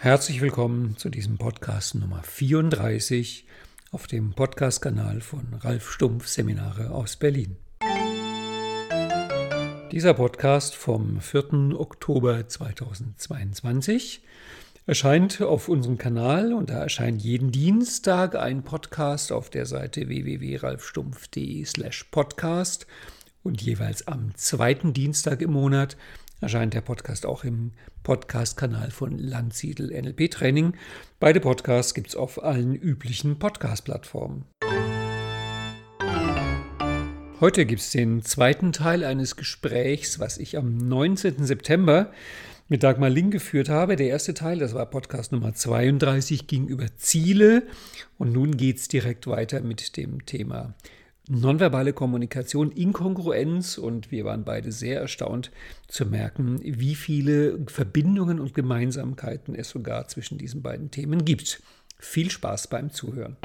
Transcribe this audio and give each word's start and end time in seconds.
Herzlich 0.00 0.40
willkommen 0.40 0.96
zu 0.96 1.08
diesem 1.08 1.38
Podcast 1.38 1.96
Nummer 1.96 2.22
34 2.22 3.44
auf 3.90 4.06
dem 4.06 4.30
Podcast-Kanal 4.32 5.20
von 5.20 5.54
Ralf 5.54 5.90
Stumpf 5.90 6.28
Seminare 6.28 6.92
aus 6.92 7.16
Berlin. 7.16 7.56
Dieser 9.90 10.14
Podcast 10.14 10.76
vom 10.76 11.20
4. 11.20 11.80
Oktober 11.80 12.46
2022 12.46 14.22
erscheint 14.86 15.42
auf 15.42 15.68
unserem 15.68 15.98
Kanal 15.98 16.52
und 16.52 16.70
da 16.70 16.80
erscheint 16.80 17.20
jeden 17.20 17.50
Dienstag 17.50 18.36
ein 18.36 18.62
Podcast 18.62 19.32
auf 19.32 19.50
der 19.50 19.66
Seite 19.66 20.06
www.ralfstumpf.de 20.06 21.64
slash 21.64 22.04
podcast 22.04 22.86
und 23.42 23.62
jeweils 23.62 24.06
am 24.06 24.32
zweiten 24.36 24.92
Dienstag 24.92 25.42
im 25.42 25.50
Monat 25.50 25.96
erscheint 26.40 26.74
der 26.74 26.80
Podcast 26.80 27.26
auch 27.26 27.44
im 27.44 27.72
Podcast-Kanal 28.02 28.90
von 28.90 29.18
Landsiedel 29.18 29.90
NLP 29.90 30.30
Training. 30.30 30.74
Beide 31.20 31.40
Podcasts 31.40 31.94
gibt 31.94 32.08
es 32.08 32.16
auf 32.16 32.42
allen 32.42 32.74
üblichen 32.74 33.38
Podcast-Plattformen. 33.38 34.44
Heute 37.40 37.66
gibt 37.66 37.80
es 37.80 37.90
den 37.90 38.22
zweiten 38.22 38.72
Teil 38.72 39.04
eines 39.04 39.36
Gesprächs, 39.36 40.18
was 40.18 40.38
ich 40.38 40.56
am 40.56 40.76
19. 40.76 41.44
September 41.44 42.10
mit 42.68 42.82
Dagmar 42.82 43.10
Ling 43.10 43.30
geführt 43.30 43.68
habe. 43.68 43.96
Der 43.96 44.08
erste 44.08 44.34
Teil, 44.34 44.58
das 44.58 44.74
war 44.74 44.86
Podcast 44.86 45.32
Nummer 45.32 45.54
32, 45.54 46.46
ging 46.46 46.66
über 46.66 46.86
Ziele. 46.96 47.62
Und 48.18 48.32
nun 48.32 48.56
geht 48.56 48.78
es 48.78 48.88
direkt 48.88 49.26
weiter 49.26 49.60
mit 49.60 49.96
dem 49.96 50.26
Thema 50.26 50.74
nonverbale 51.28 51.92
Kommunikation, 51.92 52.72
Inkongruenz 52.72 53.76
und 53.76 54.10
wir 54.10 54.24
waren 54.24 54.44
beide 54.44 54.72
sehr 54.72 55.00
erstaunt 55.00 55.50
zu 55.86 56.06
merken, 56.06 56.58
wie 56.62 56.94
viele 56.94 57.58
Verbindungen 57.66 58.40
und 58.40 58.54
Gemeinsamkeiten 58.54 59.54
es 59.54 59.68
sogar 59.68 60.08
zwischen 60.08 60.38
diesen 60.38 60.62
beiden 60.62 60.90
Themen 60.90 61.24
gibt. 61.24 61.62
Viel 61.98 62.30
Spaß 62.30 62.68
beim 62.68 62.90
Zuhören. 62.90 63.36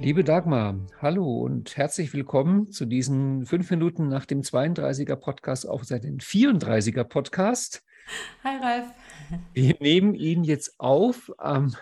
Liebe 0.00 0.22
Dagmar, 0.22 0.78
hallo 1.00 1.40
und 1.40 1.76
herzlich 1.76 2.12
willkommen 2.12 2.70
zu 2.70 2.86
diesen 2.86 3.46
fünf 3.46 3.70
Minuten 3.70 4.08
nach 4.08 4.26
dem 4.26 4.42
32er 4.42 5.16
Podcast 5.16 5.68
auf 5.68 5.84
den 5.86 6.18
34er 6.18 7.04
Podcast. 7.04 7.84
Hi 8.44 8.56
Ralf. 8.56 8.86
Wir 9.54 9.76
nehmen 9.80 10.14
ihn 10.14 10.44
jetzt 10.44 10.78
auf 10.78 11.32
am 11.38 11.74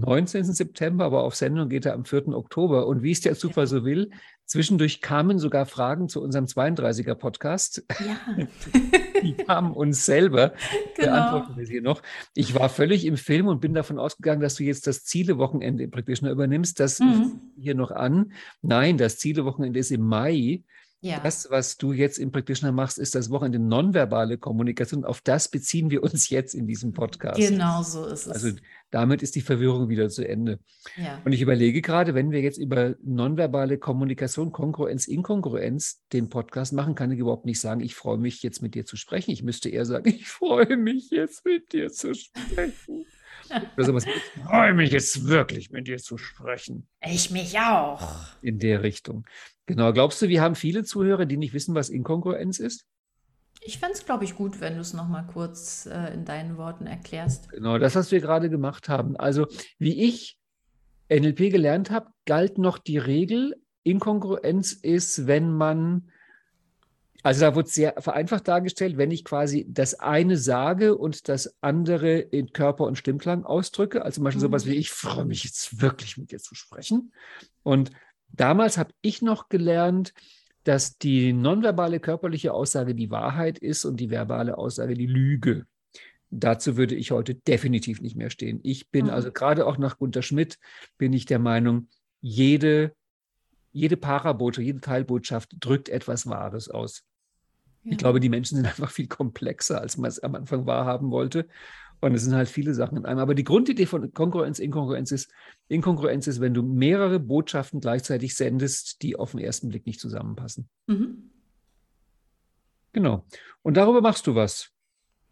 19. 0.00 0.44
September, 0.44 1.04
aber 1.04 1.22
auf 1.22 1.34
Sendung 1.34 1.68
geht 1.68 1.86
er 1.86 1.94
am 1.94 2.04
4. 2.04 2.28
Oktober. 2.28 2.86
Und 2.86 3.02
wie 3.02 3.12
es 3.12 3.20
der 3.20 3.34
Zufall 3.34 3.66
so 3.66 3.84
will, 3.84 4.10
zwischendurch 4.44 5.00
kamen 5.00 5.38
sogar 5.38 5.66
Fragen 5.66 6.08
zu 6.08 6.22
unserem 6.22 6.46
32er 6.46 7.14
Podcast. 7.14 7.84
Ja. 8.04 8.18
Die 9.22 9.34
kamen 9.34 9.72
uns 9.72 10.04
selber. 10.04 10.52
Genau. 10.96 11.12
Beantworten 11.12 11.56
wir 11.56 11.66
sie 11.66 11.80
noch. 11.80 12.02
Ich 12.34 12.54
war 12.54 12.68
völlig 12.68 13.06
im 13.06 13.16
Film 13.16 13.48
und 13.48 13.60
bin 13.60 13.74
davon 13.74 13.98
ausgegangen, 13.98 14.40
dass 14.40 14.56
du 14.56 14.64
jetzt 14.64 14.86
das 14.86 15.04
Zielewochenende 15.04 15.84
im 15.84 15.90
Practitioner 15.90 16.32
übernimmst. 16.32 16.78
Das 16.80 17.00
mhm. 17.00 17.40
hier 17.58 17.74
noch 17.74 17.90
an. 17.90 18.32
Nein, 18.62 18.98
das 18.98 19.18
Zielewochenende 19.18 19.80
ist 19.80 19.90
im 19.90 20.02
Mai. 20.02 20.62
Ja. 21.00 21.20
Das, 21.20 21.50
was 21.50 21.76
du 21.76 21.92
jetzt 21.92 22.18
im 22.18 22.32
Practitioner 22.32 22.72
machst, 22.72 22.98
ist 22.98 23.14
das 23.14 23.30
Wochenende 23.30 23.58
nonverbale 23.58 24.38
Kommunikation. 24.38 25.04
Auf 25.04 25.20
das 25.20 25.48
beziehen 25.48 25.90
wir 25.90 26.02
uns 26.02 26.30
jetzt 26.30 26.54
in 26.54 26.66
diesem 26.66 26.92
Podcast. 26.92 27.38
Genau 27.38 27.82
so 27.82 28.06
ist 28.06 28.26
es. 28.26 28.32
Also 28.32 28.50
damit 28.90 29.22
ist 29.22 29.34
die 29.34 29.42
Verwirrung 29.42 29.88
wieder 29.88 30.08
zu 30.08 30.26
Ende. 30.26 30.58
Ja. 30.96 31.20
Und 31.24 31.32
ich 31.32 31.42
überlege 31.42 31.82
gerade, 31.82 32.14
wenn 32.14 32.30
wir 32.30 32.40
jetzt 32.40 32.58
über 32.58 32.94
nonverbale 33.02 33.78
Kommunikation, 33.78 34.52
Kongruenz, 34.52 35.06
Inkongruenz 35.06 36.02
den 36.12 36.28
Podcast 36.30 36.72
machen, 36.72 36.94
kann 36.94 37.12
ich 37.12 37.18
überhaupt 37.18 37.46
nicht 37.46 37.60
sagen, 37.60 37.82
ich 37.82 37.94
freue 37.94 38.18
mich 38.18 38.42
jetzt 38.42 38.62
mit 38.62 38.74
dir 38.74 38.86
zu 38.86 38.96
sprechen. 38.96 39.32
Ich 39.32 39.42
müsste 39.42 39.68
eher 39.68 39.84
sagen, 39.84 40.08
ich 40.14 40.28
freue 40.28 40.76
mich 40.76 41.10
jetzt 41.10 41.44
mit 41.44 41.72
dir 41.72 41.90
zu 41.90 42.14
sprechen. 42.14 43.04
Also, 43.76 43.96
ich 43.96 44.04
freue 44.44 44.74
mich 44.74 44.90
jetzt 44.90 45.26
wirklich 45.26 45.70
mit 45.70 45.86
dir 45.86 45.98
zu 45.98 46.18
sprechen. 46.18 46.88
Ich 47.00 47.30
mich 47.30 47.58
auch. 47.60 48.26
In 48.42 48.58
der 48.58 48.82
Richtung. 48.82 49.24
Genau. 49.66 49.92
Glaubst 49.92 50.22
du, 50.22 50.28
wir 50.28 50.40
haben 50.40 50.54
viele 50.54 50.84
Zuhörer, 50.84 51.26
die 51.26 51.36
nicht 51.36 51.52
wissen, 51.52 51.74
was 51.74 51.88
Inkongruenz 51.88 52.58
ist? 52.58 52.86
Ich 53.60 53.78
fände 53.78 53.94
es, 53.94 54.04
glaube 54.04 54.24
ich, 54.24 54.36
gut, 54.36 54.60
wenn 54.60 54.74
du 54.74 54.80
es 54.80 54.92
nochmal 54.92 55.26
kurz 55.26 55.86
äh, 55.86 56.14
in 56.14 56.24
deinen 56.24 56.56
Worten 56.56 56.86
erklärst. 56.86 57.48
Genau, 57.48 57.78
das, 57.78 57.96
was 57.96 58.12
wir 58.12 58.20
gerade 58.20 58.48
gemacht 58.48 58.88
haben. 58.88 59.16
Also, 59.16 59.46
wie 59.78 60.04
ich 60.04 60.38
NLP 61.10 61.50
gelernt 61.50 61.90
habe, 61.90 62.10
galt 62.26 62.58
noch 62.58 62.78
die 62.78 62.98
Regel, 62.98 63.54
Inkongruenz 63.82 64.72
ist, 64.72 65.26
wenn 65.26 65.52
man, 65.52 66.10
also 67.22 67.40
da 67.40 67.54
wurde 67.54 67.68
sehr 67.68 67.94
vereinfacht 67.98 68.48
dargestellt, 68.48 68.98
wenn 68.98 69.12
ich 69.12 69.24
quasi 69.24 69.66
das 69.68 69.94
eine 69.94 70.36
sage 70.36 70.96
und 70.96 71.28
das 71.28 71.56
andere 71.60 72.18
in 72.18 72.52
Körper 72.52 72.84
und 72.84 72.98
Stimmklang 72.98 73.44
ausdrücke. 73.44 74.04
Also 74.04 74.16
zum 74.16 74.24
Beispiel 74.24 74.40
mhm. 74.40 74.48
sowas 74.48 74.66
wie, 74.66 74.74
ich 74.74 74.90
freue 74.90 75.24
mich 75.24 75.44
jetzt 75.44 75.80
wirklich 75.80 76.16
mit 76.16 76.32
dir 76.32 76.40
zu 76.40 76.54
sprechen. 76.54 77.12
Und 77.62 77.90
damals 78.28 78.78
habe 78.78 78.92
ich 79.00 79.22
noch 79.22 79.48
gelernt, 79.48 80.12
dass 80.64 80.98
die 80.98 81.32
nonverbale 81.32 82.00
körperliche 82.00 82.52
Aussage 82.52 82.94
die 82.94 83.10
Wahrheit 83.10 83.58
ist 83.58 83.84
und 83.84 83.98
die 83.98 84.10
verbale 84.10 84.58
Aussage 84.58 84.94
die 84.94 85.06
Lüge. 85.06 85.66
Dazu 86.30 86.76
würde 86.76 86.96
ich 86.96 87.12
heute 87.12 87.36
definitiv 87.36 88.00
nicht 88.00 88.16
mehr 88.16 88.30
stehen. 88.30 88.60
Ich 88.64 88.90
bin 88.90 89.06
mhm. 89.06 89.12
also 89.12 89.30
gerade 89.30 89.64
auch 89.64 89.78
nach 89.78 89.98
Gunter 89.98 90.22
Schmidt 90.22 90.58
bin 90.98 91.12
ich 91.12 91.24
der 91.24 91.38
Meinung, 91.38 91.88
jede, 92.20 92.94
jede 93.72 93.96
Parabotschaft, 93.96 94.66
jede 94.66 94.80
Teilbotschaft 94.80 95.54
drückt 95.60 95.88
etwas 95.88 96.26
Wahres 96.26 96.68
aus. 96.68 97.04
Ja. 97.84 97.92
Ich 97.92 97.98
glaube, 97.98 98.18
die 98.18 98.28
Menschen 98.28 98.56
sind 98.56 98.66
einfach 98.66 98.90
viel 98.90 99.06
komplexer, 99.06 99.80
als 99.80 99.96
man 99.96 100.08
es 100.08 100.18
am 100.18 100.34
Anfang 100.34 100.66
wahrhaben 100.66 101.12
wollte. 101.12 101.46
Und 102.00 102.14
es 102.14 102.24
sind 102.24 102.34
halt 102.34 102.48
viele 102.48 102.74
Sachen 102.74 102.98
in 102.98 103.06
einem. 103.06 103.20
Aber 103.20 103.34
die 103.34 103.44
Grundidee 103.44 103.86
von 103.86 104.12
Konkurrenz, 104.12 104.58
Inkongruenz 104.58 105.12
ist, 105.12 105.30
Inkongruenz 105.68 106.26
ist, 106.26 106.40
wenn 106.40 106.54
du 106.54 106.62
mehrere 106.62 107.18
Botschaften 107.18 107.80
gleichzeitig 107.80 108.34
sendest, 108.36 109.02
die 109.02 109.16
auf 109.16 109.30
den 109.32 109.40
ersten 109.40 109.68
Blick 109.68 109.86
nicht 109.86 110.00
zusammenpassen. 110.00 110.68
Mhm. 110.86 111.30
Genau. 112.92 113.24
Und 113.62 113.76
darüber 113.76 114.00
machst 114.00 114.26
du 114.26 114.34
was. 114.34 114.70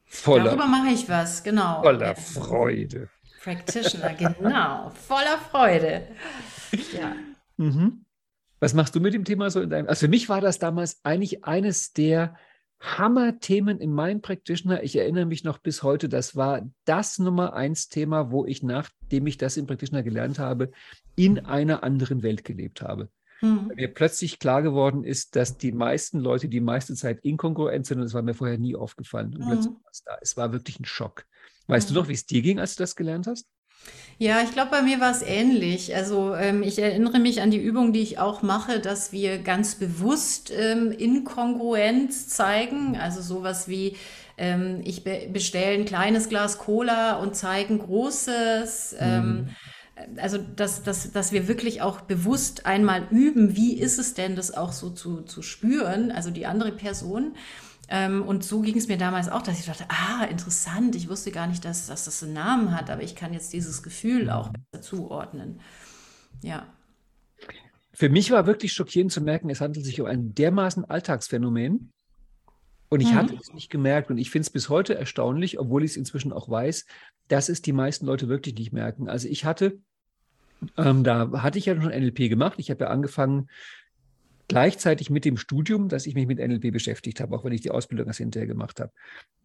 Voller, 0.06 0.44
darüber 0.44 0.66
mache 0.66 0.88
ich 0.88 1.08
was, 1.08 1.42
genau. 1.42 1.82
Voller 1.82 2.14
Freude. 2.14 3.08
Practitioner, 3.42 4.14
genau. 4.14 4.90
Voller 4.90 5.38
Freude. 5.50 6.08
Ja. 6.92 7.14
Mhm. 7.56 8.04
Was 8.60 8.74
machst 8.74 8.94
du 8.94 9.00
mit 9.00 9.12
dem 9.12 9.24
Thema 9.24 9.50
so 9.50 9.60
in 9.60 9.70
deinem? 9.70 9.88
Also 9.88 10.00
für 10.00 10.08
mich 10.08 10.28
war 10.28 10.40
das 10.40 10.58
damals 10.58 11.04
eigentlich 11.04 11.44
eines 11.44 11.92
der 11.92 12.36
Hammer-Themen 12.80 13.78
in 13.78 13.92
meinem 13.92 14.20
Practitioner. 14.20 14.82
Ich 14.82 14.96
erinnere 14.96 15.26
mich 15.26 15.44
noch 15.44 15.58
bis 15.58 15.82
heute, 15.82 16.08
das 16.08 16.36
war 16.36 16.62
das 16.84 17.18
Nummer 17.18 17.54
eins 17.54 17.88
Thema, 17.88 18.30
wo 18.30 18.44
ich, 18.44 18.62
nachdem 18.62 19.26
ich 19.26 19.38
das 19.38 19.56
im 19.56 19.66
Practitioner 19.66 20.02
gelernt 20.02 20.38
habe, 20.38 20.70
in 21.16 21.38
einer 21.46 21.82
anderen 21.82 22.22
Welt 22.22 22.44
gelebt 22.44 22.82
habe. 22.82 23.08
Mhm. 23.40 23.72
Mir 23.74 23.92
plötzlich 23.92 24.38
klar 24.38 24.62
geworden 24.62 25.04
ist, 25.04 25.36
dass 25.36 25.56
die 25.56 25.72
meisten 25.72 26.18
Leute 26.18 26.48
die 26.48 26.60
meiste 26.60 26.94
Zeit 26.94 27.20
inkongruent 27.24 27.86
sind 27.86 27.98
und 27.98 28.04
das 28.04 28.14
war 28.14 28.22
mir 28.22 28.34
vorher 28.34 28.58
nie 28.58 28.76
aufgefallen. 28.76 29.34
Und 29.34 29.40
mhm. 29.40 29.48
plötzlich 29.48 29.74
war 29.74 29.90
es 29.90 30.02
da. 30.04 30.18
Es 30.20 30.36
war 30.36 30.52
wirklich 30.52 30.80
ein 30.80 30.84
Schock. 30.84 31.24
Weißt 31.66 31.90
mhm. 31.90 31.94
du 31.94 32.00
noch, 32.00 32.08
wie 32.08 32.14
es 32.14 32.26
dir 32.26 32.42
ging, 32.42 32.58
als 32.58 32.76
du 32.76 32.82
das 32.82 32.96
gelernt 32.96 33.26
hast? 33.26 33.46
Ja, 34.18 34.42
ich 34.42 34.52
glaube, 34.52 34.70
bei 34.70 34.82
mir 34.82 35.00
war 35.00 35.10
es 35.10 35.22
ähnlich. 35.22 35.94
Also 35.94 36.34
ähm, 36.34 36.62
ich 36.62 36.78
erinnere 36.78 37.18
mich 37.18 37.42
an 37.42 37.50
die 37.50 37.58
Übung, 37.58 37.92
die 37.92 38.00
ich 38.00 38.18
auch 38.18 38.42
mache, 38.42 38.78
dass 38.78 39.12
wir 39.12 39.38
ganz 39.38 39.74
bewusst 39.74 40.52
ähm, 40.56 40.92
Inkongruenz 40.92 42.28
zeigen. 42.28 42.96
Also 42.96 43.20
sowas 43.20 43.66
wie, 43.68 43.96
ähm, 44.38 44.80
ich 44.84 45.02
be 45.02 45.28
bestelle 45.32 45.74
ein 45.74 45.84
kleines 45.84 46.28
Glas 46.28 46.58
Cola 46.58 47.16
und 47.16 47.34
zeige 47.34 47.74
ein 47.74 47.78
großes. 47.80 48.96
Ähm, 49.00 49.26
mhm. 49.26 49.48
Also, 50.16 50.38
dass, 50.38 50.82
dass, 50.82 51.12
dass 51.12 51.32
wir 51.32 51.46
wirklich 51.46 51.80
auch 51.80 52.00
bewusst 52.00 52.66
einmal 52.66 53.06
üben, 53.10 53.56
wie 53.56 53.78
ist 53.78 53.98
es 53.98 54.14
denn, 54.14 54.34
das 54.34 54.52
auch 54.52 54.72
so 54.72 54.90
zu, 54.90 55.22
zu 55.22 55.40
spüren, 55.40 56.10
also 56.10 56.30
die 56.30 56.46
andere 56.46 56.72
Person. 56.72 57.34
Ähm, 57.88 58.22
und 58.22 58.44
so 58.44 58.60
ging 58.60 58.76
es 58.76 58.88
mir 58.88 58.96
damals 58.96 59.28
auch, 59.28 59.42
dass 59.42 59.58
ich 59.58 59.66
dachte, 59.66 59.84
ah, 59.88 60.24
interessant, 60.24 60.94
ich 60.96 61.08
wusste 61.08 61.30
gar 61.30 61.46
nicht, 61.46 61.64
dass, 61.64 61.86
dass 61.86 62.04
das 62.04 62.22
einen 62.22 62.32
Namen 62.32 62.76
hat, 62.76 62.90
aber 62.90 63.02
ich 63.02 63.14
kann 63.14 63.32
jetzt 63.32 63.52
dieses 63.52 63.82
Gefühl 63.82 64.30
auch 64.30 64.50
besser 64.50 64.82
zuordnen. 64.82 65.60
Ja. 66.42 66.66
Für 67.92 68.08
mich 68.08 68.30
war 68.30 68.46
wirklich 68.46 68.72
schockierend 68.72 69.12
zu 69.12 69.20
merken, 69.20 69.50
es 69.50 69.60
handelt 69.60 69.84
sich 69.84 70.00
um 70.00 70.06
ein 70.06 70.34
dermaßen 70.34 70.84
Alltagsphänomen. 70.84 71.90
Und 72.88 73.00
ich 73.00 73.12
mhm. 73.12 73.14
hatte 73.16 73.36
es 73.40 73.52
nicht 73.52 73.70
gemerkt 73.70 74.10
und 74.10 74.18
ich 74.18 74.30
finde 74.30 74.46
es 74.46 74.50
bis 74.50 74.68
heute 74.68 74.94
erstaunlich, 74.94 75.58
obwohl 75.58 75.84
ich 75.84 75.92
es 75.92 75.96
inzwischen 75.96 76.32
auch 76.32 76.48
weiß, 76.48 76.86
dass 77.28 77.48
es 77.48 77.62
die 77.62 77.72
meisten 77.72 78.06
Leute 78.06 78.28
wirklich 78.28 78.54
nicht 78.54 78.72
merken. 78.72 79.08
Also 79.08 79.26
ich 79.28 79.44
hatte, 79.44 79.78
ähm, 80.76 81.02
da 81.02 81.42
hatte 81.42 81.58
ich 81.58 81.66
ja 81.66 81.80
schon 81.80 81.90
NLP 81.90 82.28
gemacht. 82.28 82.54
Ich 82.58 82.70
habe 82.70 82.84
ja 82.84 82.90
angefangen 82.90 83.48
gleichzeitig 84.48 85.10
mit 85.10 85.24
dem 85.24 85.36
Studium, 85.36 85.88
dass 85.88 86.06
ich 86.06 86.14
mich 86.14 86.26
mit 86.26 86.38
NLP 86.38 86.72
beschäftigt 86.72 87.20
habe, 87.20 87.34
auch 87.36 87.44
wenn 87.44 87.52
ich 87.52 87.60
die 87.60 87.70
Ausbildung 87.70 88.06
erst 88.06 88.18
hinterher 88.18 88.46
gemacht 88.46 88.80
habe. 88.80 88.92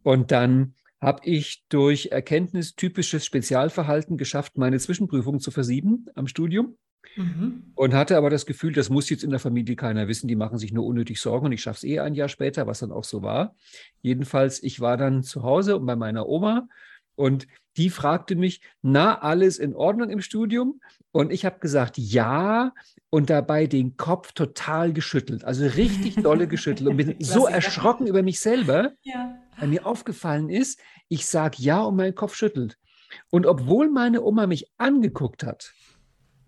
Und 0.04 0.31
dann 0.31 0.74
habe 1.01 1.22
ich 1.24 1.63
durch 1.69 2.07
Erkenntnis 2.12 2.75
typisches 2.75 3.25
Spezialverhalten 3.25 4.18
geschafft, 4.18 4.57
meine 4.57 4.80
Zwischenprüfung 4.80 5.40
zu 5.40 5.51
versieben 5.51 6.07
am 6.16 6.28
Studium. 6.28 6.78
Mhm. 7.16 7.72
Und 7.75 7.94
hatte 7.94 8.18
aber 8.18 8.30
das 8.30 8.46
Gefühl, 8.46 8.74
das 8.74 8.90
muss 8.90 9.10
jetzt 9.10 9.24
in 9.24 9.30
der 9.30 9.40
Familie 9.40 9.75
keiner 9.75 10.07
wissen, 10.07 10.28
die 10.28 10.36
machen 10.36 10.57
sich 10.57 10.74
nur 10.74 10.86
unnötig 10.86 11.19
Sorgen 11.19 11.45
und 11.48 11.52
ich 11.54 11.62
schaffe 11.62 11.78
es 11.78 11.84
eh 11.84 12.00
ein 12.00 12.13
Jahr 12.13 12.28
später, 12.28 12.68
was 12.68 12.80
dann 12.80 12.92
auch 12.92 13.06
so 13.06 13.24
war. 13.24 13.56
Jedenfalls, 14.02 14.62
ich 14.62 14.80
war 14.80 14.98
dann 14.98 15.24
zu 15.24 15.44
Hause 15.44 15.78
und 15.78 15.86
bei 15.86 15.95
meiner 15.95 16.28
Oma 16.28 16.68
und 17.16 17.48
die 17.78 17.90
fragte 17.90 18.36
mich, 18.36 18.62
na, 18.81 19.19
alles 19.19 19.57
in 19.57 19.75
Ordnung 19.75 20.10
im 20.10 20.22
Studium? 20.22 20.81
Und 21.12 21.31
ich 21.31 21.45
habe 21.45 21.60
gesagt, 21.60 21.98
ja, 21.98 22.74
und 23.09 23.29
dabei 23.29 23.65
den 23.65 23.97
Kopf 23.97 24.33
total 24.33 24.94
geschüttelt, 24.94 25.44
also 25.44 25.65
richtig 25.65 26.15
dolle 26.15 26.47
geschüttelt 26.47 26.89
und 26.89 26.97
bin 26.97 27.15
so 27.19 27.47
erschrocken 27.47 28.07
über 28.07 28.21
mich 28.21 28.39
selber, 28.39 28.94
ja. 29.01 29.38
weil 29.57 29.69
mir 29.69 29.85
aufgefallen 29.85 30.50
ist, 30.50 30.79
ich 31.07 31.25
sage 31.25 31.57
ja 31.59 31.81
und 31.81 31.95
mein 31.95 32.15
Kopf 32.15 32.35
schüttelt. 32.35 32.77
Und 33.31 33.47
obwohl 33.47 33.89
meine 33.89 34.21
Oma 34.21 34.45
mich 34.45 34.71
angeguckt 34.77 35.44
hat, 35.44 35.73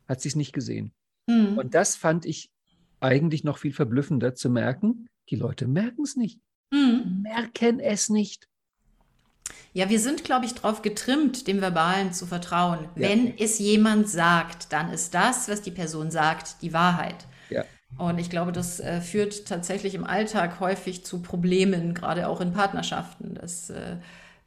hat 0.08 0.22
sie 0.22 0.30
es 0.30 0.36
nicht 0.36 0.54
gesehen. 0.54 0.94
Mhm. 1.28 1.58
Und 1.58 1.74
das 1.74 1.96
fand 1.96 2.26
ich 2.26 2.52
eigentlich 3.00 3.44
noch 3.44 3.58
viel 3.58 3.74
verblüffender 3.74 4.36
zu 4.36 4.50
merken, 4.50 5.08
die 5.30 5.36
Leute 5.36 5.68
merken 5.68 6.04
es 6.04 6.16
nicht. 6.16 6.40
Mhm. 6.72 7.22
Merken 7.24 7.80
es 7.80 8.10
nicht. 8.10 8.48
Ja, 9.74 9.90
wir 9.90 10.00
sind, 10.00 10.24
glaube 10.24 10.46
ich, 10.46 10.54
darauf 10.54 10.82
getrimmt, 10.82 11.48
dem 11.48 11.62
Verbalen 11.62 12.14
zu 12.14 12.26
vertrauen. 12.26 12.90
Ja. 12.96 13.10
Wenn 13.10 13.38
es 13.38 13.60
jemand 13.60 14.10
sagt, 14.10 14.74
dann 14.74 14.92
ist 14.92 15.14
das, 15.14 15.50
was 15.50 15.62
die 15.62 15.72
Person 15.72 16.12
sagt, 16.12 16.62
die 16.62 16.74
Wahrheit. 16.74 17.26
Ja. 17.50 17.64
Und 17.98 18.20
ich 18.20 18.30
glaube, 18.30 18.52
das 18.52 18.80
äh, 18.80 19.02
führt 19.02 19.46
tatsächlich 19.48 19.96
im 19.96 20.04
Alltag 20.04 20.60
häufig 20.60 21.06
zu 21.06 21.22
Problemen, 21.22 21.94
gerade 21.94 22.28
auch 22.28 22.42
in 22.42 22.54
Partnerschaften, 22.54 23.36
dass 23.36 23.70
äh, 23.70 23.98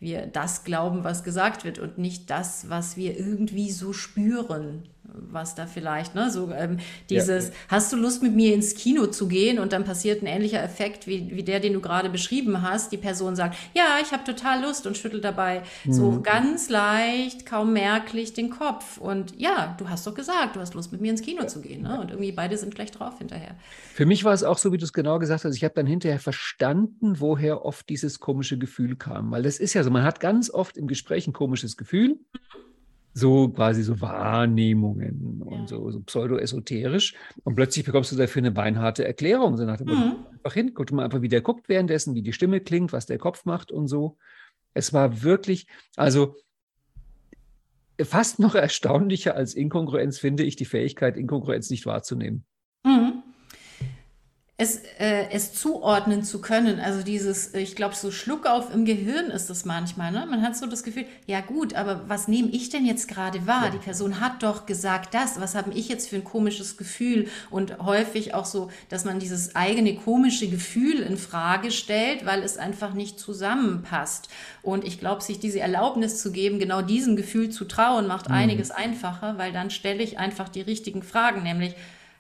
wir 0.01 0.27
das 0.27 0.65
glauben, 0.65 1.05
was 1.05 1.25
gesagt 1.25 1.65
wird 1.65 1.79
und 1.79 1.99
nicht 1.99 2.31
das, 2.31 2.69
was 2.69 2.97
wir 2.97 3.19
irgendwie 3.19 3.71
so 3.71 3.93
spüren 3.93 4.89
was 5.15 5.55
da 5.55 5.67
vielleicht, 5.67 6.15
ne? 6.15 6.31
So 6.31 6.51
ähm, 6.51 6.79
dieses, 7.09 7.49
ja. 7.49 7.55
hast 7.69 7.93
du 7.93 7.97
Lust 7.97 8.23
mit 8.23 8.35
mir 8.35 8.55
ins 8.55 8.75
Kino 8.75 9.07
zu 9.07 9.29
gehen 9.29 9.59
und 9.59 9.73
dann 9.73 9.85
passiert 9.85 10.23
ein 10.23 10.27
ähnlicher 10.27 10.63
Effekt 10.63 11.07
wie, 11.07 11.35
wie 11.35 11.43
der, 11.43 11.61
den 11.61 11.73
du 11.73 11.81
gerade 11.81 12.11
beschrieben 12.11 12.63
hast. 12.63 12.93
Die 12.93 12.97
Person 12.97 13.37
sagt, 13.37 13.57
ja, 13.75 13.99
ich 14.03 14.13
habe 14.13 14.25
total 14.25 14.63
Lust 14.63 14.87
und 14.87 14.97
schüttelt 14.97 15.25
dabei 15.25 15.63
mhm. 15.85 15.93
so 15.93 16.21
ganz 16.21 16.69
leicht, 16.69 17.47
kaum 17.47 17.73
merklich 17.73 18.33
den 18.33 18.51
Kopf. 18.51 18.99
Und 18.99 19.39
ja, 19.39 19.75
du 19.79 19.89
hast 19.89 20.07
doch 20.07 20.15
gesagt, 20.15 20.57
du 20.57 20.61
hast 20.61 20.75
Lust 20.75 20.93
mit 20.93 21.01
mir 21.01 21.11
ins 21.11 21.23
Kino 21.23 21.43
ja. 21.43 21.47
zu 21.47 21.61
gehen. 21.61 21.83
Ne? 21.83 22.01
Und 22.01 22.11
irgendwie 22.11 22.33
beide 22.33 22.57
sind 22.57 22.75
gleich 22.75 22.91
drauf 22.91 23.19
hinterher. 23.19 23.57
Für 23.95 24.07
mich 24.07 24.25
war 24.25 24.33
es 24.33 24.43
auch 24.43 24.59
so, 24.59 24.73
wie 24.73 24.79
du 24.79 24.85
es 24.85 24.93
genau 24.93 25.19
gesagt 25.19 25.45
hast. 25.45 25.57
Ich 25.57 25.65
habe 25.65 25.75
dann 25.75 25.87
hinterher 25.87 26.19
verstanden, 26.19 27.21
woher 27.21 27.65
oft 27.65 27.89
dieses 27.89 28.19
komische 28.19 28.59
Gefühl 28.59 28.97
kam. 28.97 29.31
Weil 29.31 29.43
das 29.43 29.59
ist 29.59 29.75
ja 29.75 29.85
so, 29.85 29.91
man 29.91 30.03
hat 30.03 30.21
ganz 30.21 30.51
oft 30.51 30.77
im 30.77 30.87
Gespräch 30.87 31.27
ein 31.27 31.33
komisches 31.33 31.77
Gefühl. 31.77 32.19
Mhm 32.33 32.65
so 33.15 33.49
quasi 33.49 33.83
so 33.85 34.01
Wahrnehmungen 34.01 35.41
ja. 35.41 35.57
und 35.57 35.69
so, 35.69 35.91
so 35.91 36.01
pseudo-esoterisch. 36.01 37.15
Und 37.45 37.55
plötzlich 37.55 37.85
bekommst 37.85 38.11
du 38.11 38.17
dafür 38.17 38.41
eine 38.41 38.51
beinharte 38.51 39.07
Erklärung. 39.07 39.57
So 39.57 39.65
nach 39.65 39.77
dem 39.77 39.87
mhm. 39.87 40.27
einfach 40.33 40.53
hin, 40.53 40.73
guck 40.75 40.91
mal 40.91 41.05
einfach, 41.05 41.23
wie 41.23 41.29
der 41.29 41.41
guckt 41.41 41.69
währenddessen, 41.69 42.15
wie 42.15 42.23
die 42.23 42.33
Stimme 42.33 42.61
klingt, 42.61 42.93
was 42.93 43.07
der 43.07 43.19
Kopf 43.19 43.45
macht 43.45 43.71
und 43.71 43.87
so. 43.87 44.19
Es 44.75 44.93
war 44.93 45.23
wirklich, 45.23 45.69
also 45.95 46.35
fast 48.03 48.41
noch 48.41 48.55
erstaunlicher 48.57 49.37
als 49.37 49.55
Inkongruenz 49.55 50.19
finde 50.19 50.43
ich 50.43 50.57
die 50.57 50.65
Fähigkeit, 50.65 51.17
Inkongruenz 51.17 51.71
nicht 51.71 51.87
wahrzunehmen. 51.87 52.45
Mhm 52.85 53.14
es, 54.57 54.77
äh, 55.01 55.31
es 55.33 55.53
zuordnen 55.53 56.23
zu 56.23 56.41
können. 56.41 56.79
Also 56.79 57.03
dieses, 57.03 57.55
ich 57.55 57.75
glaube, 57.75 57.97
so 57.97 58.13
Schluckauf 58.13 58.73
im 58.73 58.85
Gehirn 58.85 59.27
ist 59.33 59.51
das 59.51 59.65
manchmal. 59.65 60.13
Ne? 60.13 60.27
Man 60.31 60.43
hat 60.43 60.57
so 60.57 60.67
das 60.67 60.85
Gefühl, 60.85 61.07
ja 61.27 61.41
gut, 61.41 61.75
aber 61.75 62.09
was 62.09 62.29
nehme 62.29 62.51
ich 62.51 62.69
denn 62.69 62.87
jetzt 62.87 63.09
gerade 63.09 63.49
wahr? 63.49 63.65
Ja. 63.65 63.71
Die 63.71 63.79
Person 63.79 64.21
hat 64.21 64.45
doch 64.45 64.65
gesagt 64.65 65.13
das. 65.13 65.41
Was 65.41 65.57
habe 65.57 65.73
ich 65.73 65.89
jetzt 65.89 66.09
für 66.09 66.17
ein 66.17 66.25
komisches 66.25 66.77
Gefühl? 66.77 67.29
Und 67.51 67.79
häufig 67.79 68.33
auch 68.35 68.45
so, 68.45 68.71
dass 68.91 69.05
man 69.05 69.19
dieses 69.19 69.57
eigene 69.57 69.97
komische 69.97 70.47
Gefühl 70.49 71.01
in 71.01 71.17
Frage 71.17 71.73
stellt, 71.73 72.25
weil 72.25 72.45
es 72.45 72.57
einfach 72.57 72.95
nicht 72.95 73.19
zusammenpasst. 73.19 74.29
Und 74.63 74.85
ich 74.85 75.01
glaube, 75.01 75.21
sich 75.21 75.41
diese 75.41 75.59
Erlaubnis 75.59 76.23
zu 76.23 76.31
geben, 76.31 76.61
genau 76.61 76.81
diesem 76.81 77.17
Gefühl 77.17 77.51
zu 77.51 77.65
trauen, 77.65 78.07
macht 78.07 78.29
mhm. 78.29 78.37
einiges 78.37 78.71
einfacher, 78.71 79.37
weil 79.37 79.53
dann 79.53 79.71
stelle 79.71 80.05
ich 80.05 80.21
einfach 80.21 80.49
die 80.49 80.61
richtigen 80.61 81.03
Fragen, 81.03 81.43
nämlich 81.43 81.75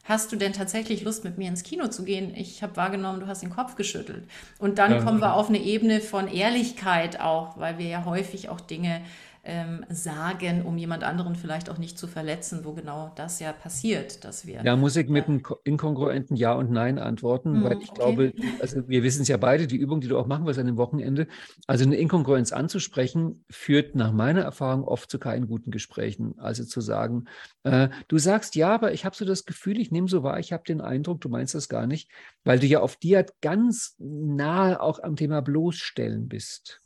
hast 0.05 0.31
du 0.31 0.37
denn 0.37 0.53
tatsächlich 0.53 1.03
Lust, 1.03 1.25
mit 1.25 1.39
mir 1.39 1.49
ins 1.49 1.62
Kino 1.62 1.89
zu 1.89 2.05
gehen? 2.05 2.35
Ich 2.37 2.62
habe 2.62 2.77
wahrgenommen, 2.77 3.21
du 3.21 3.27
hast 3.27 3.43
den 3.43 3.51
Kopf 3.51 3.75
geschüttelt. 3.75 4.25
Und 4.59 4.79
dann 4.79 4.93
ja, 4.93 5.03
kommen 5.03 5.21
wir 5.21 5.35
auf 5.35 5.49
eine 5.49 5.59
Ebene 5.59 6.01
von 6.01 6.29
Ehrlichkeit 6.29 7.21
auch, 7.21 7.59
weil 7.59 7.79
wir 7.79 7.87
ja 7.87 8.05
häufig 8.05 8.49
auch 8.49 8.61
Dinge 8.61 9.03
ähm, 9.44 9.85
sagen, 9.91 10.62
um 10.62 10.79
jemand 10.79 11.05
anderen 11.05 11.35
vielleicht 11.35 11.69
auch 11.69 11.76
nicht 11.76 11.99
zu 11.99 12.06
verletzen, 12.06 12.64
wo 12.64 12.73
genau 12.73 13.12
das 13.14 13.41
ja 13.41 13.52
passiert, 13.52 14.25
dass 14.25 14.46
wir. 14.46 14.62
Ja, 14.64 14.75
muss 14.76 14.96
ich 14.96 15.08
mit 15.08 15.29
einem 15.29 15.43
inkongruenten 15.64 16.37
Ja 16.37 16.55
und 16.55 16.70
Nein 16.70 16.99
antworten, 16.99 17.61
mm, 17.61 17.64
weil 17.64 17.79
ich 17.82 17.91
okay. 17.91 17.94
glaube, 17.94 18.32
also 18.61 18.88
wir 18.88 19.02
wissen 19.02 19.23
es 19.23 19.29
ja 19.29 19.37
beide, 19.37 19.67
die 19.67 19.76
Übung, 19.76 20.00
die 20.00 20.08
du 20.08 20.19
auch 20.19 20.26
machen 20.26 20.46
wirst 20.46 20.58
an 20.58 20.67
dem 20.67 20.79
Wochenende, 20.79 21.26
also 21.67 21.85
eine 21.85 21.96
Inkongruenz 21.96 22.52
anzusprechen, 22.52 23.44
führt 23.50 23.94
nach 23.94 24.12
meiner 24.12 24.41
Erfahrung 24.41 24.85
oft 24.85 25.11
zu 25.11 25.19
keinen 25.19 25.46
guten 25.46 25.70
Gesprächen. 25.70 26.35
Also 26.38 26.64
zu 26.64 26.81
sagen, 26.81 27.26
äh, 27.64 27.88
du 28.08 28.17
sagst 28.17 28.56
ja, 28.56 28.75
aber 28.75 28.93
ich 28.93 29.05
habe 29.05 29.14
so 29.14 29.26
das 29.26 29.44
Gefühl, 29.44 29.79
ich 29.79 29.91
nehme 29.91 30.08
so 30.08 30.23
wahr, 30.23 30.38
ich 30.38 30.52
habe 30.52 30.64
den 30.67 30.81
Eindruck, 30.81 31.20
du 31.20 31.29
meinst 31.29 31.55
das 31.55 31.69
gar 31.69 31.87
nicht, 31.87 32.11
weil 32.44 32.58
du 32.58 32.67
ja 32.67 32.81
auf 32.81 32.96
dir 32.96 33.26
ganz 33.43 33.94
nahe 33.99 34.81
auch 34.81 35.02
am 35.02 35.17
Thema 35.17 35.43
bloßstellen 35.43 36.29
bist. 36.29 36.81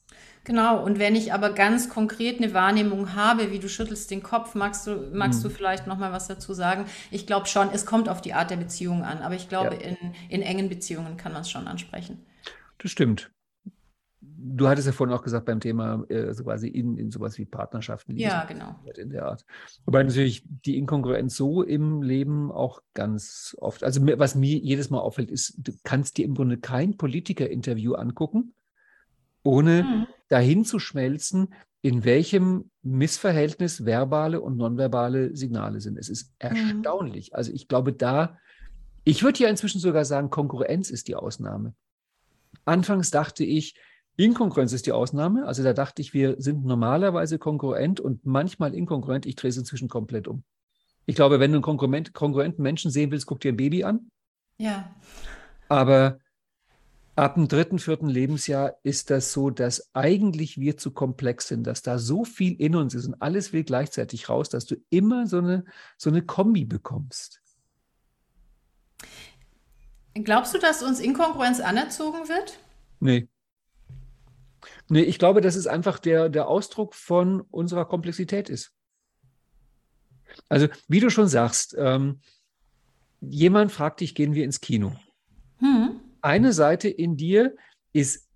Genau, 0.48 0.82
und 0.82 0.98
wenn 0.98 1.14
ich 1.14 1.34
aber 1.34 1.50
ganz 1.50 1.90
konkret 1.90 2.38
eine 2.38 2.54
Wahrnehmung 2.54 3.14
habe, 3.14 3.50
wie 3.52 3.58
du 3.58 3.68
schüttelst 3.68 4.10
den 4.10 4.22
Kopf, 4.22 4.54
magst 4.54 4.86
du, 4.86 5.10
magst 5.12 5.40
mhm. 5.40 5.48
du 5.48 5.54
vielleicht 5.54 5.86
noch 5.86 5.98
mal 5.98 6.10
was 6.10 6.26
dazu 6.26 6.54
sagen? 6.54 6.86
Ich 7.10 7.26
glaube 7.26 7.44
schon, 7.44 7.68
es 7.70 7.84
kommt 7.84 8.08
auf 8.08 8.22
die 8.22 8.32
Art 8.32 8.50
der 8.50 8.56
Beziehung 8.56 9.04
an, 9.04 9.18
aber 9.18 9.34
ich 9.34 9.50
glaube, 9.50 9.74
ja. 9.74 9.90
in, 9.90 9.96
in 10.30 10.40
engen 10.40 10.70
Beziehungen 10.70 11.18
kann 11.18 11.34
man 11.34 11.42
es 11.42 11.50
schon 11.50 11.68
ansprechen. 11.68 12.24
Das 12.78 12.90
stimmt. 12.90 13.30
Du 14.22 14.68
hattest 14.68 14.86
ja 14.86 14.94
vorhin 14.94 15.14
auch 15.14 15.22
gesagt 15.22 15.44
beim 15.44 15.60
Thema 15.60 16.06
äh, 16.08 16.32
so 16.32 16.44
quasi 16.44 16.68
in, 16.68 16.96
in 16.96 17.10
sowas 17.10 17.36
wie 17.36 17.44
Partnerschaften. 17.44 18.16
Ja, 18.16 18.46
genau. 18.46 18.74
In 18.96 19.10
der 19.10 19.26
Art. 19.26 19.44
Wobei 19.84 20.02
natürlich 20.02 20.44
die 20.46 20.78
Inkongruenz 20.78 21.36
so 21.36 21.62
im 21.62 22.00
Leben 22.00 22.50
auch 22.50 22.80
ganz 22.94 23.54
oft, 23.60 23.84
also 23.84 24.00
was 24.16 24.34
mir 24.34 24.56
jedes 24.56 24.88
Mal 24.88 25.00
auffällt, 25.00 25.30
ist, 25.30 25.56
du 25.58 25.72
kannst 25.84 26.16
dir 26.16 26.24
im 26.24 26.34
Grunde 26.34 26.56
kein 26.56 26.96
Politiker-Interview 26.96 27.92
angucken, 27.92 28.54
ohne 29.48 29.82
mhm. 29.82 30.06
dahin 30.28 30.64
zu 30.66 30.78
schmelzen, 30.78 31.54
in 31.80 32.04
welchem 32.04 32.70
Missverhältnis 32.82 33.86
verbale 33.86 34.42
und 34.42 34.58
nonverbale 34.58 35.34
Signale 35.34 35.80
sind. 35.80 35.96
Es 35.96 36.10
ist 36.10 36.34
mhm. 36.42 36.50
erstaunlich. 36.50 37.30
Mhm. 37.30 37.36
Also 37.36 37.52
ich 37.52 37.66
glaube, 37.66 37.94
da, 37.94 38.38
ich 39.04 39.22
würde 39.22 39.42
ja 39.42 39.48
inzwischen 39.48 39.80
sogar 39.80 40.04
sagen, 40.04 40.28
Konkurrenz 40.28 40.90
ist 40.90 41.08
die 41.08 41.14
Ausnahme. 41.14 41.74
Anfangs 42.66 43.10
dachte 43.10 43.42
ich, 43.42 43.74
Inkongruenz 44.16 44.72
ist 44.72 44.84
die 44.84 44.92
Ausnahme. 44.92 45.46
Also 45.46 45.62
da 45.62 45.72
dachte 45.72 46.02
ich, 46.02 46.12
wir 46.12 46.36
sind 46.38 46.64
normalerweise 46.64 47.38
konkurrent 47.38 48.00
und 48.00 48.26
manchmal 48.26 48.74
inkongruent. 48.74 49.24
Ich 49.24 49.36
drehe 49.36 49.48
es 49.48 49.56
inzwischen 49.56 49.88
komplett 49.88 50.28
um. 50.28 50.42
Ich 51.06 51.14
glaube, 51.14 51.40
wenn 51.40 51.52
du 51.52 51.62
einen 51.62 52.12
kongruenten 52.12 52.62
Menschen 52.62 52.90
sehen 52.90 53.10
willst, 53.10 53.26
guck 53.26 53.40
dir 53.40 53.52
ein 53.52 53.56
Baby 53.56 53.84
an. 53.84 54.10
Ja. 54.58 54.94
Aber 55.68 56.18
Ab 57.18 57.34
dem 57.34 57.48
dritten, 57.48 57.80
vierten 57.80 58.08
Lebensjahr 58.08 58.76
ist 58.84 59.10
das 59.10 59.32
so, 59.32 59.50
dass 59.50 59.92
eigentlich 59.92 60.56
wir 60.56 60.76
zu 60.76 60.92
komplex 60.92 61.48
sind, 61.48 61.64
dass 61.64 61.82
da 61.82 61.98
so 61.98 62.24
viel 62.24 62.54
in 62.60 62.76
uns 62.76 62.94
ist 62.94 63.06
und 63.06 63.20
alles 63.20 63.52
will 63.52 63.64
gleichzeitig 63.64 64.28
raus, 64.28 64.50
dass 64.50 64.66
du 64.66 64.76
immer 64.88 65.26
so 65.26 65.38
eine, 65.38 65.64
so 65.96 66.10
eine 66.10 66.22
Kombi 66.22 66.64
bekommst. 66.64 67.42
Glaubst 70.14 70.54
du, 70.54 70.58
dass 70.58 70.84
uns 70.84 71.00
Inkongruenz 71.00 71.58
anerzogen 71.58 72.28
wird? 72.28 72.60
Nee. 73.00 73.26
Nee, 74.88 75.02
ich 75.02 75.18
glaube, 75.18 75.40
dass 75.40 75.56
es 75.56 75.66
einfach 75.66 75.98
der, 75.98 76.28
der 76.28 76.46
Ausdruck 76.46 76.94
von 76.94 77.40
unserer 77.40 77.84
Komplexität 77.84 78.48
ist. 78.48 78.72
Also, 80.48 80.68
wie 80.86 81.00
du 81.00 81.10
schon 81.10 81.26
sagst, 81.26 81.74
ähm, 81.76 82.20
jemand 83.20 83.72
fragt 83.72 84.02
dich, 84.02 84.14
gehen 84.14 84.34
wir 84.34 84.44
ins 84.44 84.60
Kino? 84.60 84.94
Hm 85.56 86.00
eine 86.28 86.52
Seite 86.52 86.88
in 86.88 87.16
dir 87.16 87.56
ist 87.94 88.28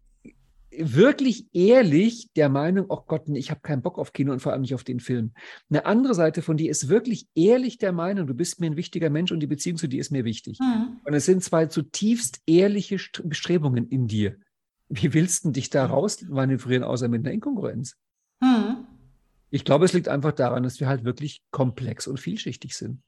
wirklich 0.70 1.46
ehrlich 1.52 2.30
der 2.34 2.48
Meinung, 2.48 2.86
oh 2.88 3.02
Gott, 3.06 3.28
ich 3.28 3.50
habe 3.50 3.60
keinen 3.60 3.82
Bock 3.82 3.98
auf 3.98 4.14
Kino 4.14 4.32
und 4.32 4.40
vor 4.40 4.52
allem 4.52 4.62
nicht 4.62 4.74
auf 4.74 4.84
den 4.84 5.00
Film. 5.00 5.32
Eine 5.68 5.84
andere 5.84 6.14
Seite 6.14 6.40
von 6.40 6.56
dir 6.56 6.70
ist 6.70 6.88
wirklich 6.88 7.26
ehrlich 7.34 7.76
der 7.76 7.92
Meinung, 7.92 8.26
du 8.26 8.32
bist 8.32 8.60
mir 8.60 8.68
ein 8.68 8.76
wichtiger 8.76 9.10
Mensch 9.10 9.30
und 9.30 9.40
die 9.40 9.46
Beziehung 9.46 9.76
zu 9.76 9.86
dir 9.86 10.00
ist 10.00 10.10
mir 10.10 10.24
wichtig. 10.24 10.58
Mhm. 10.60 11.00
Und 11.04 11.12
es 11.12 11.26
sind 11.26 11.44
zwei 11.44 11.66
zutiefst 11.66 12.40
ehrliche 12.46 12.96
Bestrebungen 13.24 13.86
in 13.90 14.06
dir. 14.06 14.36
Wie 14.88 15.12
willst 15.12 15.44
du 15.44 15.50
dich 15.50 15.68
da 15.68 15.84
raus 15.84 16.22
manövrieren, 16.22 16.84
außer 16.84 17.08
mit 17.08 17.26
einer 17.26 17.34
Inkongruenz? 17.34 17.96
Mhm. 18.40 18.86
Ich 19.50 19.66
glaube, 19.66 19.84
es 19.84 19.92
liegt 19.92 20.08
einfach 20.08 20.32
daran, 20.32 20.62
dass 20.62 20.80
wir 20.80 20.88
halt 20.88 21.04
wirklich 21.04 21.42
komplex 21.50 22.06
und 22.06 22.18
vielschichtig 22.18 22.74
sind. 22.74 23.02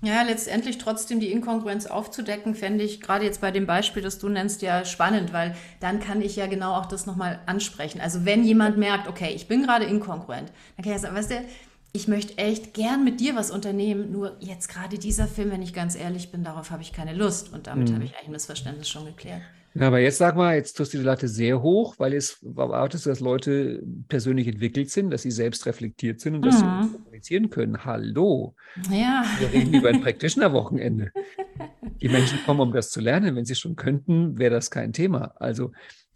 Ja, 0.00 0.22
letztendlich 0.22 0.78
trotzdem 0.78 1.18
die 1.18 1.32
Inkongruenz 1.32 1.86
aufzudecken, 1.86 2.54
fände 2.54 2.84
ich 2.84 3.00
gerade 3.00 3.24
jetzt 3.24 3.40
bei 3.40 3.50
dem 3.50 3.66
Beispiel, 3.66 4.02
das 4.02 4.18
du 4.18 4.28
nennst, 4.28 4.62
ja 4.62 4.84
spannend, 4.84 5.32
weil 5.32 5.56
dann 5.80 5.98
kann 5.98 6.22
ich 6.22 6.36
ja 6.36 6.46
genau 6.46 6.74
auch 6.74 6.86
das 6.86 7.06
nochmal 7.06 7.40
ansprechen. 7.46 8.00
Also 8.00 8.24
wenn 8.24 8.44
jemand 8.44 8.78
merkt, 8.78 9.08
okay, 9.08 9.32
ich 9.34 9.48
bin 9.48 9.62
gerade 9.64 9.84
inkongruent, 9.86 10.52
dann 10.76 10.84
kann 10.84 10.92
ich 10.92 10.92
ja 10.92 10.98
sagen, 10.98 11.16
weißt 11.16 11.30
du, 11.32 11.44
ich 11.92 12.06
möchte 12.06 12.38
echt 12.38 12.74
gern 12.74 13.02
mit 13.02 13.18
dir 13.18 13.34
was 13.34 13.50
unternehmen, 13.50 14.12
nur 14.12 14.36
jetzt 14.40 14.68
gerade 14.68 14.98
dieser 14.98 15.26
Film, 15.26 15.50
wenn 15.50 15.62
ich 15.62 15.74
ganz 15.74 15.96
ehrlich 15.96 16.30
bin, 16.30 16.44
darauf 16.44 16.70
habe 16.70 16.82
ich 16.82 16.92
keine 16.92 17.12
Lust. 17.14 17.52
Und 17.52 17.66
damit 17.66 17.90
mhm. 17.90 17.94
habe 17.94 18.04
ich 18.04 18.14
eigentlich 18.14 18.28
ein 18.28 18.32
Missverständnis 18.32 18.88
schon 18.88 19.06
geklärt. 19.06 19.42
Ja, 19.78 19.86
aber 19.86 20.00
jetzt 20.00 20.18
sag 20.18 20.34
mal, 20.34 20.56
jetzt 20.56 20.72
tust 20.76 20.92
du 20.92 20.98
die 20.98 21.04
Latte 21.04 21.28
sehr 21.28 21.62
hoch, 21.62 21.94
weil 21.98 22.12
es 22.12 22.42
erwartest 22.42 23.06
du, 23.06 23.10
dass 23.10 23.20
Leute 23.20 23.80
persönlich 24.08 24.48
entwickelt 24.48 24.90
sind, 24.90 25.10
dass 25.10 25.22
sie 25.22 25.30
selbst 25.30 25.66
reflektiert 25.66 26.20
sind 26.20 26.34
und 26.34 26.42
dass 26.42 26.60
mhm. 26.60 26.82
sie 26.82 26.98
kommunizieren 26.98 27.50
können. 27.50 27.84
Hallo. 27.84 28.56
Ja. 28.90 29.24
Wir 29.38 29.52
reden 29.52 29.72
über 29.72 29.90
ein 29.90 30.00
Practitioner-Wochenende. 30.00 31.12
Die 32.02 32.08
Menschen 32.08 32.40
kommen, 32.44 32.60
um 32.60 32.72
das 32.72 32.90
zu 32.90 33.00
lernen. 33.00 33.36
Wenn 33.36 33.44
sie 33.44 33.54
schon 33.54 33.76
könnten, 33.76 34.36
wäre 34.38 34.52
das 34.52 34.70
kein 34.72 34.92
Thema. 34.92 35.34
Also 35.36 35.70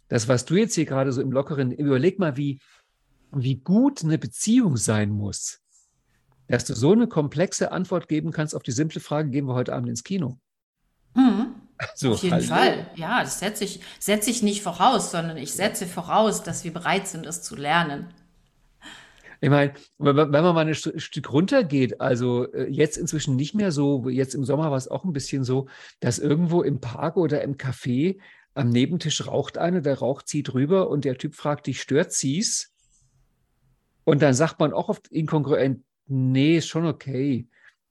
das, 0.09 0.27
was 0.27 0.43
du 0.43 0.55
jetzt 0.55 0.75
hier 0.75 0.85
gerade 0.85 1.13
so 1.13 1.21
im 1.21 1.31
Lockeren, 1.31 1.71
überleg 1.71 2.19
mal, 2.19 2.35
wie, 2.35 2.59
wie 3.31 3.55
gut 3.55 4.03
eine 4.03 4.17
Beziehung 4.17 4.75
sein 4.75 5.09
muss, 5.09 5.61
dass 6.47 6.65
du 6.65 6.73
so 6.73 6.91
eine 6.91 7.07
komplexe 7.07 7.71
Antwort 7.71 8.09
geben 8.09 8.31
kannst 8.31 8.55
auf 8.55 8.63
die 8.63 8.71
simple 8.71 8.99
Frage, 8.99 9.29
gehen 9.29 9.45
wir 9.45 9.53
heute 9.53 9.73
Abend 9.73 9.87
ins 9.87 10.03
Kino? 10.03 10.37
Mhm. 11.15 11.55
So, 11.95 12.13
Auf 12.13 12.23
jeden 12.23 12.35
hallo. 12.35 12.45
Fall. 12.45 12.87
Ja, 12.95 13.21
das 13.21 13.39
setze 13.39 13.63
ich, 13.63 13.79
setze 13.99 14.29
ich 14.29 14.43
nicht 14.43 14.61
voraus, 14.61 15.11
sondern 15.11 15.37
ich 15.37 15.53
setze 15.53 15.87
voraus, 15.87 16.43
dass 16.43 16.63
wir 16.63 16.73
bereit 16.73 17.07
sind, 17.07 17.25
es 17.25 17.41
zu 17.41 17.55
lernen. 17.55 18.13
Ich 19.41 19.49
meine, 19.49 19.73
wenn 19.97 20.15
man 20.15 20.55
mal 20.55 20.65
ein 20.65 20.73
Stück 20.73 21.33
runtergeht, 21.33 21.99
also 21.99 22.51
äh, 22.53 22.69
jetzt 22.69 22.95
inzwischen 22.95 23.35
nicht 23.35 23.53
mehr 23.53 23.73
so, 23.73 24.07
jetzt 24.07 24.35
im 24.35 24.45
Sommer 24.45 24.71
war 24.71 24.77
es 24.77 24.87
auch 24.87 25.03
ein 25.03 25.11
bisschen 25.11 25.43
so, 25.43 25.67
dass 25.99 26.17
irgendwo 26.17 26.61
im 26.61 26.79
Park 26.79 27.17
oder 27.17 27.41
im 27.41 27.57
Café 27.57 28.19
am 28.53 28.69
Nebentisch 28.69 29.27
raucht 29.27 29.57
einer, 29.57 29.81
der 29.81 29.99
Rauch 29.99 30.21
zieht 30.21 30.53
rüber 30.53 30.89
und 30.89 31.05
der 31.05 31.17
Typ 31.17 31.35
fragt 31.35 31.67
dich, 31.67 31.81
stört 31.81 32.13
sie's? 32.13 32.71
Und 34.05 34.21
dann 34.21 34.33
sagt 34.33 34.59
man 34.59 34.73
auch 34.73 34.89
oft 34.89 35.07
inkongruent, 35.09 35.83
nee, 36.07 36.57
ist 36.57 36.67
schon 36.67 36.85
okay. 36.85 37.47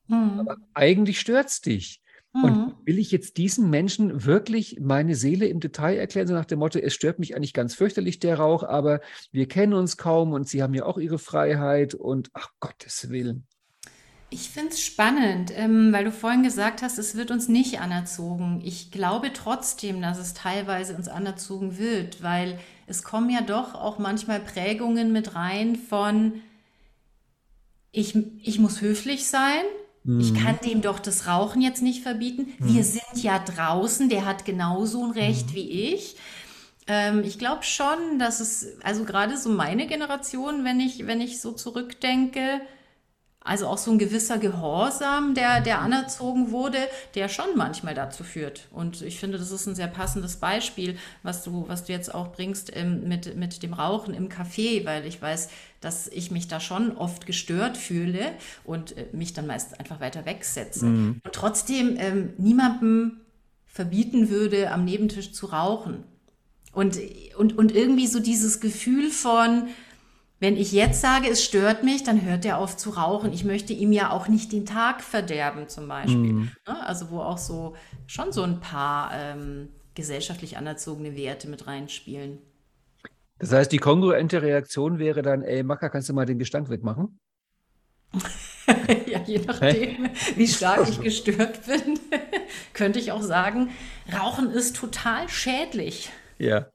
Hm. 0.09 0.41
Aber 0.41 0.57
eigentlich 0.75 1.21
stört's 1.21 1.61
dich. 1.61 2.02
Und 2.35 2.57
mhm. 2.57 2.73
will 2.85 2.99
ich 2.99 3.11
jetzt 3.11 3.37
diesen 3.37 3.69
Menschen 3.69 4.25
wirklich 4.25 4.79
meine 4.81 5.15
Seele 5.15 5.47
im 5.47 5.61
Detail 5.61 5.97
erklären, 5.99 6.29
so 6.29 6.35
nach 6.35 6.47
dem 6.47 6.61
Motto, 6.61 6.79
es 6.79 6.95
stört 6.95 7.19
mich 7.19 7.37
eigentlich 7.37 7.53
ganz 7.53 7.75
fürchterlich 7.75 8.21
der 8.21 8.39
Rauch, 8.39 8.63
aber 8.63 9.01
wir 9.33 9.47
kennen 9.49 9.75
uns 9.75 9.99
kaum 9.99 10.33
und 10.33 10.49
sie 10.49 10.63
haben 10.63 10.73
ja 10.73 10.87
auch 10.87 10.97
ihre 10.97 11.19
Freiheit 11.19 11.95
und 11.95 12.31
ach 12.33 12.49
Gottes 12.59 13.11
Willen. 13.11 13.47
Ich 14.31 14.49
finde 14.49 14.71
es 14.71 14.83
spannend, 14.83 15.53
ähm, 15.55 15.93
weil 15.93 16.05
du 16.07 16.11
vorhin 16.11 16.43
gesagt 16.43 16.81
hast, 16.81 16.97
es 16.97 17.17
wird 17.17 17.31
uns 17.31 17.49
nicht 17.49 17.81
anerzogen. 17.81 18.63
Ich 18.65 18.91
glaube 18.91 19.35
trotzdem, 19.35 20.01
dass 20.01 20.17
es 20.17 20.33
teilweise 20.33 20.97
uns 20.97 21.09
anerzogen 21.09 21.77
wird, 21.77 22.23
weil 22.23 22.59
es 22.87 23.03
kommen 23.03 23.29
ja 23.29 23.43
doch 23.43 23.75
auch 23.75 23.99
manchmal 23.99 24.41
Prägungen 24.41 25.13
mit 25.13 25.35
rein 25.35 25.77
von, 25.77 26.41
ich, 27.91 28.17
ich 28.43 28.59
muss 28.59 28.81
höflich 28.81 29.27
sein, 29.27 29.65
ich 30.05 30.33
mhm. 30.33 30.37
kann 30.37 30.59
dem 30.65 30.83
doch 30.83 30.99
das 30.99 31.29
Rauchen 31.29 31.63
jetzt 31.63 31.83
nicht 31.83 32.03
verbieten. 32.03 32.55
Wir 32.59 32.83
mhm. 32.83 32.87
sind 32.87 33.23
ja 33.23 33.39
draußen, 33.39 34.09
der 34.09 34.25
hat 34.25 34.45
genauso 34.45 35.05
ein 35.05 35.13
Recht 35.13 35.51
mhm. 35.51 35.55
wie 35.55 35.71
ich. 35.95 36.17
Ähm, 36.89 37.23
ich 37.25 37.39
glaube 37.39 37.63
schon, 37.63 38.19
dass 38.19 38.41
es, 38.41 38.81
also 38.83 39.05
gerade 39.05 39.37
so 39.39 39.49
meine 39.49 39.87
Generation, 39.87 40.65
wenn 40.65 40.81
ich, 40.81 41.07
wenn 41.07 41.21
ich 41.21 41.41
so 41.41 41.53
zurückdenke, 41.53 42.61
also 43.45 43.67
auch 43.67 43.79
so 43.79 43.91
ein 43.91 43.99
gewisser 43.99 44.39
Gehorsam, 44.39 45.35
der, 45.35 45.61
der 45.61 45.81
anerzogen 45.81 46.53
wurde, 46.53 46.79
der 47.15 47.29
schon 47.29 47.57
manchmal 47.57 47.95
dazu 47.95 48.23
führt. 48.25 48.69
Und 48.71 49.03
ich 49.03 49.19
finde, 49.19 49.39
das 49.39 49.51
ist 49.51 49.67
ein 49.67 49.75
sehr 49.75 49.89
passendes 49.89 50.37
Beispiel, 50.37 50.97
was 51.23 51.43
du, 51.43 51.65
was 51.69 51.85
du 51.85 51.93
jetzt 51.93 52.15
auch 52.15 52.33
bringst 52.33 52.75
ähm, 52.77 53.09
mit, 53.09 53.37
mit 53.37 53.63
dem 53.63 53.75
Rauchen 53.75 54.15
im 54.15 54.29
Café, 54.29 54.85
weil 54.85 55.07
ich 55.07 55.21
weiß, 55.21 55.49
dass 55.81 56.07
ich 56.09 56.31
mich 56.31 56.47
da 56.47 56.61
schon 56.61 56.97
oft 56.97 57.27
gestört 57.27 57.77
fühle 57.77 58.33
und 58.65 58.97
äh, 58.97 59.07
mich 59.13 59.33
dann 59.33 59.47
meist 59.47 59.79
einfach 59.81 60.01
weiter 60.01 60.25
wegsetze. 60.25 60.87
Mhm. 60.87 61.21
Und 61.25 61.33
trotzdem 61.33 61.97
ähm, 61.99 62.35
niemandem 62.39 63.21
verbieten 63.67 64.31
würde, 64.31 64.71
am 64.71 64.85
Nebentisch 64.85 65.33
zu 65.33 65.47
rauchen. 65.47 66.05
Und, 66.73 66.99
und, 67.37 67.59
und 67.59 67.75
irgendwie 67.75 68.07
so 68.07 68.21
dieses 68.21 68.61
Gefühl 68.61 69.11
von, 69.11 69.69
wenn 70.43 70.57
ich 70.57 70.73
jetzt 70.73 71.01
sage, 71.01 71.29
es 71.31 71.45
stört 71.45 71.85
mich, 71.85 72.03
dann 72.03 72.27
hört 72.27 72.45
er 72.45 72.59
auf 72.59 72.77
zu 72.77 72.91
rauchen. 72.91 73.33
Ich 73.33 73.45
möchte 73.45 73.73
ihm 73.73 73.93
ja 73.93 74.11
auch 74.11 74.27
nicht 74.27 74.51
den 74.51 74.67
Tag 74.67 75.01
verderben, 75.01 75.69
zum 75.69 75.87
Beispiel. 75.87 76.33
Mhm. 76.33 76.51
Ne? 76.67 76.85
Also 76.85 77.13
wo 77.13 77.21
auch 77.21 77.39
so 77.39 77.77
schon 78.09 78.33
so 78.33 78.43
ein 78.43 78.59
paar 78.59 79.13
ähm, 79.15 79.69
gesellschaftlich 79.95 80.57
anerzogene 80.57 81.17
Werte 81.17 81.49
mit 81.49 81.69
reinspielen. 81.69 82.39
Das 83.39 83.53
heißt, 83.53 83.71
die 83.71 83.79
kongruente 83.79 84.43
Reaktion 84.43 84.99
wäre 84.99 85.23
dann, 85.23 85.43
ey, 85.43 85.63
Macker, 85.63 85.91
kannst 85.91 86.09
du 86.09 86.13
mal 86.13 86.27
den 86.27 86.41
Gestank 86.41 86.69
wegmachen? 86.71 87.21
ja, 89.07 89.21
je 89.25 89.43
nachdem, 89.47 90.11
wie 90.35 90.49
stark 90.49 90.89
ich 90.89 91.01
gestört 91.03 91.65
bin, 91.67 92.01
könnte 92.73 92.99
ich 92.99 93.13
auch 93.13 93.23
sagen, 93.23 93.71
Rauchen 94.13 94.51
ist 94.51 94.75
total 94.75 95.29
schädlich. 95.29 96.11
Ja. 96.39 96.67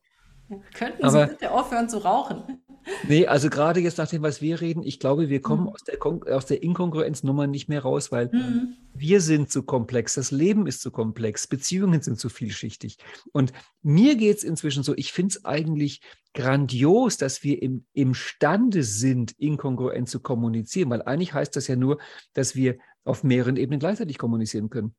Könnten 0.74 1.09
Sie 1.09 1.17
Aber, 1.17 1.27
bitte 1.27 1.51
aufhören 1.51 1.89
zu 1.89 1.97
rauchen? 1.97 2.62
Nee, 3.08 3.27
also 3.27 3.50
gerade 3.50 3.79
jetzt 3.79 3.98
nach 3.98 4.08
dem, 4.08 4.22
was 4.22 4.41
wir 4.41 4.62
reden, 4.62 4.84
ich 4.84 5.00
glaube, 5.00 5.29
wir 5.29 5.41
kommen 5.41 5.63
mhm. 5.63 5.70
aus, 5.70 5.84
der 5.84 6.06
aus 6.36 6.46
der 6.46 6.63
Inkongruenznummer 6.63 7.48
nicht 7.48 7.70
mehr 7.70 7.82
raus, 7.82 8.12
weil 8.12 8.29
mhm. 8.32 8.75
wir 8.94 9.22
sind 9.22 9.51
zu 9.51 9.63
komplex, 9.63 10.15
das 10.15 10.32
Leben 10.32 10.67
ist 10.67 10.82
zu 10.82 10.91
komplex, 10.91 11.48
Beziehungen 11.48 12.01
sind 12.01 12.20
zu 12.20 12.29
vielschichtig. 12.29 12.98
Und 13.32 13.53
mir 13.82 14.15
geht 14.15 14.38
es 14.38 14.44
inzwischen 14.44 14.84
so, 14.84 14.94
ich 14.96 15.12
finde 15.12 15.36
es 15.36 15.46
eigentlich 15.46 16.01
grandios, 16.34 17.17
dass 17.17 17.44
wir 17.44 17.62
im, 17.62 17.86
imstande 17.94 18.84
sind, 18.84 19.34
inkongruent 19.39 20.10
zu 20.10 20.20
kommunizieren, 20.20 20.89
weil 20.89 21.01
eigentlich 21.01 21.34
heißt 21.34 21.56
das 21.56 21.67
ja 21.67 21.75
nur, 21.75 22.00
dass 22.34 22.56
wir 22.56 22.77
auf 23.03 23.24
mehreren 23.24 23.58
Ebenen 23.58 23.79
gleichzeitig 23.79 24.17
kommunizieren 24.17 24.70
können. 24.70 24.96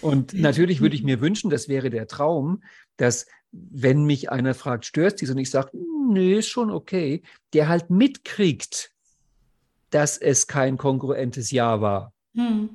Und 0.00 0.34
natürlich 0.34 0.80
würde 0.80 0.94
ich 0.94 1.02
mir 1.02 1.20
wünschen, 1.20 1.50
das 1.50 1.68
wäre 1.68 1.90
der 1.90 2.06
Traum, 2.06 2.62
dass 2.96 3.26
wenn 3.52 4.04
mich 4.04 4.30
einer 4.30 4.54
fragt, 4.54 4.86
stört 4.86 5.20
dies 5.20 5.30
und 5.30 5.38
ich 5.38 5.50
sage, 5.50 5.70
nö, 6.10 6.38
ist 6.38 6.48
schon 6.48 6.70
okay, 6.70 7.22
der 7.52 7.68
halt 7.68 7.90
mitkriegt, 7.90 8.92
dass 9.90 10.18
es 10.18 10.46
kein 10.46 10.76
kongruentes 10.76 11.50
Ja 11.50 11.80
war. 11.80 12.12
Hm. 12.34 12.70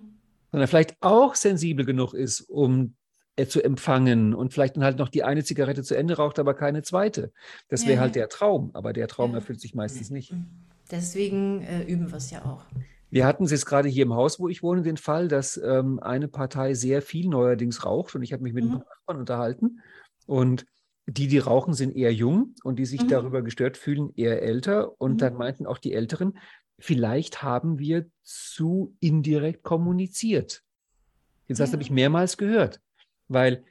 Sondern 0.52 0.68
vielleicht 0.68 0.96
auch 1.02 1.36
sensibel 1.36 1.86
genug 1.86 2.14
ist, 2.14 2.42
um 2.42 2.96
äh, 3.38 3.48
zu 3.48 3.62
empfangen 3.62 4.34
und 4.34 4.54
vielleicht 4.54 4.78
dann 4.78 4.84
halt 4.84 4.98
noch 4.98 5.10
die 5.10 5.24
eine 5.24 5.44
Zigarette 5.44 5.84
zu 5.84 5.96
Ende 5.96 6.16
raucht, 6.16 6.40
aber 6.40 6.54
keine 6.54 6.84
zweite. 6.84 7.34
Das 7.68 7.84
wäre 7.84 7.96
ja. 7.96 8.00
halt 8.02 8.16
der 8.16 8.30
Traum, 8.30 8.72
aber 8.74 8.94
der 8.94 9.08
Traum 9.08 9.32
ja. 9.32 9.38
erfüllt 9.38 9.60
sich 9.60 9.76
meistens 9.76 10.10
nicht. 10.10 10.34
Deswegen 10.90 11.62
äh, 11.62 11.84
üben 11.84 12.10
wir 12.10 12.18
es 12.18 12.32
ja 12.32 12.46
auch. 12.46 12.64
Wir 13.10 13.26
hatten 13.26 13.44
es 13.46 13.52
jetzt 13.52 13.66
gerade 13.66 13.90
hier 13.90 14.04
im 14.04 14.14
Haus, 14.14 14.40
wo 14.40 14.50
ich 14.50 14.64
wohne, 14.64 14.82
den 14.82 14.98
Fall, 14.98 15.28
dass 15.28 15.58
ähm, 15.58 16.00
eine 16.00 16.28
Partei 16.28 16.74
sehr 16.74 17.02
viel 17.02 17.28
neuerdings 17.28 17.86
raucht 17.86 18.16
und 18.16 18.24
ich 18.24 18.34
habe 18.34 18.44
mich 18.44 18.54
mit 18.54 18.66
mhm. 18.66 18.72
ein 18.72 18.80
paar 18.80 18.88
Nachbarn 18.90 19.20
unterhalten 19.20 19.82
und 20.28 20.66
die, 21.08 21.28
die 21.28 21.38
rauchen, 21.38 21.74
sind 21.74 21.96
eher 21.96 22.14
jung 22.14 22.56
und 22.64 22.78
die 22.80 22.86
sich 22.86 23.04
mhm. 23.04 23.10
darüber 23.10 23.42
gestört 23.42 23.78
fühlen, 23.78 24.12
eher 24.16 24.42
älter. 24.42 25.00
Und 25.00 25.14
mhm. 25.14 25.18
dann 25.18 25.34
meinten 25.36 25.66
auch 25.66 25.78
die 25.78 25.94
Älteren, 25.94 26.38
vielleicht 26.80 27.44
haben 27.44 27.80
wir 27.80 28.08
zu 28.24 28.96
indirekt 29.00 29.64
kommuniziert. 29.64 30.64
Jetzt 31.48 31.60
ja. 31.60 31.72
habe 31.72 31.82
ich 31.82 31.92
mehrmals 31.92 32.38
gehört, 32.38 32.82
weil 33.28 33.64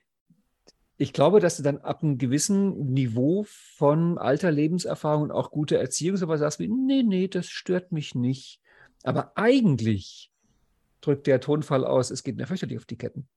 ich 0.97 1.13
glaube, 1.13 1.41
dass 1.41 1.57
du 1.57 1.65
dann 1.65 1.79
ab 1.79 2.03
einem 2.03 2.19
gewissen 2.19 2.93
Niveau 2.93 3.45
von 3.49 4.17
alter 4.17 4.53
Lebenserfahrung 4.53 5.25
und 5.25 5.33
auch 5.33 5.51
guter 5.51 5.79
Erziehung 5.79 6.17
so 6.17 6.29
was 6.29 6.39
sagst 6.39 6.61
wie, 6.61 6.69
nee, 6.69 7.03
nee, 7.03 7.27
das 7.27 7.49
stört 7.49 7.91
mich 7.91 8.15
nicht. 8.15 8.61
Aber 9.03 9.33
eigentlich 9.37 10.31
drückt 11.01 11.27
der 11.27 11.41
Tonfall 11.41 11.85
aus, 11.85 12.11
es 12.11 12.23
geht 12.23 12.37
mir 12.37 12.47
fürchterlich 12.47 12.79
auf 12.79 12.87
die 12.87 12.97
Ketten. 12.97 13.29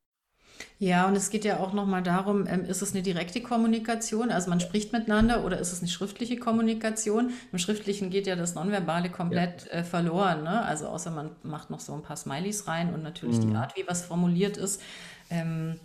Ja, 0.80 1.08
und 1.08 1.16
es 1.16 1.30
geht 1.30 1.44
ja 1.44 1.60
auch 1.60 1.74
nochmal 1.74 2.04
darum, 2.04 2.46
ähm, 2.48 2.66
ist 2.66 2.82
es 2.82 2.94
eine 2.94 3.02
direkte 3.02 3.42
Kommunikation, 3.42 4.30
also 4.30 4.50
man 4.50 4.60
spricht 4.60 4.94
miteinander 4.94 5.44
oder 5.44 5.58
ist 5.60 5.72
es 5.72 5.80
eine 5.80 5.90
schriftliche 5.90 6.38
Kommunikation? 6.38 7.32
Im 7.52 7.58
Schriftlichen 7.58 8.10
geht 8.10 8.28
ja 8.28 8.36
das 8.36 8.56
Nonverbale 8.56 9.10
komplett 9.10 9.66
ja. 9.66 9.80
äh, 9.80 9.84
verloren, 9.84 10.44
ne? 10.44 10.64
also 10.64 10.88
außer 10.88 11.12
man 11.12 11.32
macht 11.44 11.70
noch 11.70 11.80
so 11.80 11.94
ein 11.94 12.04
paar 12.04 12.18
Smileys 12.18 12.68
rein 12.68 12.94
und 12.94 13.04
natürlich 13.04 13.38
mhm. 13.38 13.50
die 13.50 13.56
Art, 13.56 13.76
wie 13.76 13.88
was 13.88 14.06
formuliert 14.06 14.58
ist. 14.58 14.82
Ähm, 15.30 15.80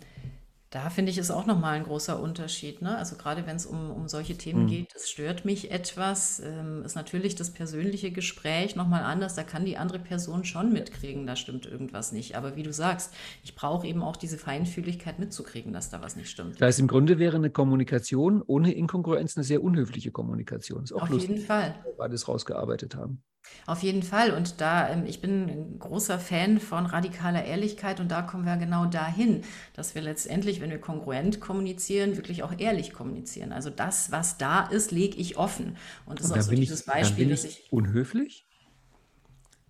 da 0.73 0.89
finde 0.89 1.11
ich, 1.11 1.19
ist 1.19 1.29
auch 1.29 1.45
nochmal 1.45 1.75
ein 1.75 1.83
großer 1.83 2.19
Unterschied. 2.19 2.81
Ne? 2.81 2.97
Also 2.97 3.15
gerade 3.15 3.45
wenn 3.45 3.57
es 3.57 3.67
um, 3.67 3.91
um 3.91 4.07
solche 4.07 4.35
Themen 4.35 4.63
mhm. 4.63 4.67
geht, 4.67 4.95
es 4.95 5.07
stört 5.07 5.45
mich 5.45 5.69
etwas, 5.69 6.39
ähm, 6.39 6.81
ist 6.83 6.95
natürlich 6.95 7.35
das 7.35 7.51
persönliche 7.51 8.09
Gespräch 8.09 8.75
nochmal 8.75 9.03
anders. 9.03 9.35
Da 9.35 9.43
kann 9.43 9.65
die 9.65 9.77
andere 9.77 9.99
Person 9.99 10.45
schon 10.45 10.73
mitkriegen, 10.73 11.27
da 11.27 11.35
stimmt 11.35 11.67
irgendwas 11.67 12.11
nicht. 12.11 12.35
Aber 12.35 12.55
wie 12.55 12.63
du 12.63 12.73
sagst, 12.73 13.13
ich 13.43 13.53
brauche 13.53 13.85
eben 13.85 14.01
auch 14.01 14.15
diese 14.15 14.39
Feinfühligkeit 14.39 15.19
mitzukriegen, 15.19 15.73
dass 15.73 15.91
da 15.91 16.01
was 16.01 16.15
nicht 16.15 16.31
stimmt. 16.31 16.59
Das 16.59 16.65
heißt, 16.65 16.79
im 16.79 16.87
Grunde 16.87 17.19
wäre 17.19 17.37
eine 17.37 17.51
Kommunikation 17.51 18.41
ohne 18.41 18.73
Inkongruenz 18.73 19.37
eine 19.37 19.43
sehr 19.43 19.61
unhöfliche 19.61 20.09
Kommunikation. 20.09 20.85
Ist 20.85 20.93
auch 20.93 21.03
Auf 21.03 21.09
lustig, 21.09 21.29
jeden 21.29 21.45
Fall. 21.45 21.75
Dass 21.77 21.85
wir 21.85 21.97
beides 21.97 22.27
rausgearbeitet 22.27 22.95
haben. 22.95 23.21
Auf 23.65 23.81
jeden 23.83 24.03
Fall. 24.03 24.31
Und 24.31 24.61
da, 24.61 24.89
ähm, 24.89 25.05
ich 25.05 25.21
bin 25.21 25.49
ein 25.49 25.79
großer 25.79 26.19
Fan 26.19 26.59
von 26.59 26.85
radikaler 26.85 27.45
Ehrlichkeit 27.45 27.99
und 27.99 28.09
da 28.09 28.21
kommen 28.21 28.45
wir 28.45 28.57
genau 28.57 28.85
dahin, 28.85 29.41
dass 29.73 29.95
wir 29.95 30.01
letztendlich, 30.01 30.61
wenn 30.61 30.69
wir 30.69 30.79
kongruent 30.79 31.39
kommunizieren, 31.39 32.17
wirklich 32.17 32.43
auch 32.43 32.53
ehrlich 32.57 32.93
kommunizieren. 32.93 33.51
Also 33.51 33.69
das, 33.69 34.11
was 34.11 34.37
da 34.37 34.63
ist, 34.67 34.91
lege 34.91 35.17
ich 35.17 35.37
offen. 35.37 35.77
Und 36.05 36.19
das 36.19 36.31
und 36.31 36.37
ist 36.37 36.45
auch 36.45 36.49
so 36.49 36.55
dieses 36.55 36.81
ich, 36.81 36.85
Beispiel, 36.85 37.29
dass 37.29 37.43
ich. 37.43 37.67
Unhöflich? 37.71 38.45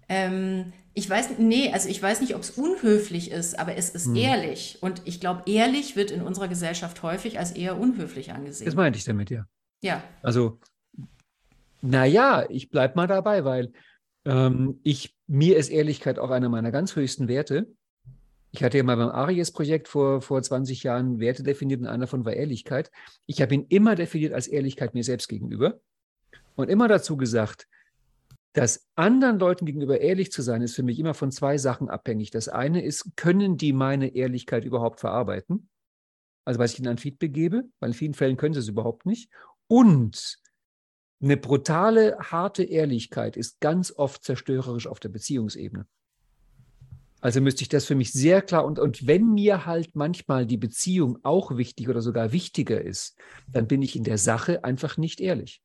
Ähm, 0.09 0.73
ich 0.93 1.09
weiß, 1.09 1.39
nee, 1.39 1.71
also 1.71 1.89
ich 1.89 2.01
weiß 2.01 2.21
nicht, 2.21 2.35
ob 2.35 2.41
es 2.41 2.51
unhöflich 2.51 3.31
ist, 3.31 3.57
aber 3.57 3.75
es 3.77 3.89
ist 3.89 4.07
Hm. 4.07 4.15
ehrlich. 4.15 4.77
Und 4.81 5.01
ich 5.05 5.19
glaube, 5.19 5.43
ehrlich 5.49 5.95
wird 5.95 6.11
in 6.11 6.21
unserer 6.21 6.47
Gesellschaft 6.47 7.01
häufig 7.03 7.39
als 7.39 7.51
eher 7.51 7.79
unhöflich 7.79 8.27
Das 8.27 8.35
angesehen. 8.35 8.75
meinte 8.75 8.97
ich 8.99 9.05
damit, 9.05 9.29
ja. 9.31 9.47
Ja. 9.81 10.03
Also, 10.21 10.59
naja, 11.83 12.45
ich 12.49 12.69
bleibe 12.69 12.95
mal 12.95 13.07
dabei, 13.07 13.43
weil 13.43 13.73
ähm, 14.23 14.79
ich, 14.83 15.17
mir 15.27 15.57
ist 15.57 15.69
Ehrlichkeit 15.69 16.17
auch 16.17 16.31
einer 16.31 16.47
meiner 16.47 16.71
ganz 16.71 16.95
höchsten 16.95 17.27
Werte. 17.27 17.67
Ich 18.51 18.63
hatte 18.63 18.77
ja 18.77 18.83
mal 18.83 18.95
beim 18.95 19.09
Aries-Projekt 19.09 19.89
vor, 19.89 20.21
vor 20.21 20.41
20 20.41 20.83
Jahren 20.83 21.19
Werte 21.19 21.43
definiert 21.43 21.81
und 21.81 21.87
einer 21.87 22.05
davon 22.05 22.23
war 22.23 22.33
Ehrlichkeit. 22.33 22.89
Ich 23.25 23.41
habe 23.41 23.53
ihn 23.53 23.65
immer 23.67 23.95
definiert 23.95 24.33
als 24.33 24.47
Ehrlichkeit 24.47 24.93
mir 24.93 25.03
selbst 25.03 25.27
gegenüber 25.27 25.81
und 26.55 26.69
immer 26.69 26.87
dazu 26.87 27.17
gesagt, 27.17 27.67
dass 28.53 28.87
anderen 28.95 29.39
Leuten 29.39 29.65
gegenüber 29.65 29.99
ehrlich 29.99 30.31
zu 30.31 30.41
sein, 30.41 30.61
ist 30.61 30.75
für 30.75 30.83
mich 30.83 30.99
immer 30.99 31.15
von 31.15 31.31
zwei 31.31 31.57
Sachen 31.57 31.89
abhängig. 31.89 32.31
Das 32.31 32.47
eine 32.47 32.81
ist, 32.81 33.17
können 33.17 33.57
die 33.57 33.73
meine 33.73 34.15
Ehrlichkeit 34.15 34.63
überhaupt 34.63 35.01
verarbeiten? 35.01 35.67
Also, 36.45 36.59
was 36.59 36.73
ich 36.73 36.79
ihnen 36.79 36.89
an 36.89 36.97
Feedback 36.97 37.33
gebe, 37.33 37.65
weil 37.79 37.89
in 37.89 37.95
vielen 37.95 38.13
Fällen 38.13 38.37
können 38.37 38.53
sie 38.53 38.59
es 38.61 38.67
überhaupt 38.69 39.05
nicht. 39.05 39.29
Und 39.67 40.42
eine 41.23 41.37
brutale, 41.37 42.17
harte 42.19 42.63
Ehrlichkeit 42.63 43.37
ist 43.37 43.59
ganz 43.59 43.93
oft 43.95 44.23
zerstörerisch 44.23 44.87
auf 44.87 44.99
der 44.99 45.09
Beziehungsebene. 45.09 45.87
Also 47.21 47.39
müsste 47.39 47.61
ich 47.61 47.69
das 47.69 47.85
für 47.85 47.95
mich 47.95 48.11
sehr 48.11 48.41
klar 48.41 48.65
und, 48.65 48.79
und 48.79 49.07
wenn 49.07 49.33
mir 49.33 49.65
halt 49.65 49.95
manchmal 49.95 50.45
die 50.45 50.57
Beziehung 50.57 51.19
auch 51.23 51.55
wichtig 51.55 51.87
oder 51.87 52.01
sogar 52.01 52.33
wichtiger 52.33 52.81
ist, 52.81 53.17
dann 53.47 53.67
bin 53.67 53.81
ich 53.81 53.95
in 53.95 54.03
der 54.03 54.17
Sache 54.17 54.65
einfach 54.65 54.97
nicht 54.97 55.21
ehrlich. 55.21 55.61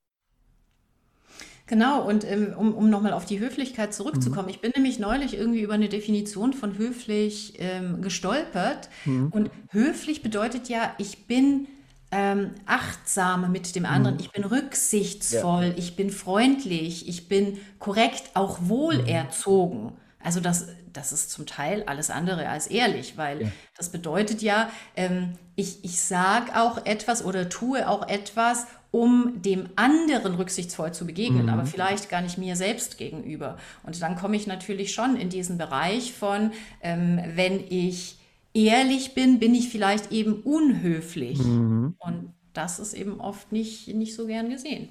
Genau, 1.66 2.08
und 2.08 2.24
ähm, 2.24 2.54
um, 2.56 2.74
um 2.74 2.88
nochmal 2.88 3.12
auf 3.12 3.26
die 3.26 3.40
Höflichkeit 3.40 3.90
Mhm. 3.90 3.92
zurückzukommen. 3.92 4.48
Ich 4.48 4.60
bin 4.60 4.72
nämlich 4.74 4.98
neulich 4.98 5.34
irgendwie 5.34 5.60
über 5.60 5.74
eine 5.74 5.88
Definition 5.88 6.52
von 6.54 6.78
höflich 6.78 7.54
ähm, 7.58 8.00
gestolpert. 8.00 8.88
Mhm. 9.04 9.28
Und 9.30 9.50
höflich 9.70 10.22
bedeutet 10.22 10.68
ja, 10.68 10.94
ich 10.98 11.26
bin 11.26 11.66
ähm, 12.10 12.52
achtsam 12.66 13.52
mit 13.52 13.74
dem 13.74 13.84
anderen, 13.84 14.14
Mhm. 14.16 14.20
ich 14.20 14.30
bin 14.32 14.44
rücksichtsvoll, 14.44 15.74
ich 15.76 15.96
bin 15.96 16.10
freundlich, 16.10 17.08
ich 17.08 17.28
bin 17.28 17.58
korrekt, 17.78 18.30
auch 18.34 18.60
Mhm. 18.60 18.68
wohlerzogen. 18.68 19.92
Also 20.22 20.40
das, 20.40 20.68
das 20.92 21.12
ist 21.12 21.30
zum 21.30 21.46
Teil 21.46 21.84
alles 21.86 22.10
andere 22.10 22.48
als 22.48 22.66
ehrlich, 22.66 23.16
weil 23.16 23.42
Ja. 23.42 23.48
das 23.76 23.90
bedeutet 23.90 24.42
ja, 24.42 24.70
ähm, 24.96 25.34
ich, 25.54 25.84
ich 25.84 26.00
sage 26.00 26.56
auch 26.60 26.84
etwas 26.86 27.24
oder 27.24 27.48
tue 27.48 27.88
auch 27.88 28.08
etwas, 28.08 28.66
um 28.90 29.42
dem 29.42 29.68
anderen 29.76 30.34
rücksichtsvoll 30.36 30.92
zu 30.92 31.06
begegnen, 31.06 31.44
Mhm. 31.44 31.48
aber 31.50 31.66
vielleicht 31.66 32.08
gar 32.08 32.22
nicht 32.22 32.38
mir 32.38 32.56
selbst 32.56 32.96
gegenüber. 32.96 33.58
Und 33.82 34.00
dann 34.00 34.16
komme 34.16 34.36
ich 34.36 34.46
natürlich 34.46 34.94
schon 34.94 35.16
in 35.16 35.28
diesen 35.28 35.58
Bereich 35.58 36.12
von, 36.14 36.52
ähm, 36.82 37.20
wenn 37.34 37.60
ich 37.68 38.17
ehrlich 38.54 39.14
bin, 39.14 39.38
bin 39.38 39.54
ich 39.54 39.68
vielleicht 39.68 40.12
eben 40.12 40.42
unhöflich. 40.42 41.38
Mhm. 41.38 41.94
Und 41.98 42.34
das 42.52 42.78
ist 42.78 42.94
eben 42.94 43.20
oft 43.20 43.52
nicht, 43.52 43.88
nicht 43.94 44.14
so 44.14 44.26
gern 44.26 44.50
gesehen. 44.50 44.90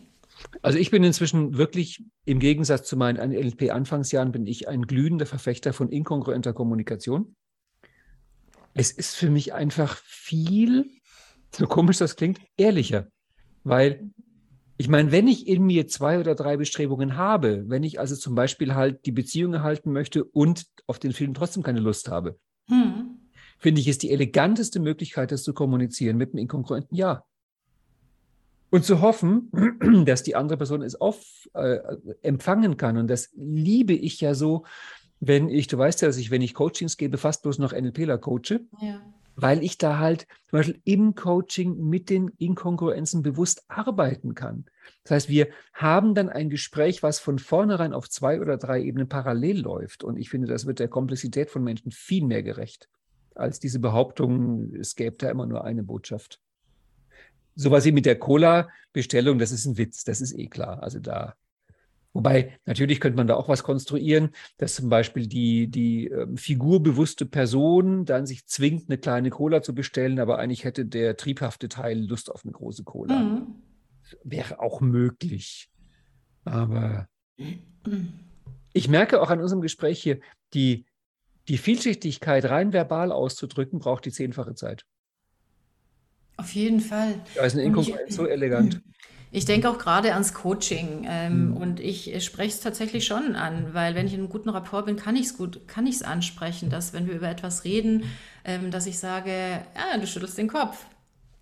Also 0.62 0.78
ich 0.78 0.92
bin 0.92 1.04
inzwischen 1.04 1.58
wirklich, 1.58 2.04
im 2.26 2.40
Gegensatz 2.40 2.88
zu 2.88 2.96
meinen 2.96 3.18
NLP-Anfangsjahren, 3.32 4.32
bin 4.32 4.46
ich 4.46 4.68
ein 4.68 4.84
glühender 4.84 5.26
Verfechter 5.26 5.74
von 5.74 5.90
inkongruenter 5.90 6.54
Kommunikation. 6.54 7.36
Es 8.74 8.92
ist 8.92 9.16
für 9.16 9.32
mich 9.32 9.54
einfach 9.54 9.98
viel, 10.06 10.86
so 11.52 11.66
komisch 11.66 11.98
das 11.98 12.16
klingt, 12.16 12.40
ehrlicher. 12.58 13.08
Weil 13.64 14.12
ich 14.78 14.88
meine, 14.88 15.12
wenn 15.12 15.28
ich 15.28 15.48
in 15.48 15.64
mir 15.64 15.88
zwei 15.88 16.20
oder 16.20 16.36
drei 16.36 16.58
Bestrebungen 16.58 17.18
habe, 17.18 17.64
wenn 17.68 17.82
ich 17.82 18.00
also 18.00 18.16
zum 18.16 18.36
Beispiel 18.36 18.76
halt 18.76 19.08
die 19.08 19.12
Beziehung 19.12 19.56
erhalten 19.56 19.92
möchte 19.92 20.24
und 20.24 20.68
auf 20.86 21.00
den 21.00 21.14
Film 21.14 21.34
trotzdem 21.34 21.64
keine 21.64 21.80
Lust 21.80 22.10
habe, 22.10 22.38
Hm. 22.70 23.16
Finde 23.58 23.82
ich, 23.82 23.88
ist 23.88 24.04
die 24.04 24.12
eleganteste 24.12 24.80
Möglichkeit, 24.80 25.32
das 25.32 25.44
zu 25.44 25.54
kommunizieren 25.54 26.18
mit 26.18 26.32
einem 26.32 26.40
inkongruenten 26.40 26.96
Ja. 26.96 27.24
Und 28.70 28.84
zu 28.84 29.02
hoffen, 29.02 29.50
dass 30.06 30.24
die 30.24 30.36
andere 30.36 30.58
Person 30.58 30.82
es 30.82 31.00
auf, 31.00 31.24
äh, 31.54 31.80
empfangen 32.22 32.76
kann. 32.78 32.98
Und 32.98 33.08
das 33.08 33.30
liebe 33.36 33.93
ich 33.93 34.20
ja 34.20 34.34
so, 34.36 34.65
wenn 35.20 35.50
ich, 35.50 35.67
du 35.67 35.78
weißt 35.78 36.02
ja, 36.02 36.08
dass 36.10 36.17
ich, 36.17 36.32
wenn 36.32 36.41
ich 36.41 36.54
Coachings 36.54 36.98
gebe, 36.98 37.17
fast 37.17 37.43
bloß 37.43 37.60
noch 37.60 37.72
NLPler 37.74 38.17
coache, 38.17 38.60
Ja. 38.82 39.02
weil 39.36 39.63
ich 39.63 39.78
da 39.78 40.00
halt 40.00 40.28
zum 40.50 40.60
Beispiel 40.60 40.82
im 40.84 41.15
Coaching 41.15 41.78
mit 41.88 42.10
den 42.10 42.28
Inkongruenzen 42.38 43.24
bewusst 43.24 43.63
arbeiten 43.70 44.36
kann. 44.36 44.65
Das 45.04 45.12
heißt, 45.12 45.30
wir 45.30 45.48
haben 45.74 46.13
dann 46.13 46.30
ein 46.30 46.50
Gespräch, 46.50 47.02
was 47.04 47.20
von 47.20 47.39
vornherein 47.39 47.93
auf 47.93 48.10
zwei 48.10 48.41
oder 48.41 48.58
drei 48.58 48.82
Ebenen 48.82 49.08
parallel 49.08 49.62
läuft. 49.62 50.04
Und 50.04 50.17
ich 50.17 50.30
finde, 50.30 50.48
das 50.48 50.65
wird 50.65 50.80
der 50.80 50.88
Komplexität 50.89 51.50
von 51.50 51.63
Menschen 51.63 51.91
viel 51.91 52.26
mehr 52.26 52.43
gerecht, 52.43 52.89
als 53.38 53.60
diese 53.60 53.80
Behauptung, 53.80 54.73
es 54.76 54.95
gäbe 54.95 55.17
da 55.17 55.30
immer 55.30 55.45
nur 55.45 55.63
eine 55.63 55.84
Botschaft. 55.84 56.39
Sowas 57.56 57.86
wie 57.86 57.91
mit 57.91 58.06
der 58.06 58.19
Cola-Bestellung, 58.19 59.39
das 59.39 59.52
ist 59.52 59.65
ein 59.65 59.78
Witz, 59.78 60.04
das 60.04 60.21
ist 60.21 60.38
eh 60.38 60.47
klar. 60.47 60.84
Also 60.84 61.00
da 61.00 61.36
Wobei, 62.17 62.58
natürlich 62.65 63.00
könnte 63.00 63.17
man 63.17 63.28
da 63.28 63.36
auch 63.36 63.47
was 63.47 63.62
konstruieren, 63.62 64.32
dass 64.58 64.73
zum 64.73 64.89
Beispiel 64.89 65.28
die, 65.28 65.67
die 65.67 66.08
ähm, 66.08 66.36
figurbewusste 66.36 67.28
Person 67.28 68.06
dann 68.06 68.26
sich 68.26 68.47
zwingt, 68.47 68.89
eine 68.89 68.97
kleine 68.97 69.30
Cola 69.30 69.62
zu 69.62 69.76
bestellen, 69.76 70.19
aber 70.19 70.39
eigentlich 70.39 70.63
hätte 70.63 70.88
der 70.88 71.15
triebhafte 71.15 71.69
Teil 71.69 72.00
Lust 72.00 72.32
auf 72.32 72.43
eine 72.43 72.54
große 72.54 72.84
Cola. 72.86 73.19
Mhm. 73.19 73.56
Wäre 74.23 74.60
auch 74.60 74.82
möglich. 74.82 75.69
Aber 76.43 77.08
ich 78.73 78.88
merke 78.88 79.21
auch 79.21 79.30
an 79.30 79.39
unserem 79.39 79.62
Gespräch 79.62 80.02
hier, 80.02 80.19
die, 80.56 80.86
die 81.47 81.57
Vielschichtigkeit 81.57 82.45
rein 82.45 82.73
verbal 82.73 83.12
auszudrücken, 83.12 83.79
braucht 83.79 84.05
die 84.05 84.12
zehnfache 84.12 84.55
Zeit. 84.55 84.86
Auf 86.38 86.51
jeden 86.53 86.81
Fall. 86.81 87.15
Da 87.36 87.43
ist 87.45 87.53
eine 87.53 87.63
Inkongruenz 87.63 88.15
so 88.15 88.25
elegant. 88.27 88.81
Ich 89.29 89.43
denke 89.43 89.69
auch 89.69 89.77
gerade 89.77 90.13
ans 90.13 90.33
Coaching 90.33 91.05
ähm, 91.05 91.49
Mhm. 91.49 91.57
und 91.57 91.79
ich 91.81 92.23
spreche 92.23 92.47
es 92.55 92.62
tatsächlich 92.62 93.05
schon 93.05 93.36
an, 93.36 93.73
weil 93.73 93.93
wenn 93.93 94.07
ich 94.07 94.13
in 94.13 94.21
einem 94.21 94.29
guten 94.29 94.47
Rapport 94.47 94.86
bin, 94.86 94.95
kann 94.95 95.17
ich 95.17 95.25
es 95.25 95.38
gut, 95.38 95.67
kann 95.67 95.86
ich 95.86 95.95
es 95.95 96.01
ansprechen, 96.01 96.69
dass 96.69 96.93
wenn 96.93 97.07
wir 97.07 97.15
über 97.15 97.27
etwas 97.27 97.65
reden, 97.65 98.05
ähm, 98.45 98.71
dass 98.71 98.86
ich 98.86 98.97
sage, 98.99 99.29
ja, 99.75 99.97
du 99.99 100.07
schüttelst 100.07 100.38
den 100.38 100.47
Kopf, 100.47 100.86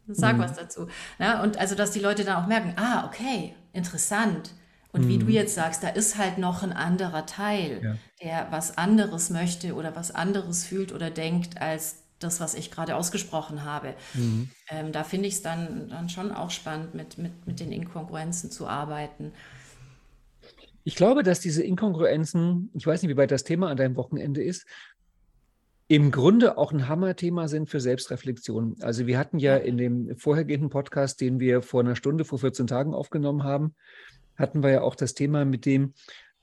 sag 0.07 0.37
Mhm. 0.37 0.41
was 0.41 0.55
dazu. 0.55 0.87
Na, 1.19 1.43
und 1.43 1.57
also, 1.59 1.75
dass 1.75 1.91
die 1.91 1.99
Leute 1.99 2.23
dann 2.23 2.43
auch 2.43 2.47
merken, 2.47 2.73
ah, 2.75 3.05
okay, 3.05 3.53
interessant. 3.71 4.49
Und 4.95 5.07
wie 5.07 5.17
du 5.17 5.25
Mhm. 5.25 5.31
jetzt 5.31 5.55
sagst, 5.55 5.83
da 5.83 5.89
ist 5.89 6.17
halt 6.17 6.37
noch 6.37 6.63
ein 6.63 6.73
anderer 6.73 7.25
Teil, 7.25 7.81
Ja. 7.83 7.97
der 8.23 8.47
was 8.51 8.77
anderes 8.77 9.29
möchte 9.29 9.75
oder 9.75 9.95
was 9.95 10.11
anderes 10.13 10.63
fühlt 10.65 10.93
oder 10.93 11.09
denkt 11.09 11.61
als 11.61 11.97
das, 12.19 12.39
was 12.39 12.55
ich 12.55 12.71
gerade 12.71 12.95
ausgesprochen 12.95 13.63
habe. 13.65 13.93
Mhm. 14.13 14.49
Ähm, 14.69 14.91
da 14.93 15.03
finde 15.03 15.27
ich 15.27 15.35
es 15.35 15.41
dann, 15.41 15.89
dann 15.89 16.07
schon 16.09 16.31
auch 16.31 16.49
spannend, 16.49 16.95
mit, 16.95 17.17
mit, 17.17 17.45
mit 17.45 17.59
den 17.59 17.71
Inkongruenzen 17.71 18.49
zu 18.51 18.67
arbeiten. 18.67 19.33
Ich 20.83 20.95
glaube, 20.95 21.23
dass 21.23 21.39
diese 21.39 21.63
Inkongruenzen, 21.63 22.69
ich 22.73 22.85
weiß 22.85 23.01
nicht, 23.01 23.11
wie 23.11 23.17
weit 23.17 23.31
das 23.31 23.43
Thema 23.43 23.69
an 23.69 23.77
deinem 23.77 23.95
Wochenende 23.95 24.43
ist, 24.43 24.65
im 25.87 26.11
Grunde 26.11 26.57
auch 26.57 26.71
ein 26.71 26.87
Hammerthema 26.87 27.47
sind 27.47 27.69
für 27.69 27.79
Selbstreflexion. 27.79 28.77
Also 28.81 29.05
wir 29.07 29.19
hatten 29.19 29.37
Ja. 29.39 29.57
in 29.57 29.77
dem 29.77 30.15
vorhergehenden 30.17 30.69
Podcast, 30.69 31.21
den 31.21 31.39
wir 31.39 31.61
vor 31.61 31.81
einer 31.81 31.95
Stunde, 31.95 32.25
vor 32.25 32.39
14 32.39 32.65
Tagen 32.67 32.93
aufgenommen 32.93 33.43
haben, 33.43 33.75
hatten 34.35 34.63
wir 34.63 34.71
ja 34.71 34.81
auch 34.81 34.95
das 34.95 35.13
Thema 35.13 35.45
mit 35.45 35.65
dem, 35.65 35.93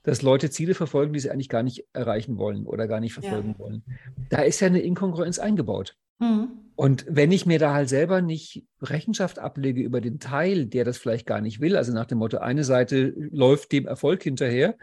dass 0.03 0.21
Leute 0.21 0.49
Ziele 0.49 0.75
verfolgen, 0.75 1.13
die 1.13 1.19
sie 1.19 1.31
eigentlich 1.31 1.49
gar 1.49 1.63
nicht 1.63 1.85
erreichen 1.93 2.37
wollen 2.37 2.65
oder 2.65 2.87
gar 2.87 2.99
nicht 2.99 3.13
verfolgen 3.13 3.55
wollen. 3.57 3.83
Da 4.29 4.41
ist 4.41 4.59
ja 4.59 4.67
eine 4.67 4.81
Inkongruenz 4.81 5.39
eingebaut. 5.39 5.95
Mhm. 6.19 6.49
Und 6.75 7.05
wenn 7.07 7.31
ich 7.31 7.45
mir 7.45 7.59
da 7.59 7.73
halt 7.73 7.87
selber 7.87 8.21
nicht 8.21 8.65
Rechenschaft 8.81 9.39
ablege 9.39 9.81
über 9.81 10.01
den 10.01 10.19
Teil, 10.19 10.65
der 10.65 10.83
das 10.83 10.97
vielleicht 10.97 11.25
gar 11.25 11.39
nicht 11.39 11.61
will, 11.61 11.77
also 11.77 11.93
nach 11.93 12.05
dem 12.05 12.17
Motto, 12.17 12.39
eine 12.39 12.63
Seite 12.63 13.13
läuft 13.15 13.71
dem 13.71 13.85
Erfolg 13.87 14.23
hinterher, 14.23 14.75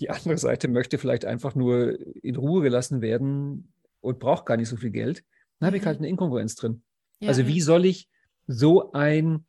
die 0.00 0.10
andere 0.10 0.36
Seite 0.36 0.68
möchte 0.68 0.98
vielleicht 0.98 1.24
einfach 1.24 1.54
nur 1.54 1.98
in 2.22 2.36
Ruhe 2.36 2.62
gelassen 2.62 3.00
werden 3.00 3.72
und 4.00 4.18
braucht 4.18 4.46
gar 4.46 4.56
nicht 4.56 4.68
so 4.68 4.76
viel 4.76 4.90
Geld, 4.90 5.24
dann 5.58 5.68
habe 5.68 5.76
ich 5.76 5.82
Mhm. 5.82 5.86
halt 5.86 5.98
eine 5.98 6.08
Inkongruenz 6.08 6.56
drin. 6.56 6.82
Ja, 7.20 7.28
also 7.28 7.42
ja. 7.42 7.48
wie 7.48 7.60
soll 7.60 7.84
ich 7.84 8.08
so 8.46 8.92
ein 8.92 9.44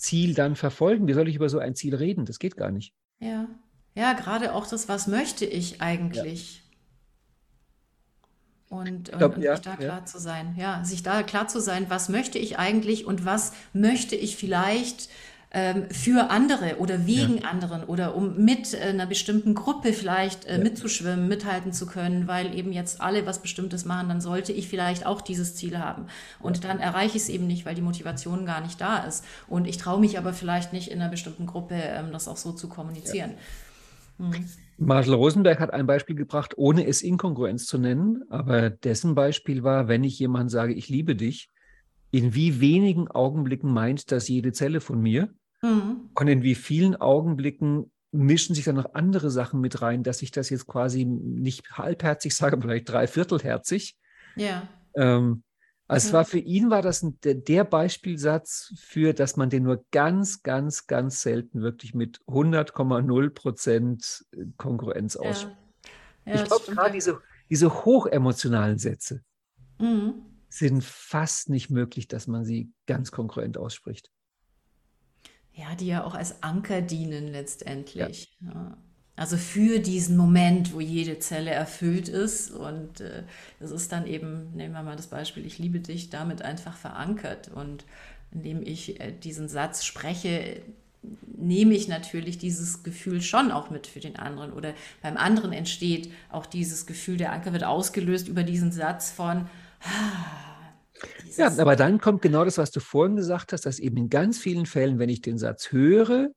Ziel 0.00 0.34
dann 0.34 0.56
verfolgen? 0.56 1.06
Wie 1.06 1.12
soll 1.12 1.28
ich 1.28 1.36
über 1.36 1.48
so 1.48 1.58
ein 1.58 1.74
Ziel 1.74 1.94
reden? 1.94 2.24
Das 2.24 2.38
geht 2.38 2.56
gar 2.56 2.70
nicht. 2.70 2.94
Ja, 3.18 3.46
ja, 3.94 4.14
gerade 4.14 4.54
auch 4.54 4.66
das, 4.66 4.88
was 4.88 5.06
möchte 5.06 5.44
ich 5.44 5.82
eigentlich? 5.82 6.62
Und, 8.68 9.10
und, 9.10 9.18
glaub, 9.18 9.36
und 9.36 9.42
ja, 9.42 9.56
sich 9.56 9.64
da 9.64 9.70
ja. 9.72 9.76
klar 9.76 10.06
zu 10.06 10.18
sein, 10.18 10.54
ja, 10.56 10.84
sich 10.84 11.02
da 11.02 11.22
klar 11.22 11.48
zu 11.48 11.60
sein, 11.60 11.86
was 11.88 12.08
möchte 12.08 12.38
ich 12.38 12.58
eigentlich 12.58 13.04
und 13.04 13.24
was 13.24 13.52
möchte 13.72 14.14
ich 14.14 14.36
vielleicht 14.36 15.10
ähm, 15.52 15.90
für 15.90 16.30
andere 16.30 16.76
oder 16.78 17.06
wegen 17.06 17.44
anderen 17.44 17.82
oder 17.84 18.14
um 18.14 18.36
mit 18.44 18.72
äh, 18.72 18.82
einer 18.88 19.06
bestimmten 19.06 19.54
Gruppe 19.54 19.92
vielleicht 19.92 20.44
äh, 20.44 20.58
Ja. 20.58 20.62
mitzuschwimmen, 20.62 21.26
mithalten 21.26 21.72
zu 21.72 21.86
können, 21.86 22.28
weil 22.28 22.54
eben 22.54 22.72
jetzt 22.72 23.00
alle 23.00 23.26
was 23.26 23.42
Bestimmtes 23.42 23.84
machen, 23.84 24.08
dann 24.08 24.20
sollte 24.20 24.52
ich 24.52 24.68
vielleicht 24.68 25.06
auch 25.06 25.20
dieses 25.20 25.56
Ziel 25.56 25.78
haben. 25.78 26.06
Und 26.38 26.62
dann 26.62 26.78
erreiche 26.78 27.16
ich 27.16 27.24
es 27.24 27.28
eben 27.28 27.48
nicht, 27.48 27.66
weil 27.66 27.74
die 27.74 27.82
Motivation 27.82 28.46
gar 28.46 28.60
nicht 28.60 28.80
da 28.80 28.98
ist. 28.98 29.24
Und 29.48 29.66
ich 29.66 29.76
traue 29.76 29.98
mich 29.98 30.18
aber 30.18 30.32
vielleicht 30.32 30.72
nicht 30.72 30.88
in 30.88 31.00
einer 31.00 31.10
bestimmten 31.10 31.46
Gruppe, 31.46 31.74
ähm, 31.74 32.12
das 32.12 32.28
auch 32.28 32.36
so 32.36 32.52
zu 32.52 32.68
kommunizieren. 32.68 33.32
Mhm. 34.18 34.46
Marshall 34.76 35.14
Rosenberg 35.14 35.58
hat 35.58 35.72
ein 35.72 35.86
Beispiel 35.86 36.14
gebracht, 36.14 36.54
ohne 36.56 36.86
es 36.86 37.02
Inkongruenz 37.02 37.66
zu 37.66 37.76
nennen, 37.76 38.22
aber 38.30 38.70
dessen 38.70 39.14
Beispiel 39.14 39.62
war, 39.64 39.88
wenn 39.88 40.04
ich 40.04 40.18
jemand 40.18 40.50
sage, 40.50 40.74
ich 40.74 40.88
liebe 40.88 41.16
dich, 41.16 41.48
in 42.12 42.34
wie 42.34 42.60
wenigen 42.60 43.08
Augenblicken 43.08 43.72
meint 43.72 44.10
das 44.10 44.28
jede 44.28 44.52
Zelle 44.52 44.80
von 44.80 45.00
mir 45.00 45.32
mhm. 45.62 46.10
und 46.14 46.28
in 46.28 46.42
wie 46.42 46.54
vielen 46.54 46.96
Augenblicken 46.96 47.90
mischen 48.12 48.54
sich 48.54 48.64
dann 48.64 48.76
noch 48.76 48.94
andere 48.94 49.30
Sachen 49.30 49.60
mit 49.60 49.82
rein, 49.82 50.02
dass 50.02 50.22
ich 50.22 50.30
das 50.30 50.50
jetzt 50.50 50.66
quasi 50.66 51.04
nicht 51.04 51.70
halbherzig 51.72 52.34
sage, 52.34 52.58
vielleicht 52.60 52.88
dreiviertelherzig. 52.88 53.96
Ja. 54.36 54.68
Ähm, 54.94 55.42
also 55.86 56.06
es 56.06 56.12
war 56.12 56.24
für 56.24 56.38
ihn 56.38 56.70
war 56.70 56.82
das 56.82 57.02
ein, 57.02 57.18
der 57.20 57.64
Beispielsatz 57.64 58.72
für, 58.78 59.12
dass 59.12 59.36
man 59.36 59.50
den 59.50 59.64
nur 59.64 59.84
ganz, 59.90 60.44
ganz, 60.44 60.86
ganz 60.86 61.20
selten 61.20 61.62
wirklich 61.62 61.94
mit 61.94 62.20
100,0 62.28 63.30
Prozent 63.30 64.24
Kongruenz 64.56 65.14
ja. 65.14 65.28
ausspricht. 65.28 65.56
Ja, 66.26 66.34
ich 66.34 66.44
glaube, 66.44 66.72
gerade 66.72 66.92
diese, 66.92 67.20
diese 67.48 67.84
hochemotionalen 67.84 68.78
Sätze 68.78 69.24
mhm. 69.80 70.14
sind 70.48 70.84
fast 70.84 71.48
nicht 71.48 71.70
möglich, 71.70 72.06
dass 72.06 72.28
man 72.28 72.44
sie 72.44 72.72
ganz 72.86 73.10
kongruent 73.10 73.58
ausspricht. 73.58 74.12
Ja, 75.54 75.74
die 75.74 75.86
ja 75.86 76.04
auch 76.04 76.14
als 76.14 76.42
Anker 76.42 76.80
dienen 76.80 77.28
letztendlich. 77.28 78.36
Ja. 78.40 78.76
Also 79.16 79.36
für 79.36 79.80
diesen 79.80 80.16
Moment, 80.16 80.72
wo 80.72 80.80
jede 80.80 81.18
Zelle 81.18 81.50
erfüllt 81.50 82.08
ist. 82.08 82.50
Und 82.50 83.02
äh, 83.02 83.24
das 83.58 83.70
ist 83.70 83.92
dann 83.92 84.06
eben, 84.06 84.50
nehmen 84.54 84.72
wir 84.72 84.82
mal 84.82 84.96
das 84.96 85.08
Beispiel, 85.08 85.44
ich 85.44 85.58
liebe 85.58 85.80
dich, 85.80 86.08
damit 86.08 86.40
einfach 86.40 86.74
verankert. 86.74 87.48
Und 87.48 87.84
indem 88.30 88.62
ich 88.62 88.98
äh, 88.98 89.12
diesen 89.12 89.48
Satz 89.48 89.84
spreche, 89.84 90.62
nehme 91.36 91.74
ich 91.74 91.86
natürlich 91.86 92.38
dieses 92.38 92.82
Gefühl 92.82 93.20
schon 93.20 93.50
auch 93.50 93.68
mit 93.68 93.86
für 93.86 94.00
den 94.00 94.16
anderen. 94.16 94.54
Oder 94.54 94.72
beim 95.02 95.18
anderen 95.18 95.52
entsteht 95.52 96.10
auch 96.30 96.46
dieses 96.46 96.86
Gefühl, 96.86 97.18
der 97.18 97.32
Anker 97.32 97.52
wird 97.52 97.64
ausgelöst 97.64 98.26
über 98.26 98.42
diesen 98.42 98.72
Satz 98.72 99.10
von, 99.10 99.48
ah, 99.82 100.49
ja, 101.36 101.52
aber 101.58 101.76
dann 101.76 102.00
kommt 102.00 102.22
genau 102.22 102.44
das, 102.44 102.58
was 102.58 102.70
du 102.70 102.80
vorhin 102.80 103.16
gesagt 103.16 103.52
hast, 103.52 103.66
dass 103.66 103.78
eben 103.78 103.96
in 103.96 104.10
ganz 104.10 104.38
vielen 104.38 104.66
Fällen, 104.66 104.98
wenn 104.98 105.08
ich 105.08 105.20
den 105.20 105.38
Satz 105.38 105.72
höre, 105.72 106.30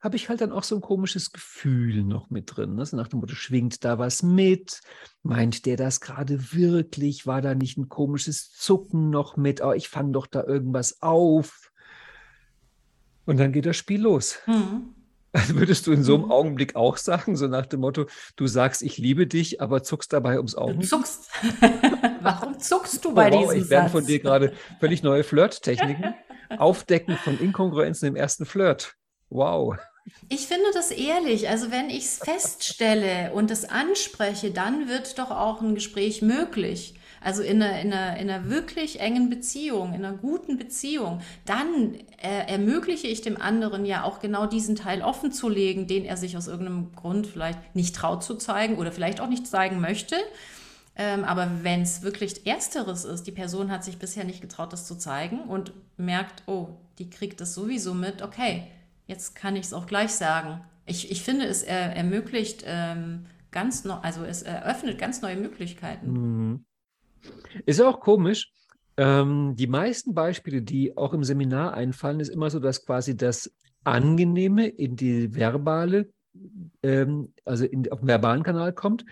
habe 0.00 0.16
ich 0.16 0.28
halt 0.28 0.40
dann 0.40 0.50
auch 0.50 0.64
so 0.64 0.74
ein 0.74 0.80
komisches 0.80 1.30
Gefühl 1.30 2.02
noch 2.02 2.28
mit 2.28 2.56
drin. 2.56 2.74
Ne? 2.74 2.84
So 2.84 2.96
nach 2.96 3.06
dem 3.06 3.20
Motto, 3.20 3.34
schwingt 3.34 3.84
da 3.84 3.98
was 3.98 4.24
mit? 4.24 4.80
Meint 5.22 5.64
der 5.64 5.76
das 5.76 6.00
gerade 6.00 6.52
wirklich? 6.52 7.26
War 7.26 7.40
da 7.40 7.54
nicht 7.54 7.78
ein 7.78 7.88
komisches 7.88 8.50
Zucken 8.50 9.10
noch 9.10 9.36
mit? 9.36 9.62
Oh, 9.62 9.72
ich 9.72 9.88
fange 9.88 10.10
doch 10.10 10.26
da 10.26 10.42
irgendwas 10.42 11.02
auf. 11.02 11.70
Und 13.26 13.38
dann 13.38 13.52
geht 13.52 13.66
das 13.66 13.76
Spiel 13.76 14.02
los. 14.02 14.38
Mhm. 14.46 14.94
Also 15.32 15.56
würdest 15.56 15.86
du 15.86 15.92
in 15.92 16.02
so 16.02 16.14
einem 16.14 16.24
mhm. 16.26 16.30
Augenblick 16.30 16.76
auch 16.76 16.98
sagen, 16.98 17.36
so 17.36 17.46
nach 17.46 17.66
dem 17.66 17.80
Motto, 17.80 18.06
du 18.36 18.46
sagst, 18.46 18.82
ich 18.82 18.98
liebe 18.98 19.26
dich, 19.26 19.60
aber 19.62 19.82
zuckst 19.82 20.12
dabei 20.12 20.36
ums 20.36 20.54
Auge? 20.54 20.74
Du 20.74 20.86
zuckst. 20.86 21.30
Warum 22.20 22.58
zuckst 22.58 23.04
du 23.04 23.14
bei 23.14 23.30
oh, 23.30 23.34
wow, 23.34 23.52
diesem 23.52 23.64
Ich 23.64 23.70
lerne 23.70 23.88
von 23.88 24.06
dir 24.06 24.18
gerade 24.18 24.52
völlig 24.78 25.02
neue 25.02 25.24
Flirttechniken. 25.24 26.14
Aufdecken 26.58 27.16
von 27.16 27.38
Inkongruenzen 27.40 28.08
im 28.08 28.16
ersten 28.16 28.44
Flirt. 28.44 28.94
Wow. 29.30 29.76
Ich 30.28 30.46
finde 30.46 30.66
das 30.74 30.90
ehrlich. 30.90 31.48
Also 31.48 31.70
wenn 31.70 31.88
ich 31.88 32.04
es 32.04 32.18
feststelle 32.18 33.32
und 33.32 33.50
es 33.50 33.64
anspreche, 33.64 34.50
dann 34.50 34.88
wird 34.88 35.18
doch 35.18 35.30
auch 35.30 35.62
ein 35.62 35.74
Gespräch 35.74 36.20
möglich. 36.20 36.94
Also 37.24 37.42
in 37.42 37.62
einer, 37.62 37.80
in, 37.80 37.92
einer, 37.92 38.16
in 38.18 38.30
einer 38.30 38.50
wirklich 38.50 39.00
engen 39.00 39.30
Beziehung, 39.30 39.94
in 39.94 40.04
einer 40.04 40.16
guten 40.16 40.58
Beziehung, 40.58 41.20
dann 41.44 41.94
äh, 42.22 42.46
ermögliche 42.48 43.06
ich 43.06 43.20
dem 43.20 43.40
anderen 43.40 43.84
ja 43.84 44.04
auch 44.04 44.20
genau 44.20 44.46
diesen 44.46 44.76
Teil 44.76 45.02
offen 45.02 45.32
zu 45.32 45.48
legen, 45.48 45.86
den 45.86 46.04
er 46.04 46.16
sich 46.16 46.36
aus 46.36 46.48
irgendeinem 46.48 46.92
Grund 46.94 47.26
vielleicht 47.26 47.74
nicht 47.74 47.94
traut 47.94 48.24
zu 48.24 48.34
zeigen 48.36 48.76
oder 48.76 48.92
vielleicht 48.92 49.20
auch 49.20 49.28
nicht 49.28 49.46
zeigen 49.46 49.80
möchte. 49.80 50.16
Ähm, 50.94 51.24
aber 51.24 51.48
wenn 51.62 51.82
es 51.82 52.02
wirklich 52.02 52.46
Ersteres 52.46 53.04
ist, 53.04 53.26
die 53.26 53.32
Person 53.32 53.70
hat 53.70 53.82
sich 53.82 53.98
bisher 53.98 54.24
nicht 54.24 54.40
getraut, 54.40 54.72
das 54.72 54.86
zu 54.86 54.96
zeigen 54.96 55.40
und 55.40 55.72
merkt, 55.96 56.42
oh, 56.46 56.68
die 56.98 57.08
kriegt 57.08 57.40
das 57.40 57.54
sowieso 57.54 57.94
mit, 57.94 58.20
okay, 58.20 58.64
jetzt 59.06 59.34
kann 59.34 59.56
ich 59.56 59.66
es 59.66 59.72
auch 59.72 59.86
gleich 59.86 60.12
sagen. 60.12 60.60
Ich, 60.84 61.10
ich 61.10 61.22
finde, 61.22 61.46
es 61.46 61.62
er, 61.62 61.96
ermöglicht 61.96 62.64
ähm, 62.66 63.26
ganz 63.50 63.84
neu, 63.84 63.94
also 63.94 64.24
es 64.24 64.42
eröffnet 64.42 64.98
ganz 64.98 65.22
neue 65.22 65.36
Möglichkeiten. 65.36 66.12
Mhm. 66.12 66.64
Ist 67.66 67.80
auch 67.80 68.00
komisch. 68.00 68.52
Ähm, 68.96 69.54
die 69.56 69.66
meisten 69.66 70.14
Beispiele, 70.14 70.62
die 70.62 70.96
auch 70.96 71.12
im 71.14 71.24
Seminar 71.24 71.74
einfallen, 71.74 72.20
ist 72.20 72.28
immer 72.28 72.50
so, 72.50 72.60
dass 72.60 72.84
quasi 72.84 73.16
das 73.16 73.50
Angenehme 73.84 74.68
in 74.68 74.96
die 74.96 75.34
verbale, 75.34 76.10
ähm, 76.82 77.32
also 77.44 77.64
in, 77.64 77.90
auf 77.90 78.00
den 78.00 78.08
verbalen 78.08 78.42
Kanal 78.42 78.72
kommt 78.72 79.04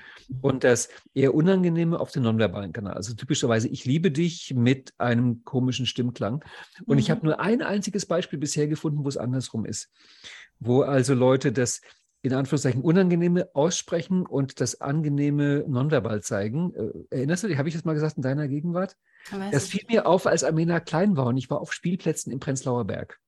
und 0.43 0.65
das 0.65 0.89
eher 1.15 1.35
Unangenehme 1.35 1.99
auf 1.99 2.13
den 2.13 2.23
nonverbalen 2.23 2.73
Kanal. 2.73 2.95
Also 2.95 3.15
typischerweise, 3.15 3.69
ich 3.69 3.85
liebe 3.85 4.11
dich 4.11 4.55
mit 4.55 4.93
einem 4.99 5.45
komischen 5.45 5.87
Stimmklang. 5.87 6.45
Und 6.87 6.97
mhm. 6.97 7.01
ich 7.01 7.11
habe 7.11 7.25
nur 7.25 7.41
ein 7.41 7.63
einziges 7.63 8.07
Beispiel 8.07 8.39
bisher 8.39 8.69
gefunden, 8.69 9.05
wo 9.05 9.09
es 9.09 9.17
andersrum 9.17 9.65
ist. 9.65 9.91
Wo 10.59 10.83
also 10.83 11.15
Leute 11.15 11.53
das 11.53 11.81
in 12.23 12.35
Anführungszeichen 12.35 12.83
Unangenehme 12.83 13.49
aussprechen 13.55 14.27
und 14.27 14.61
das 14.61 14.81
Angenehme 14.81 15.65
nonverbal 15.67 16.23
zeigen. 16.23 16.75
Äh, 16.75 17.17
erinnerst 17.17 17.45
du 17.45 17.49
dich, 17.49 17.57
habe 17.57 17.69
ich 17.69 17.75
das 17.75 17.85
mal 17.85 17.95
gesagt 17.95 18.17
in 18.17 18.23
deiner 18.23 18.49
Gegenwart? 18.49 18.97
Das 19.51 19.67
fiel 19.67 19.83
mir 19.89 20.07
auf, 20.07 20.27
als 20.27 20.45
Amena 20.45 20.81
klein 20.81 21.17
war 21.17 21.27
und 21.27 21.37
ich 21.37 21.51
war 21.51 21.61
auf 21.61 21.73
Spielplätzen 21.73 22.33
im 22.33 22.41
Prenzlauer 22.41 22.85
Berg. 22.85 23.19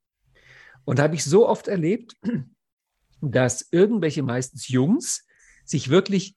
Und 0.85 0.99
da 0.99 1.05
habe 1.05 1.15
ich 1.15 1.25
so 1.25 1.49
oft 1.49 1.69
erlebt, 1.69 2.17
dass 3.21 3.69
irgendwelche 3.71 4.23
meistens 4.23 4.69
Jungs 4.69 5.27
sich 5.65 5.89
wirklich 5.89 6.37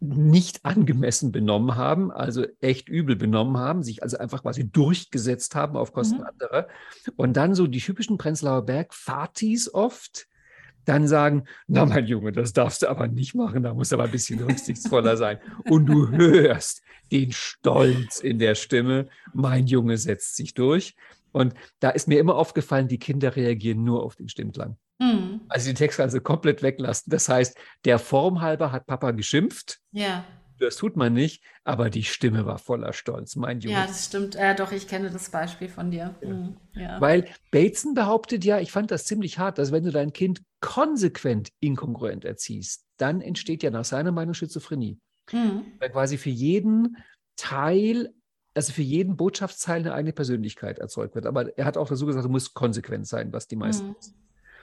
nicht 0.00 0.64
angemessen 0.64 1.30
benommen 1.30 1.76
haben, 1.76 2.10
also 2.10 2.46
echt 2.60 2.88
übel 2.88 3.16
benommen 3.16 3.58
haben, 3.58 3.82
sich 3.82 4.02
also 4.02 4.16
einfach 4.16 4.42
quasi 4.42 4.68
durchgesetzt 4.70 5.54
haben 5.54 5.76
auf 5.76 5.92
Kosten 5.92 6.18
mhm. 6.18 6.24
anderer. 6.24 6.68
Und 7.16 7.34
dann 7.34 7.54
so 7.54 7.66
die 7.66 7.80
typischen 7.80 8.16
Prenzlauer 8.16 8.62
Berg-Fatis 8.62 9.72
oft, 9.72 10.26
dann 10.84 11.06
sagen, 11.06 11.44
na 11.66 11.84
mein 11.84 12.06
Junge, 12.06 12.32
das 12.32 12.52
darfst 12.52 12.82
du 12.82 12.88
aber 12.88 13.06
nicht 13.08 13.34
machen, 13.34 13.62
da 13.62 13.74
musst 13.74 13.92
du 13.92 13.96
aber 13.96 14.04
ein 14.04 14.10
bisschen 14.10 14.42
rücksichtsvoller 14.42 15.16
sein. 15.16 15.38
Und 15.68 15.86
du 15.86 16.10
hörst 16.10 16.82
den 17.12 17.32
Stolz 17.32 18.20
in 18.20 18.38
der 18.38 18.54
Stimme, 18.54 19.08
mein 19.32 19.66
Junge 19.66 19.98
setzt 19.98 20.36
sich 20.36 20.54
durch. 20.54 20.96
Und 21.32 21.54
da 21.78 21.90
ist 21.90 22.08
mir 22.08 22.18
immer 22.18 22.34
aufgefallen, 22.34 22.88
die 22.88 22.98
Kinder 22.98 23.36
reagieren 23.36 23.84
nur 23.84 24.02
auf 24.02 24.16
den 24.16 24.28
Stimmklang. 24.28 24.76
Mhm. 24.98 25.40
Also 25.48 25.68
die 25.70 25.74
Texte 25.74 26.02
also 26.02 26.20
komplett 26.20 26.62
weglassen. 26.62 27.10
Das 27.10 27.28
heißt, 27.28 27.56
der 27.84 27.98
Form 27.98 28.40
halber 28.40 28.72
hat 28.72 28.86
Papa 28.86 29.12
geschimpft. 29.12 29.78
Ja. 29.92 30.24
Das 30.60 30.76
tut 30.76 30.96
man 30.96 31.12
nicht, 31.12 31.42
aber 31.64 31.90
die 31.90 32.04
Stimme 32.04 32.46
war 32.46 32.58
voller 32.58 32.92
Stolz, 32.92 33.34
mein 33.36 33.60
Junge. 33.60 33.74
Ja, 33.74 33.86
das 33.86 34.06
stimmt. 34.06 34.34
Ja, 34.34 34.54
doch, 34.54 34.72
ich 34.72 34.86
kenne 34.86 35.10
das 35.10 35.30
Beispiel 35.30 35.68
von 35.68 35.90
dir. 35.90 36.14
Ja. 36.20 36.28
Mhm. 36.28 36.56
Ja. 36.74 37.00
Weil 37.00 37.28
Bateson 37.50 37.94
behauptet 37.94 38.44
ja, 38.44 38.60
ich 38.60 38.70
fand 38.70 38.90
das 38.90 39.06
ziemlich 39.06 39.38
hart, 39.38 39.58
dass 39.58 39.72
wenn 39.72 39.84
du 39.84 39.90
dein 39.90 40.12
Kind 40.12 40.42
konsequent 40.60 41.50
inkongruent 41.60 42.24
erziehst, 42.24 42.86
dann 42.98 43.20
entsteht 43.20 43.62
ja 43.62 43.70
nach 43.70 43.84
seiner 43.84 44.12
Meinung 44.12 44.34
Schizophrenie. 44.34 45.00
Mhm. 45.32 45.62
Weil 45.78 45.90
quasi 45.90 46.18
für 46.18 46.30
jeden 46.30 46.98
Teil, 47.36 48.12
also 48.54 48.72
für 48.72 48.82
jeden 48.82 49.16
Botschaftsteil 49.16 49.80
eine 49.80 49.94
eigene 49.94 50.12
Persönlichkeit 50.12 50.78
erzeugt 50.78 51.14
wird. 51.14 51.26
Aber 51.26 51.56
er 51.56 51.64
hat 51.64 51.76
auch 51.78 51.88
dazu 51.88 52.06
gesagt, 52.06 52.24
du 52.24 52.30
musst 52.30 52.54
konsequent 52.54 53.06
sein, 53.06 53.32
was 53.32 53.48
die 53.48 53.56
meisten 53.56 53.88
mhm. 53.88 53.96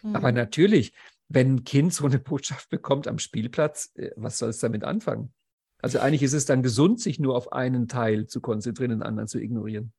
Mhm. 0.04 0.16
Aber 0.16 0.32
natürlich, 0.32 0.94
wenn 1.30 1.56
ein 1.56 1.64
Kind 1.64 1.94
so 1.94 2.06
eine 2.06 2.20
Botschaft 2.20 2.70
bekommt 2.70 3.08
am 3.08 3.20
Spielplatz, 3.20 3.92
äh, 3.96 4.12
was 4.16 4.38
soll 4.38 4.50
es 4.50 4.60
damit 4.60 4.84
anfangen? 4.84 5.34
Also 5.82 6.00
eigentlich 6.00 6.24
ist 6.24 6.34
es 6.34 6.46
dann 6.46 6.64
gesund, 6.64 7.00
sich 7.00 7.20
nur 7.20 7.36
auf 7.36 7.52
einen 7.52 7.88
Teil 7.88 8.28
zu 8.28 8.42
konzentrieren, 8.42 8.92
den 8.92 9.04
anderen 9.04 9.28
zu 9.28 9.40
ignorieren. 9.40 9.94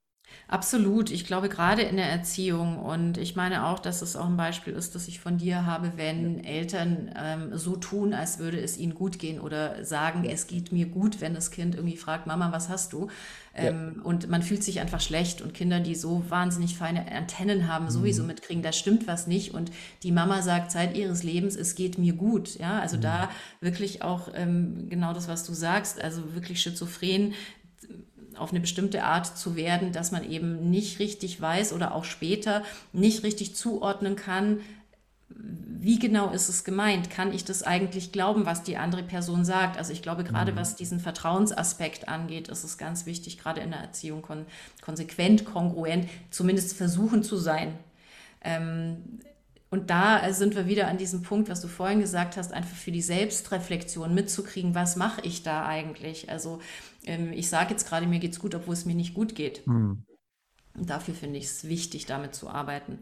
Absolut. 0.49 1.11
Ich 1.11 1.27
glaube, 1.27 1.51
gerade 1.51 1.83
in 1.83 1.97
der 1.97 2.11
Erziehung 2.11 2.79
und 2.79 3.19
ich 3.19 3.37
meine 3.37 3.67
auch, 3.67 3.79
dass 3.79 4.01
es 4.01 4.17
auch 4.17 4.25
ein 4.25 4.39
Beispiel 4.39 4.73
ist, 4.73 4.95
das 4.95 5.07
ich 5.07 5.21
von 5.21 5.37
dir 5.37 5.67
habe, 5.67 5.93
wenn 5.97 6.43
Eltern 6.43 7.15
ähm, 7.23 7.51
so 7.53 7.77
tun, 7.77 8.15
als 8.15 8.39
würde 8.39 8.59
es 8.59 8.79
ihnen 8.79 8.95
gut 8.95 9.19
gehen 9.19 9.41
oder 9.41 9.85
sagen, 9.85 10.25
es 10.25 10.47
geht 10.47 10.73
mir 10.73 10.87
gut, 10.87 11.21
wenn 11.21 11.35
das 11.35 11.51
Kind 11.51 11.75
irgendwie 11.75 11.99
fragt, 11.99 12.27
Mama, 12.27 12.51
was 12.51 12.71
hast 12.71 12.95
du? 12.95 13.09
Ähm, 13.55 13.97
ja. 13.97 14.03
Und 14.05 14.31
man 14.31 14.43
fühlt 14.43 14.63
sich 14.63 14.81
einfach 14.81 15.01
schlecht 15.01 15.43
und 15.43 15.53
Kinder, 15.53 15.81
die 15.81 15.95
so 15.95 16.25
wahnsinnig 16.29 16.77
feine 16.77 17.11
Antennen 17.13 17.69
haben, 17.69 17.91
sowieso 17.91 18.23
mhm. 18.23 18.29
mitkriegen, 18.29 18.63
da 18.63 18.73
stimmt 18.73 19.07
was 19.07 19.27
nicht 19.27 19.53
und 19.53 19.71
die 20.03 20.13
Mama 20.13 20.41
sagt 20.43 20.71
Zeit 20.71 20.97
ihres 20.97 21.25
Lebens, 21.25 21.57
es 21.57 21.75
geht 21.75 21.99
mir 21.99 22.15
gut. 22.15 22.59
Ja, 22.59 22.81
also 22.81 22.97
mhm. 22.97 23.03
da 23.03 23.31
wirklich 23.61 24.03
auch 24.03 24.29
ähm, 24.35 24.87
genau 24.89 25.13
das, 25.13 25.29
was 25.29 25.45
du 25.45 25.53
sagst, 25.53 26.01
also 26.01 26.35
wirklich 26.35 26.63
schizophren 26.63 27.35
auf 28.39 28.51
eine 28.51 28.61
bestimmte 28.61 29.05
Art 29.05 29.39
zu 29.39 29.57
werden, 29.57 29.93
dass 29.93 30.13
man 30.13 30.29
eben 30.29 30.71
nicht 30.71 30.99
richtig 30.99 31.41
weiß 31.41 31.73
oder 31.73 31.95
auch 31.95 32.05
später 32.05 32.63
nicht 32.93 33.23
richtig 33.23 33.55
zuordnen 33.55 34.17
kann, 34.17 34.61
wie 35.31 35.99
genau 35.99 36.31
ist 36.31 36.49
es 36.49 36.65
gemeint? 36.65 37.11
Kann 37.11 37.33
ich 37.33 37.45
das 37.45 37.63
eigentlich 37.63 38.13
glauben, 38.13 38.47
was 38.47 38.63
die 38.63 38.77
andere 38.77 39.03
Person 39.03 39.45
sagt? 39.45 39.77
Also 39.77 39.93
ich 39.93 40.03
glaube, 40.03 40.25
gerade 40.25 40.53
mhm. 40.53 40.57
was 40.57 40.75
diesen 40.75 41.01
Vertrauensaspekt 41.01 42.09
angeht, 42.09 42.49
ist 42.49 42.65
es 42.65 42.79
ganz 42.79 43.07
wichtig, 43.07 43.39
gerade 43.39 43.61
in 43.61 43.71
der 43.71 43.81
Erziehung 43.81 44.23
kon 44.23 44.47
konsequent, 44.81 45.45
kongruent, 45.45 46.09
zumindest 46.31 46.77
versuchen 46.77 47.23
zu 47.23 47.37
sein. 47.37 47.75
Ähm, 48.43 49.21
und 49.71 49.91
da 49.91 50.33
sind 50.33 50.57
wir 50.57 50.67
wieder 50.67 50.89
an 50.89 50.97
diesem 50.97 51.23
Punkt, 51.23 51.51
was 51.51 51.61
du 51.61 51.69
vorhin 51.69 52.01
gesagt 52.01 52.37
hast, 52.37 52.53
einfach 52.53 52.77
für 52.77 52.91
die 52.91 53.03
Selbstreflexion 53.03 54.15
mitzukriegen, 54.15 54.75
was 54.75 54.97
mache 54.97 55.21
ich 55.23 55.43
da 55.43 55.67
eigentlich? 55.67 56.31
Also 56.31 56.61
ähm, 57.05 57.33
ich 57.33 57.51
sage 57.51 57.71
jetzt 57.71 57.87
gerade, 57.89 58.07
mir 58.07 58.19
geht 58.19 58.33
es 58.33 58.39
gut, 58.39 58.55
obwohl 58.55 58.75
es 58.75 58.87
mir 58.87 58.95
nicht 58.95 59.15
gut 59.15 59.35
geht. 59.35 59.67
Hm. 59.67 60.05
Und 60.75 60.91
dafür 60.91 61.15
finde 61.15 61.39
ich 61.39 61.47
es 61.47 61.69
wichtig, 61.69 62.07
damit 62.07 62.35
zu 62.35 62.49
arbeiten. 62.49 62.99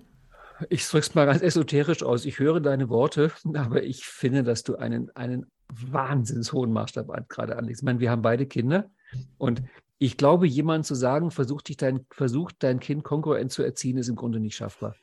Ich 0.70 0.86
drücke 0.88 1.06
es 1.06 1.14
mal 1.14 1.26
ganz 1.26 1.42
esoterisch 1.42 2.02
aus. 2.02 2.24
Ich 2.24 2.38
höre 2.38 2.60
deine 2.60 2.88
Worte, 2.88 3.30
aber 3.54 3.82
ich 3.84 4.04
finde, 4.06 4.42
dass 4.42 4.62
du 4.62 4.76
einen, 4.76 5.14
einen 5.14 5.46
wahnsinns 5.68 6.52
hohen 6.52 6.72
Maßstab 6.72 7.28
gerade 7.28 7.56
anlegst. 7.56 7.82
Ich 7.82 7.84
meine, 7.84 8.00
wir 8.00 8.10
haben 8.10 8.22
beide 8.22 8.46
Kinder 8.46 8.90
und 9.38 9.62
ich 9.98 10.16
glaube, 10.16 10.46
jemand 10.46 10.84
zu 10.84 10.94
sagen, 10.94 11.30
versucht, 11.30 11.68
dich 11.68 11.76
dein, 11.76 12.06
versucht 12.10 12.56
dein 12.58 12.80
Kind 12.80 13.04
kongruent 13.04 13.50
zu 13.50 13.62
erziehen, 13.62 13.96
ist 13.96 14.08
im 14.08 14.16
Grunde 14.16 14.40
nicht 14.40 14.56
schaffbar. 14.56 14.94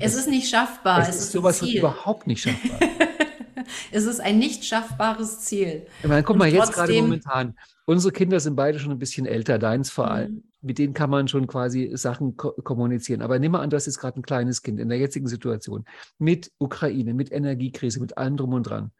Es 0.00 0.14
ist 0.14 0.28
nicht 0.28 0.48
schaffbar. 0.48 1.02
Es, 1.02 1.08
es 1.08 1.20
ist 1.22 1.32
sowas 1.32 1.58
von 1.58 1.68
überhaupt 1.68 2.26
nicht 2.26 2.42
schaffbar. 2.42 2.78
es 3.90 4.04
ist 4.04 4.20
ein 4.20 4.38
nicht 4.38 4.64
schaffbares 4.64 5.40
Ziel. 5.40 5.86
Ich 6.02 6.08
meine, 6.08 6.22
guck 6.22 6.36
mal, 6.36 6.48
jetzt 6.48 6.72
gerade 6.72 6.92
momentan. 7.00 7.56
Unsere 7.86 8.12
Kinder 8.12 8.38
sind 8.38 8.54
beide 8.54 8.78
schon 8.78 8.92
ein 8.92 8.98
bisschen 8.98 9.26
älter, 9.26 9.58
deins 9.58 9.90
vor 9.90 10.10
allem. 10.10 10.32
Mhm. 10.32 10.42
Mit 10.60 10.78
denen 10.78 10.92
kann 10.92 11.08
man 11.08 11.28
schon 11.28 11.46
quasi 11.46 11.90
Sachen 11.94 12.36
ko 12.36 12.52
kommunizieren. 12.52 13.22
Aber 13.22 13.38
nimm 13.38 13.52
mal 13.52 13.60
an, 13.60 13.70
das 13.70 13.86
ist 13.86 13.98
gerade 13.98 14.20
ein 14.20 14.22
kleines 14.22 14.62
Kind 14.62 14.80
in 14.80 14.88
der 14.88 14.98
jetzigen 14.98 15.28
Situation. 15.28 15.84
Mit 16.18 16.50
Ukraine, 16.58 17.14
mit 17.14 17.32
Energiekrise, 17.32 18.00
mit 18.00 18.18
allem 18.18 18.36
drum 18.36 18.52
und 18.52 18.64
dran. 18.64 18.90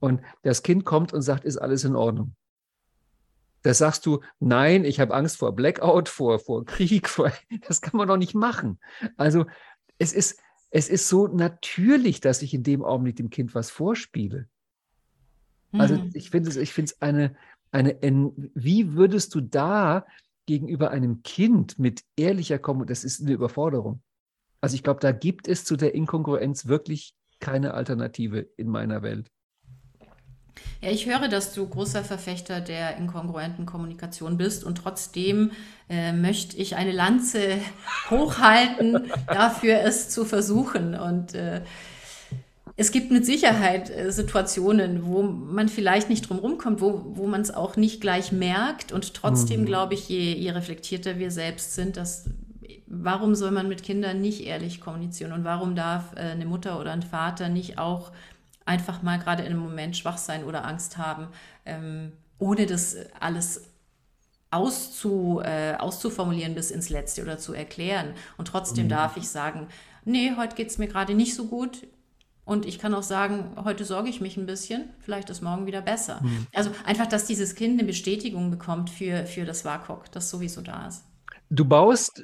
Und 0.00 0.20
das 0.42 0.62
Kind 0.62 0.84
kommt 0.84 1.12
und 1.12 1.22
sagt, 1.22 1.44
ist 1.44 1.56
alles 1.56 1.84
in 1.84 1.96
Ordnung. 1.96 2.34
Da 3.62 3.72
sagst 3.72 4.04
du, 4.04 4.20
nein, 4.40 4.84
ich 4.84 5.00
habe 5.00 5.14
Angst 5.14 5.38
vor 5.38 5.56
Blackout, 5.56 6.10
vor, 6.10 6.38
vor 6.38 6.66
Krieg, 6.66 7.08
vor, 7.08 7.32
das 7.66 7.80
kann 7.80 7.96
man 7.96 8.08
doch 8.08 8.18
nicht 8.18 8.34
machen. 8.34 8.78
Also 9.16 9.46
es 9.98 10.12
ist, 10.12 10.40
es 10.70 10.88
ist 10.88 11.08
so 11.08 11.28
natürlich, 11.28 12.20
dass 12.20 12.42
ich 12.42 12.54
in 12.54 12.62
dem 12.62 12.84
Augenblick 12.84 13.16
dem 13.16 13.30
Kind 13.30 13.54
was 13.54 13.70
vorspiele. 13.70 14.48
Also 15.72 15.96
mhm. 15.96 16.10
ich 16.14 16.30
finde 16.30 16.50
es, 16.50 16.56
ich 16.56 16.72
finde 16.72 16.92
es 16.92 17.02
eine, 17.02 17.36
eine, 17.72 17.96
wie 18.54 18.94
würdest 18.94 19.34
du 19.34 19.40
da 19.40 20.06
gegenüber 20.46 20.90
einem 20.90 21.22
Kind 21.22 21.78
mit 21.78 22.02
ehrlicher 22.16 22.58
Kommunikation, 22.58 22.88
das 22.88 23.04
ist 23.04 23.22
eine 23.22 23.32
Überforderung. 23.32 24.02
Also 24.60 24.76
ich 24.76 24.82
glaube, 24.82 25.00
da 25.00 25.12
gibt 25.12 25.48
es 25.48 25.64
zu 25.64 25.76
der 25.76 25.94
Inkongruenz 25.94 26.66
wirklich 26.66 27.14
keine 27.40 27.74
Alternative 27.74 28.48
in 28.56 28.68
meiner 28.68 29.02
Welt. 29.02 29.30
Ja, 30.80 30.90
ich 30.90 31.06
höre, 31.06 31.28
dass 31.28 31.52
du 31.52 31.66
großer 31.66 32.04
Verfechter 32.04 32.60
der 32.60 32.96
inkongruenten 32.96 33.66
Kommunikation 33.66 34.36
bist 34.36 34.64
und 34.64 34.76
trotzdem 34.76 35.50
äh, 35.88 36.12
möchte 36.12 36.56
ich 36.56 36.76
eine 36.76 36.92
Lanze 36.92 37.58
hochhalten, 38.10 39.10
dafür 39.26 39.80
es 39.80 40.10
zu 40.10 40.24
versuchen. 40.24 40.94
Und 40.94 41.34
äh, 41.34 41.62
es 42.76 42.90
gibt 42.90 43.10
mit 43.10 43.24
Sicherheit 43.24 43.88
äh, 43.90 44.10
Situationen, 44.10 45.06
wo 45.06 45.22
man 45.22 45.68
vielleicht 45.68 46.10
nicht 46.10 46.28
drum 46.28 46.38
rumkommt, 46.38 46.80
wo, 46.80 47.02
wo 47.14 47.26
man 47.26 47.40
es 47.40 47.52
auch 47.52 47.76
nicht 47.76 48.00
gleich 48.00 48.32
merkt. 48.32 48.92
Und 48.92 49.14
trotzdem 49.14 49.62
mhm. 49.62 49.66
glaube 49.66 49.94
ich, 49.94 50.08
je, 50.08 50.34
je 50.34 50.50
reflektierter 50.50 51.18
wir 51.18 51.30
selbst 51.30 51.74
sind, 51.74 51.96
dass 51.96 52.24
warum 52.86 53.34
soll 53.34 53.50
man 53.50 53.68
mit 53.68 53.82
Kindern 53.82 54.20
nicht 54.20 54.44
ehrlich 54.44 54.80
kommunizieren 54.80 55.32
und 55.32 55.44
warum 55.44 55.74
darf 55.74 56.14
äh, 56.16 56.20
eine 56.20 56.46
Mutter 56.46 56.80
oder 56.80 56.92
ein 56.92 57.02
Vater 57.02 57.48
nicht 57.48 57.78
auch 57.78 58.12
einfach 58.64 59.02
mal 59.02 59.18
gerade 59.18 59.42
in 59.42 59.50
einem 59.50 59.62
Moment 59.62 59.96
schwach 59.96 60.18
sein 60.18 60.44
oder 60.44 60.64
Angst 60.64 60.96
haben, 60.98 61.28
ähm, 61.64 62.12
ohne 62.38 62.66
das 62.66 62.96
alles 63.20 63.70
auszu, 64.50 65.40
äh, 65.44 65.74
auszuformulieren 65.74 66.54
bis 66.54 66.70
ins 66.70 66.88
Letzte 66.88 67.22
oder 67.22 67.38
zu 67.38 67.52
erklären. 67.52 68.14
Und 68.36 68.48
trotzdem 68.48 68.84
mhm. 68.84 68.90
darf 68.90 69.16
ich 69.16 69.28
sagen, 69.28 69.68
nee, 70.04 70.32
heute 70.36 70.54
geht 70.54 70.68
es 70.68 70.78
mir 70.78 70.86
gerade 70.86 71.14
nicht 71.14 71.34
so 71.34 71.46
gut. 71.46 71.86
Und 72.44 72.66
ich 72.66 72.78
kann 72.78 72.94
auch 72.94 73.02
sagen, 73.02 73.56
heute 73.64 73.84
sorge 73.84 74.10
ich 74.10 74.20
mich 74.20 74.36
ein 74.36 74.46
bisschen, 74.46 74.90
vielleicht 75.00 75.30
ist 75.30 75.40
morgen 75.40 75.66
wieder 75.66 75.80
besser. 75.80 76.20
Mhm. 76.22 76.46
Also 76.54 76.70
einfach, 76.84 77.06
dass 77.06 77.26
dieses 77.26 77.54
Kind 77.54 77.78
eine 77.78 77.86
Bestätigung 77.86 78.50
bekommt 78.50 78.90
für, 78.90 79.26
für 79.26 79.44
das 79.44 79.64
WAKOK, 79.64 80.12
das 80.12 80.28
sowieso 80.28 80.60
da 80.60 80.86
ist. 80.86 81.04
Du 81.48 81.64
baust 81.64 82.22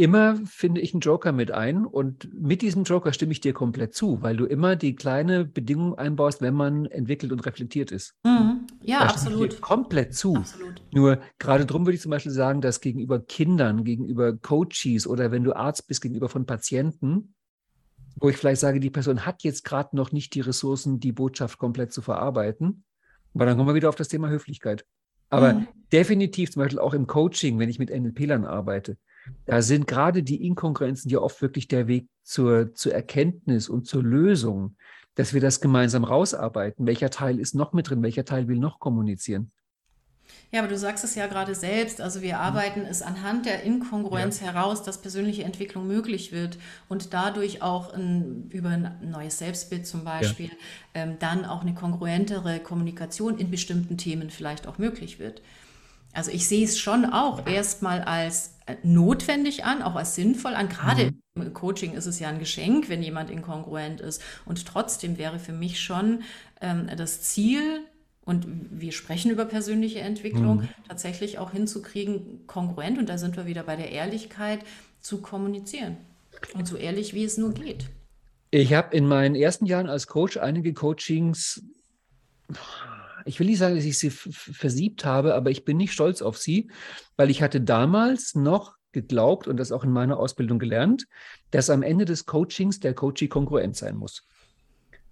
immer, 0.00 0.36
finde 0.46 0.80
ich, 0.80 0.94
einen 0.94 1.00
Joker 1.00 1.30
mit 1.30 1.50
ein. 1.50 1.84
Und 1.84 2.32
mit 2.32 2.62
diesem 2.62 2.84
Joker 2.84 3.12
stimme 3.12 3.32
ich 3.32 3.40
dir 3.40 3.52
komplett 3.52 3.94
zu, 3.94 4.22
weil 4.22 4.36
du 4.36 4.46
immer 4.46 4.74
die 4.74 4.96
kleine 4.96 5.44
Bedingung 5.44 5.94
einbaust, 5.96 6.40
wenn 6.40 6.54
man 6.54 6.86
entwickelt 6.86 7.32
und 7.32 7.44
reflektiert 7.44 7.92
ist. 7.92 8.14
Mhm. 8.24 8.66
Ja, 8.82 9.00
da 9.00 9.06
absolut. 9.06 9.60
Komplett 9.60 10.14
zu. 10.14 10.36
Absolut. 10.36 10.82
Nur 10.92 11.20
gerade 11.38 11.66
darum 11.66 11.84
würde 11.84 11.96
ich 11.96 12.00
zum 12.00 12.10
Beispiel 12.10 12.32
sagen, 12.32 12.62
dass 12.62 12.80
gegenüber 12.80 13.20
Kindern, 13.20 13.84
gegenüber 13.84 14.34
Coaches 14.34 15.06
oder 15.06 15.30
wenn 15.30 15.44
du 15.44 15.54
Arzt 15.54 15.86
bist, 15.86 16.00
gegenüber 16.00 16.30
von 16.30 16.46
Patienten, 16.46 17.34
wo 18.16 18.30
ich 18.30 18.38
vielleicht 18.38 18.60
sage, 18.60 18.80
die 18.80 18.90
Person 18.90 19.26
hat 19.26 19.42
jetzt 19.42 19.64
gerade 19.64 19.94
noch 19.94 20.12
nicht 20.12 20.34
die 20.34 20.40
Ressourcen, 20.40 20.98
die 20.98 21.12
Botschaft 21.12 21.58
komplett 21.58 21.92
zu 21.92 22.00
verarbeiten. 22.00 22.84
Aber 23.34 23.44
dann 23.44 23.56
kommen 23.56 23.68
wir 23.68 23.74
wieder 23.74 23.90
auf 23.90 23.96
das 23.96 24.08
Thema 24.08 24.30
Höflichkeit. 24.30 24.86
Aber 25.28 25.52
mhm. 25.54 25.68
definitiv 25.92 26.50
zum 26.50 26.62
Beispiel 26.62 26.78
auch 26.78 26.94
im 26.94 27.06
Coaching, 27.06 27.58
wenn 27.58 27.68
ich 27.68 27.78
mit 27.78 27.90
NLP-Lern 27.90 28.46
arbeite, 28.46 28.96
da 29.46 29.62
sind 29.62 29.86
gerade 29.86 30.22
die 30.22 30.46
Inkongruenzen 30.46 31.10
ja 31.10 31.18
oft 31.18 31.40
wirklich 31.42 31.68
der 31.68 31.86
Weg 31.86 32.08
zur, 32.22 32.74
zur 32.74 32.94
Erkenntnis 32.94 33.68
und 33.68 33.86
zur 33.86 34.02
Lösung, 34.02 34.76
dass 35.14 35.34
wir 35.34 35.40
das 35.40 35.60
gemeinsam 35.60 36.04
rausarbeiten. 36.04 36.86
Welcher 36.86 37.10
Teil 37.10 37.38
ist 37.38 37.54
noch 37.54 37.72
mit 37.72 37.90
drin? 37.90 38.02
Welcher 38.02 38.24
Teil 38.24 38.48
will 38.48 38.58
noch 38.58 38.78
kommunizieren? 38.78 39.52
Ja, 40.52 40.60
aber 40.60 40.68
du 40.68 40.76
sagst 40.76 41.04
es 41.04 41.14
ja 41.14 41.26
gerade 41.26 41.54
selbst. 41.54 42.00
Also 42.00 42.22
wir 42.22 42.38
arbeiten 42.38 42.80
es 42.82 43.02
anhand 43.02 43.46
der 43.46 43.62
Inkongruenz 43.62 44.40
ja. 44.40 44.48
heraus, 44.48 44.82
dass 44.82 45.00
persönliche 45.00 45.44
Entwicklung 45.44 45.86
möglich 45.86 46.32
wird 46.32 46.58
und 46.88 47.12
dadurch 47.14 47.62
auch 47.62 47.92
ein, 47.92 48.48
über 48.50 48.70
ein 48.70 49.10
neues 49.10 49.38
Selbstbild 49.38 49.86
zum 49.86 50.04
Beispiel 50.04 50.46
ja. 50.46 51.02
ähm, 51.02 51.16
dann 51.20 51.44
auch 51.44 51.62
eine 51.62 51.74
kongruentere 51.74 52.60
Kommunikation 52.60 53.38
in 53.38 53.50
bestimmten 53.50 53.96
Themen 53.96 54.30
vielleicht 54.30 54.66
auch 54.66 54.78
möglich 54.78 55.18
wird. 55.18 55.40
Also 56.12 56.30
ich 56.30 56.48
sehe 56.48 56.64
es 56.64 56.78
schon 56.78 57.04
auch 57.04 57.46
erstmal 57.46 58.02
als 58.02 58.56
äh, 58.66 58.76
notwendig 58.82 59.64
an, 59.64 59.82
auch 59.82 59.94
als 59.94 60.14
sinnvoll 60.14 60.54
an. 60.54 60.68
Gerade 60.68 61.12
mhm. 61.34 61.42
im 61.42 61.54
Coaching 61.54 61.94
ist 61.94 62.06
es 62.06 62.18
ja 62.18 62.28
ein 62.28 62.38
Geschenk, 62.38 62.88
wenn 62.88 63.02
jemand 63.02 63.30
inkongruent 63.30 64.00
ist. 64.00 64.22
Und 64.44 64.66
trotzdem 64.66 65.18
wäre 65.18 65.38
für 65.38 65.52
mich 65.52 65.80
schon 65.80 66.22
ähm, 66.60 66.88
das 66.96 67.22
Ziel, 67.22 67.82
und 68.22 68.46
wir 68.70 68.92
sprechen 68.92 69.30
über 69.30 69.44
persönliche 69.44 70.00
Entwicklung, 70.00 70.58
mhm. 70.58 70.68
tatsächlich 70.88 71.38
auch 71.38 71.52
hinzukriegen, 71.52 72.46
kongruent, 72.46 72.98
und 72.98 73.08
da 73.08 73.18
sind 73.18 73.36
wir 73.36 73.46
wieder 73.46 73.62
bei 73.62 73.76
der 73.76 73.90
Ehrlichkeit, 73.90 74.60
zu 75.00 75.22
kommunizieren. 75.22 75.96
Und 76.54 76.66
so 76.66 76.76
ehrlich, 76.76 77.14
wie 77.14 77.24
es 77.24 77.38
nur 77.38 77.54
geht. 77.54 77.88
Ich 78.50 78.74
habe 78.74 78.96
in 78.96 79.06
meinen 79.06 79.34
ersten 79.34 79.66
Jahren 79.66 79.88
als 79.88 80.06
Coach 80.06 80.36
einige 80.36 80.74
Coachings 80.74 81.62
ich 83.24 83.38
will 83.40 83.46
nicht 83.46 83.58
sagen, 83.58 83.76
dass 83.76 83.84
ich 83.84 83.98
sie 83.98 84.10
versiebt 84.10 85.04
habe, 85.04 85.34
aber 85.34 85.50
ich 85.50 85.64
bin 85.64 85.76
nicht 85.76 85.92
stolz 85.92 86.22
auf 86.22 86.38
sie, 86.38 86.70
weil 87.16 87.30
ich 87.30 87.42
hatte 87.42 87.60
damals 87.60 88.34
noch 88.34 88.74
geglaubt 88.92 89.46
und 89.46 89.56
das 89.56 89.72
auch 89.72 89.84
in 89.84 89.90
meiner 89.90 90.18
Ausbildung 90.18 90.58
gelernt, 90.58 91.06
dass 91.50 91.70
am 91.70 91.82
Ende 91.82 92.04
des 92.04 92.26
Coachings 92.26 92.80
der 92.80 92.94
Coachee 92.94 93.28
kongruent 93.28 93.76
sein 93.76 93.96
muss. 93.96 94.26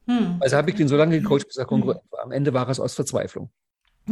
Hm. 0.07 0.37
Also 0.40 0.57
habe 0.57 0.71
ich 0.71 0.77
den 0.77 0.88
so 0.88 0.97
lange 0.97 1.21
gecoacht, 1.21 1.47
bis 1.47 1.57
er 1.57 1.64
hm. 1.64 1.68
kongruent 1.68 2.01
war. 2.11 2.25
Am 2.25 2.33
Ende 2.33 2.53
war 2.55 2.68
es 2.68 2.81
aus 2.81 2.94
Verzweiflung. 2.94 3.51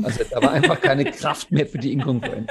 Also 0.02 0.24
da 0.30 0.42
war 0.42 0.52
einfach 0.52 0.80
keine 0.80 1.04
Kraft 1.10 1.50
mehr 1.50 1.66
für 1.66 1.78
die 1.78 1.92
Inkongruenz. 1.92 2.50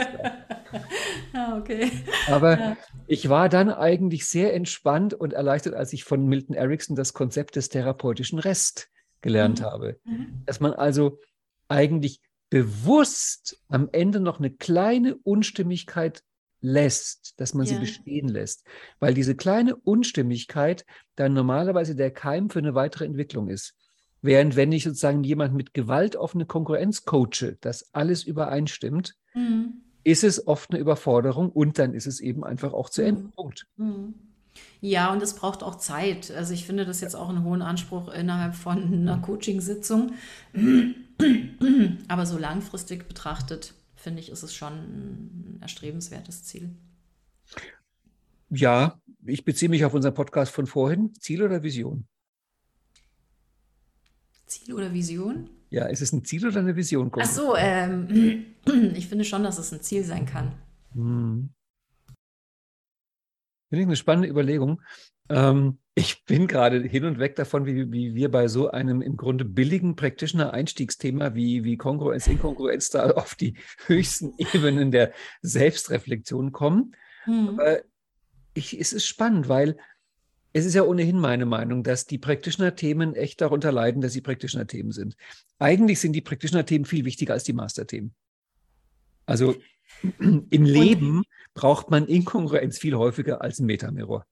Ah, 1.33 1.57
okay. 1.57 1.91
Aber 2.27 2.59
ja. 2.59 2.77
ich 3.07 3.29
war 3.29 3.49
dann 3.49 3.69
eigentlich 3.69 4.25
sehr 4.25 4.53
entspannt 4.53 5.13
und 5.13 5.33
erleichtert, 5.33 5.73
als 5.73 5.93
ich 5.93 6.03
von 6.03 6.25
Milton 6.25 6.55
Erickson 6.55 6.95
das 6.95 7.13
Konzept 7.13 7.55
des 7.55 7.69
therapeutischen 7.69 8.39
Rest 8.39 8.89
gelernt 9.21 9.59
mhm. 9.59 9.65
habe. 9.65 9.99
Mhm. 10.05 10.43
Dass 10.45 10.59
man 10.59 10.73
also 10.73 11.19
eigentlich 11.67 12.19
bewusst 12.49 13.61
am 13.67 13.89
Ende 13.91 14.19
noch 14.19 14.39
eine 14.39 14.51
kleine 14.51 15.15
Unstimmigkeit 15.17 16.23
lässt, 16.61 17.39
dass 17.39 17.53
man 17.53 17.65
ja. 17.65 17.73
sie 17.73 17.79
bestehen 17.79 18.27
lässt, 18.27 18.65
weil 18.99 19.13
diese 19.13 19.35
kleine 19.35 19.75
Unstimmigkeit 19.75 20.85
dann 21.15 21.33
normalerweise 21.33 21.95
der 21.95 22.11
Keim 22.11 22.49
für 22.49 22.59
eine 22.59 22.75
weitere 22.75 23.05
Entwicklung 23.05 23.49
ist. 23.49 23.75
Während 24.21 24.55
wenn 24.55 24.71
ich 24.71 24.83
sozusagen 24.83 25.23
jemand 25.23 25.53
mit 25.53 25.73
Gewalt 25.73 26.17
auf 26.17 26.33
eine 26.33 26.45
Konkurrenz 26.45 27.05
coache, 27.05 27.57
dass 27.61 27.93
alles 27.93 28.23
übereinstimmt, 28.23 29.13
mhm. 29.35 29.81
ist 30.03 30.23
es 30.23 30.47
oft 30.47 30.71
eine 30.71 30.79
Überforderung 30.79 31.51
und 31.51 31.77
dann 31.77 31.93
ist 31.93 32.07
es 32.07 32.19
eben 32.19 32.43
einfach 32.43 32.73
auch 32.73 32.89
zu 32.89 33.03
Ende. 33.03 33.23
Mhm. 33.23 33.31
Punkt. 33.31 33.67
Mhm. 33.77 34.15
Ja, 34.81 35.11
und 35.11 35.21
es 35.21 35.35
braucht 35.35 35.61
auch 35.61 35.75
Zeit. 35.75 36.31
Also 36.31 36.53
ich 36.53 36.65
finde 36.65 36.85
das 36.85 37.01
jetzt 37.01 37.15
auch 37.15 37.29
einen 37.29 37.43
hohen 37.43 37.61
Anspruch 37.61 38.07
innerhalb 38.11 38.55
von 38.55 38.81
einer 38.93 39.17
Coaching-Sitzung. 39.17 40.13
Aber 42.07 42.25
so 42.25 42.37
langfristig 42.37 43.07
betrachtet, 43.07 43.73
finde 43.95 44.19
ich, 44.19 44.29
ist 44.29 44.43
es 44.43 44.53
schon 44.53 44.73
ein 44.73 45.57
erstrebenswertes 45.61 46.43
Ziel. 46.43 46.69
Ja, 48.49 48.99
ich 49.25 49.43
beziehe 49.43 49.69
mich 49.69 49.85
auf 49.85 49.93
unseren 49.93 50.13
Podcast 50.13 50.51
von 50.51 50.67
vorhin. 50.67 51.13
Ziel 51.19 51.41
oder 51.43 51.63
Vision? 51.63 52.07
Ziel 54.45 54.73
oder 54.73 54.93
Vision? 54.93 55.49
Ja, 55.69 55.85
ist 55.87 56.01
es 56.01 56.13
ein 56.13 56.23
Ziel 56.23 56.45
oder 56.47 56.59
eine 56.59 56.75
Vision? 56.75 57.11
Ach 57.19 57.25
so, 57.25 57.55
ähm, 57.55 58.45
ich 58.95 59.07
finde 59.07 59.25
schon, 59.25 59.43
dass 59.43 59.57
es 59.57 59.71
ein 59.71 59.81
Ziel 59.81 60.03
sein 60.03 60.25
kann. 60.25 60.53
Hm. 60.93 61.49
Finde 63.69 63.81
ich 63.81 63.87
eine 63.87 63.95
spannende 63.95 64.29
Überlegung. 64.29 64.81
Ähm, 65.29 65.79
ich 65.95 66.25
bin 66.25 66.47
gerade 66.47 66.81
hin 66.81 67.05
und 67.05 67.19
weg 67.19 67.35
davon, 67.35 67.65
wie, 67.65 67.91
wie 67.91 68.15
wir 68.15 68.29
bei 68.29 68.47
so 68.47 68.69
einem 68.69 69.01
im 69.01 69.15
Grunde 69.15 69.45
billigen 69.45 69.95
Practitioner-Einstiegsthema 69.95 71.35
wie, 71.35 71.63
wie 71.63 71.77
Kongruenz, 71.77 72.27
Inkongruenz 72.27 72.89
da 72.89 73.11
auf 73.11 73.35
die 73.35 73.55
höchsten 73.87 74.33
Ebenen 74.37 74.91
der 74.91 75.13
Selbstreflexion 75.41 76.51
kommen. 76.51 76.95
Mhm. 77.25 77.49
Aber 77.49 77.79
ich, 78.53 78.79
es 78.79 78.93
ist 78.93 79.05
spannend, 79.05 79.47
weil 79.47 79.77
es 80.51 80.65
ist 80.65 80.73
ja 80.73 80.83
ohnehin 80.83 81.19
meine 81.19 81.45
Meinung, 81.45 81.83
dass 81.83 82.05
die 82.05 82.17
Practitioner-Themen 82.17 83.15
echt 83.15 83.41
darunter 83.41 83.71
leiden, 83.71 84.01
dass 84.01 84.13
sie 84.13 84.21
Practitioner-Themen 84.21 84.91
sind. 84.91 85.17
Eigentlich 85.59 85.99
sind 85.99 86.13
die 86.13 86.21
Practitioner-Themen 86.21 86.85
viel 86.85 87.03
wichtiger 87.03 87.33
als 87.33 87.43
die 87.43 87.53
Master-Themen. 87.53 88.13
Also 89.25 89.55
im 90.19 90.63
Leben 90.63 91.23
braucht 91.55 91.89
man 91.89 92.05
Inkongruenz 92.05 92.77
viel 92.77 92.95
häufiger 92.95 93.41
als 93.41 93.59
ein 93.59 93.65
Metamirror. 93.65 94.25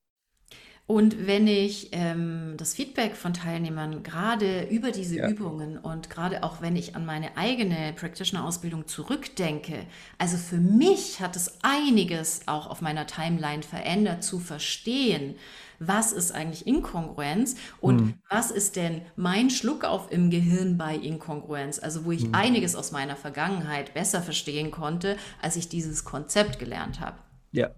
Und 0.85 1.27
wenn 1.27 1.47
ich 1.47 1.89
ähm, 1.93 2.55
das 2.57 2.73
Feedback 2.73 3.15
von 3.15 3.33
Teilnehmern 3.33 4.03
gerade 4.03 4.63
über 4.63 4.91
diese 4.91 5.15
ja. 5.15 5.29
Übungen 5.29 5.77
und 5.77 6.09
gerade 6.09 6.43
auch 6.43 6.61
wenn 6.61 6.75
ich 6.75 6.97
an 6.97 7.05
meine 7.05 7.37
eigene 7.37 7.93
Practitioner-Ausbildung 7.95 8.85
zurückdenke, 8.85 9.85
also 10.17 10.35
für 10.35 10.57
mich 10.57 11.21
hat 11.21 11.37
es 11.37 11.59
einiges 11.63 12.41
auch 12.47 12.69
auf 12.69 12.81
meiner 12.81 13.07
Timeline 13.07 13.63
verändert 13.63 14.25
zu 14.25 14.39
verstehen, 14.39 15.35
was 15.79 16.11
ist 16.11 16.33
eigentlich 16.33 16.67
Inkongruenz 16.67 17.55
und 17.79 17.99
hm. 17.99 18.13
was 18.29 18.51
ist 18.51 18.75
denn 18.75 19.03
mein 19.15 19.49
Schluckauf 19.49 20.11
im 20.11 20.29
Gehirn 20.29 20.77
bei 20.77 20.95
Inkongruenz, 20.95 21.79
also 21.79 22.03
wo 22.03 22.11
ich 22.11 22.23
hm. 22.23 22.35
einiges 22.35 22.75
aus 22.75 22.91
meiner 22.91 23.15
Vergangenheit 23.15 23.93
besser 23.93 24.21
verstehen 24.21 24.69
konnte, 24.69 25.15
als 25.41 25.55
ich 25.55 25.69
dieses 25.69 26.03
Konzept 26.03 26.59
gelernt 26.59 26.99
habe. 26.99 27.17
Ja, 27.51 27.69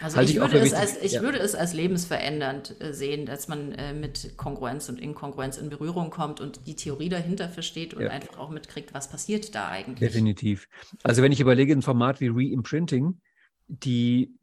also 0.00 0.16
halt 0.16 0.30
ich, 0.30 0.36
würde 0.36 0.58
es, 0.58 0.72
als, 0.72 1.02
ich 1.02 1.12
ja. 1.12 1.22
würde 1.22 1.38
es 1.38 1.54
als 1.54 1.74
lebensverändernd 1.74 2.80
äh, 2.80 2.92
sehen, 2.92 3.26
dass 3.26 3.48
man 3.48 3.72
äh, 3.72 3.92
mit 3.92 4.36
Kongruenz 4.36 4.88
und 4.88 5.00
Inkongruenz 5.00 5.58
in 5.58 5.68
Berührung 5.68 6.10
kommt 6.10 6.40
und 6.40 6.66
die 6.66 6.76
Theorie 6.76 7.08
dahinter 7.08 7.48
versteht 7.48 7.94
und 7.94 8.02
ja. 8.02 8.10
einfach 8.10 8.38
auch 8.38 8.50
mitkriegt, 8.50 8.94
was 8.94 9.08
passiert 9.08 9.54
da 9.54 9.68
eigentlich. 9.68 10.10
Definitiv. 10.10 10.68
Also 11.02 11.22
wenn 11.22 11.32
ich 11.32 11.40
überlege, 11.40 11.72
ein 11.72 11.82
Format 11.82 12.20
wie 12.20 12.28
Reimprinting, 12.28 13.20
die, 13.68 14.34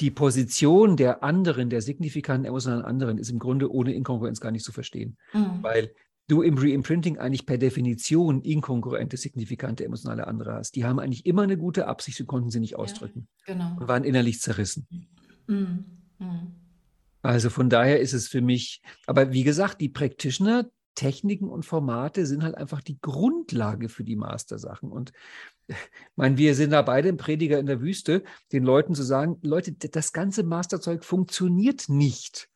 die 0.00 0.10
Position 0.10 0.96
der 0.96 1.22
anderen, 1.22 1.70
der 1.70 1.82
signifikanten 1.82 2.46
emotionalen 2.46 2.84
anderen, 2.84 3.18
ist 3.18 3.30
im 3.30 3.38
Grunde 3.38 3.70
ohne 3.72 3.94
Inkongruenz 3.94 4.40
gar 4.40 4.50
nicht 4.50 4.64
zu 4.64 4.72
verstehen. 4.72 5.16
Mhm. 5.32 5.62
Weil 5.62 5.94
du 6.26 6.42
im 6.42 6.56
Reimprinting 6.56 7.18
eigentlich 7.18 7.46
per 7.46 7.58
Definition 7.58 8.42
inkongruente, 8.42 9.16
signifikante 9.16 9.84
emotionale 9.84 10.26
andere 10.26 10.54
hast. 10.54 10.74
Die 10.74 10.84
haben 10.84 10.98
eigentlich 10.98 11.26
immer 11.26 11.42
eine 11.42 11.58
gute 11.58 11.86
Absicht 11.86 12.20
und 12.20 12.26
konnten 12.26 12.50
sie 12.50 12.60
nicht 12.60 12.76
ausdrücken. 12.76 13.28
Ja, 13.46 13.54
genau. 13.54 13.76
Und 13.80 13.88
waren 13.88 14.04
innerlich 14.04 14.40
zerrissen. 14.40 14.86
Mhm. 15.46 15.84
Mhm. 16.18 16.54
Also 17.22 17.50
von 17.50 17.70
daher 17.70 18.00
ist 18.00 18.12
es 18.12 18.28
für 18.28 18.42
mich, 18.42 18.82
aber 19.06 19.32
wie 19.32 19.44
gesagt, 19.44 19.80
die 19.80 19.88
Practitioner, 19.88 20.68
Techniken 20.94 21.48
und 21.48 21.64
Formate 21.64 22.24
sind 22.26 22.42
halt 22.44 22.54
einfach 22.54 22.80
die 22.80 23.00
Grundlage 23.00 23.88
für 23.88 24.04
die 24.04 24.14
Mastersachen. 24.14 24.92
Und 24.92 25.12
ich 25.66 25.76
meine, 26.16 26.38
wir 26.38 26.54
sind 26.54 26.70
da 26.70 26.82
beide 26.82 27.08
im 27.08 27.16
Prediger 27.16 27.58
in 27.58 27.66
der 27.66 27.80
Wüste, 27.80 28.22
den 28.52 28.62
Leuten 28.62 28.94
zu 28.94 29.02
sagen, 29.02 29.38
Leute, 29.42 29.72
das 29.72 30.12
ganze 30.12 30.44
Masterzeug 30.44 31.04
funktioniert 31.04 31.88
nicht 31.88 32.48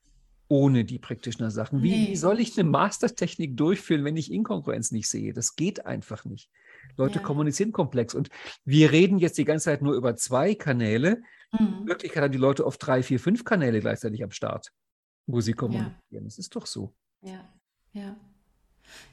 ohne 0.48 0.84
die 0.84 0.98
Practitioner-Sachen. 0.98 1.82
Wie, 1.82 1.90
nee. 1.90 2.08
wie, 2.08 2.16
soll 2.16 2.40
ich 2.40 2.58
eine 2.58 2.68
Mastertechnik 2.68 3.56
durchführen, 3.56 4.04
wenn 4.04 4.16
ich 4.16 4.32
Inkongruenz 4.32 4.90
nicht 4.90 5.08
sehe? 5.08 5.32
Das 5.32 5.56
geht 5.56 5.86
einfach 5.86 6.24
nicht. 6.24 6.50
Leute 6.96 7.18
ja. 7.18 7.22
kommunizieren 7.24 7.72
komplex. 7.72 8.14
Und 8.14 8.30
wir 8.64 8.90
reden 8.90 9.18
jetzt 9.18 9.38
die 9.38 9.44
ganze 9.44 9.66
Zeit 9.66 9.82
nur 9.82 9.94
über 9.94 10.16
zwei 10.16 10.54
Kanäle. 10.54 11.22
Mhm. 11.52 11.80
In 11.80 11.86
Wirklichkeit 11.86 12.22
haben 12.22 12.32
die 12.32 12.38
Leute 12.38 12.66
oft 12.66 12.84
drei, 12.84 13.02
vier, 13.02 13.20
fünf 13.20 13.44
Kanäle 13.44 13.80
gleichzeitig 13.80 14.22
am 14.24 14.30
Start, 14.30 14.72
wo 15.26 15.40
sie 15.40 15.52
kommunizieren. 15.52 15.96
Ja. 16.10 16.20
Das 16.20 16.38
ist 16.38 16.56
doch 16.56 16.66
so. 16.66 16.94
Ja, 17.22 17.48
ja. 17.92 18.16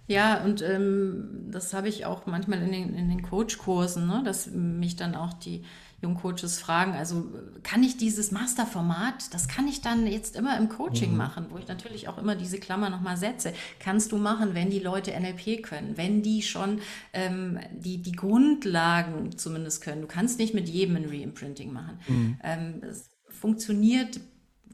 Ja, 0.07 0.43
und 0.43 0.61
ähm, 0.61 1.49
das 1.51 1.73
habe 1.73 1.89
ich 1.89 2.05
auch 2.05 2.25
manchmal 2.27 2.61
in 2.61 2.71
den, 2.71 2.93
in 2.95 3.09
den 3.09 3.21
Coach-Kursen, 3.23 4.07
ne, 4.07 4.21
dass 4.23 4.47
mich 4.47 4.95
dann 4.95 5.15
auch 5.15 5.33
die 5.33 5.65
Jungcoaches 6.01 6.59
fragen, 6.59 6.93
also 6.93 7.25
kann 7.63 7.83
ich 7.83 7.97
dieses 7.97 8.31
Masterformat, 8.31 9.33
das 9.33 9.47
kann 9.47 9.67
ich 9.67 9.81
dann 9.81 10.05
jetzt 10.07 10.35
immer 10.35 10.57
im 10.57 10.69
Coaching 10.69 11.11
mhm. 11.11 11.17
machen, 11.17 11.45
wo 11.49 11.57
ich 11.57 11.67
natürlich 11.67 12.07
auch 12.07 12.17
immer 12.17 12.35
diese 12.35 12.59
Klammer 12.59 12.89
nochmal 12.89 13.17
setze. 13.17 13.53
Kannst 13.79 14.11
du 14.11 14.17
machen, 14.17 14.53
wenn 14.53 14.69
die 14.69 14.79
Leute 14.79 15.11
NLP 15.11 15.63
können, 15.63 15.97
wenn 15.97 16.21
die 16.21 16.41
schon 16.41 16.81
ähm, 17.13 17.59
die, 17.71 18.01
die 18.01 18.11
Grundlagen 18.11 19.37
zumindest 19.37 19.81
können. 19.81 20.01
Du 20.01 20.07
kannst 20.07 20.37
nicht 20.37 20.53
mit 20.53 20.69
jedem 20.69 20.97
ein 20.97 21.05
Reimprinting 21.05 21.71
machen. 21.71 21.99
Mhm. 22.07 22.39
Ähm, 22.43 22.81
es 22.83 23.09
funktioniert 23.29 24.19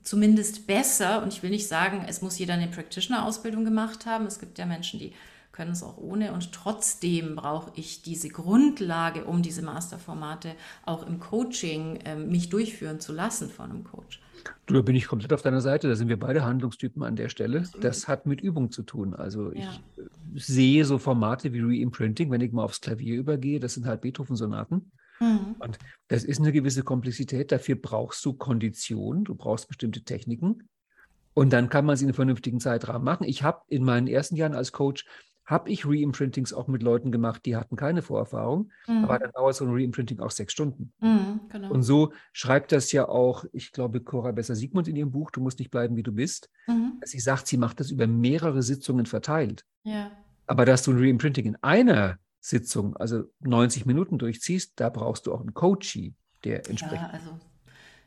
zumindest 0.04 0.66
besser 0.68 1.22
und 1.22 1.32
ich 1.32 1.44
will 1.44 1.52
nicht 1.52 1.68
sagen, 1.68 2.06
es 2.08 2.22
muss 2.22 2.40
jeder 2.40 2.56
eine 2.56 2.68
Practitioner-Ausbildung 2.68 3.64
gemacht 3.64 4.06
haben. 4.06 4.26
Es 4.26 4.40
gibt 4.40 4.58
ja 4.58 4.66
Menschen, 4.66 5.00
die 5.00 5.14
können 5.52 5.72
es 5.72 5.84
auch 5.84 5.98
ohne. 5.98 6.34
Und 6.34 6.52
trotzdem 6.52 7.36
brauche 7.36 7.72
ich 7.76 8.02
diese 8.02 8.30
Grundlage, 8.30 9.26
um 9.26 9.42
diese 9.42 9.62
Masterformate 9.62 10.56
auch 10.86 11.06
im 11.06 11.20
Coaching 11.20 11.98
äh, 11.98 12.16
mich 12.16 12.50
durchführen 12.50 13.00
zu 13.00 13.14
lassen 13.14 13.50
von 13.50 13.70
einem 13.70 13.84
Coach. 13.84 14.22
Du, 14.66 14.74
da 14.74 14.82
bin 14.82 14.96
ich 14.96 15.08
komplett 15.08 15.34
auf 15.34 15.42
deiner 15.42 15.62
Seite. 15.62 15.88
Da 15.88 15.96
sind 15.96 16.08
wir 16.08 16.20
beide 16.20 16.44
Handlungstypen 16.44 17.04
an 17.04 17.16
der 17.16 17.30
Stelle. 17.30 17.64
Das 17.80 18.08
hat 18.08 18.26
mit 18.26 18.42
Übung 18.42 18.72
zu 18.72 18.84
tun. 18.84 19.14
Also 19.14 19.52
ich 19.52 19.64
ja. 19.64 19.72
sehe 20.36 20.86
so 20.86 20.98
Formate 20.98 21.54
wie 21.54 21.60
Reimprinting, 21.60 22.32
wenn 22.32 22.42
ich 22.42 22.52
mal 22.52 22.64
aufs 22.64 22.82
Klavier 22.82 23.18
übergehe. 23.18 23.60
Das 23.60 23.76
sind 23.76 23.86
halt 23.86 24.02
Beethoven-Sonaten. 24.02 24.92
Mhm. 25.20 25.56
Und 25.60 25.78
das 26.08 26.24
ist 26.24 26.40
eine 26.40 26.52
gewisse 26.52 26.84
Komplexität. 26.84 27.52
Dafür 27.52 27.76
brauchst 27.76 28.26
du 28.26 28.34
Kondition, 28.34 29.24
du 29.24 29.36
brauchst 29.36 29.68
bestimmte 29.68 30.04
Techniken. 30.04 30.68
Und 31.34 31.54
dann 31.54 31.70
kann 31.70 31.86
man 31.86 31.94
es 31.94 32.02
in 32.02 32.08
einem 32.08 32.16
vernünftigen 32.16 32.60
Zeitrahmen 32.60 33.06
machen. 33.06 33.26
Ich 33.26 33.44
habe 33.44 33.62
in 33.70 33.84
meinen 33.84 34.08
ersten 34.08 34.36
Jahren 34.36 34.56
als 34.56 34.72
Coach 34.72 35.06
habe 35.52 35.70
ich 35.70 35.86
Reimprintings 35.86 36.54
auch 36.54 36.68
mit 36.68 36.82
Leuten 36.82 37.12
gemacht, 37.12 37.46
die 37.46 37.58
hatten 37.58 37.76
keine 37.76 38.02
Vorerfahrung, 38.02 38.72
mhm. 38.88 39.04
aber 39.04 39.20
dann 39.20 39.32
dauert 39.34 39.54
so 39.54 39.66
ein 39.66 39.74
Reimprinting 39.74 40.22
auch 40.22 40.32
sechs 40.32 40.54
Stunden. 40.54 40.94
Mhm, 41.02 41.42
genau. 41.50 41.72
Und 41.72 41.84
so 41.84 42.14
schreibt 42.32 42.72
das 42.72 42.94
ja 42.94 43.10
auch, 43.10 43.44
ich 43.52 43.74
glaube, 43.74 44.00
Cora 44.00 44.32
Besser-Siegmund 44.32 44.88
in 44.88 44.96
ihrem 44.96 45.12
Buch, 45.12 45.30
Du 45.30 45.42
musst 45.42 45.60
nicht 45.60 45.70
bleiben, 45.70 45.98
wie 45.98 46.04
du 46.04 46.14
bist. 46.14 46.50
Mhm. 46.68 47.02
Sie 47.04 47.20
sagt, 47.20 47.48
sie 47.48 47.58
macht 47.58 47.82
das 47.82 47.92
über 47.92 48.08
mehrere 48.08 48.64
Sitzungen 48.64 49.06
verteilt. 49.06 49.66
Ja. 49.84 50.12
Aber 50.48 50.64
dass 50.66 50.84
du 50.84 50.92
ein 50.92 50.98
Reimprinting 50.98 51.46
in 51.46 51.58
einer 51.62 52.18
Sitzung, 52.40 52.96
also 52.96 53.26
90 53.42 53.86
Minuten 53.86 54.20
durchziehst, 54.20 54.74
da 54.78 54.90
brauchst 54.90 55.28
du 55.28 55.34
auch 55.34 55.42
einen 55.42 55.54
Coachie, 55.54 56.16
der 56.46 56.70
entsprechend. 56.70 57.08
Ja, 57.08 57.10
also 57.10 57.32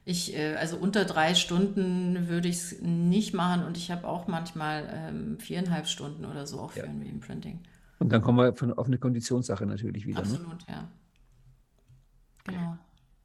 ich, 0.05 0.37
äh, 0.37 0.55
also 0.55 0.77
unter 0.77 1.05
drei 1.05 1.35
Stunden 1.35 2.29
würde 2.29 2.49
ich 2.49 2.57
es 2.57 2.83
nicht 2.83 3.35
machen 3.35 3.65
und 3.65 3.77
ich 3.77 3.91
habe 3.91 4.07
auch 4.07 4.27
manchmal 4.27 4.89
ähm, 4.93 5.39
viereinhalb 5.39 5.87
Stunden 5.87 6.25
oder 6.27 6.47
so 6.47 6.61
auch 6.61 6.73
für 6.73 6.81
ja. 6.81 6.85
ein 6.85 7.03
Reimprinting. 7.03 7.61
Und 7.99 8.13
dann 8.13 8.21
kommen 8.21 8.39
wir 8.39 8.55
von, 8.55 8.73
auf 8.73 8.87
eine 8.87 8.99
Konditionssache 8.99 9.65
natürlich 9.65 10.07
wieder. 10.07 10.21
Ne? 10.23 10.29
Absolut, 10.29 10.69
ne? 10.69 10.75
ja. 10.75 10.89
Genau. 12.45 12.79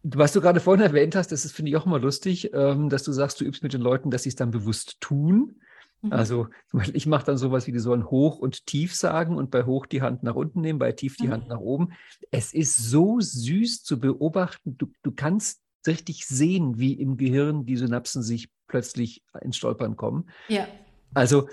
Was 0.03 0.31
du 0.31 0.39
gerade 0.39 0.61
vorhin 0.61 0.85
erwähnt 0.85 1.15
hast, 1.15 1.33
das 1.33 1.51
finde 1.51 1.71
ich 1.71 1.77
auch 1.77 1.85
mal 1.85 2.01
lustig, 2.01 2.51
ähm, 2.53 2.87
dass 2.87 3.03
du 3.03 3.11
sagst, 3.11 3.41
du 3.41 3.45
übst 3.45 3.63
mit 3.63 3.73
den 3.73 3.81
Leuten, 3.81 4.11
dass 4.11 4.23
sie 4.23 4.29
es 4.29 4.35
dann 4.35 4.51
bewusst 4.51 5.01
tun. 5.01 5.59
Mhm. 6.01 6.13
Also 6.13 6.47
ich 6.93 7.05
mache 7.05 7.25
dann 7.25 7.37
sowas 7.37 7.67
wie, 7.67 7.73
die 7.73 7.79
sollen 7.79 8.05
hoch 8.05 8.39
und 8.39 8.65
tief 8.65 8.95
sagen 8.95 9.35
und 9.35 9.51
bei 9.51 9.65
hoch 9.65 9.85
die 9.85 10.01
Hand 10.01 10.23
nach 10.23 10.35
unten 10.35 10.61
nehmen, 10.61 10.79
bei 10.79 10.93
tief 10.93 11.17
die 11.17 11.27
mhm. 11.27 11.31
Hand 11.31 11.47
nach 11.49 11.59
oben. 11.59 11.89
Es 12.31 12.53
ist 12.53 12.77
so 12.77 13.19
süß 13.19 13.83
zu 13.83 13.99
beobachten. 13.99 14.77
Du, 14.77 14.89
du 15.03 15.11
kannst 15.11 15.61
richtig 15.87 16.25
sehen, 16.25 16.79
wie 16.79 16.93
im 16.93 17.17
Gehirn 17.17 17.65
die 17.65 17.77
Synapsen 17.77 18.21
sich 18.23 18.49
plötzlich 18.67 19.23
ins 19.41 19.57
Stolpern 19.57 19.95
kommen. 19.95 20.29
Ja. 20.47 20.67
Also 21.13 21.47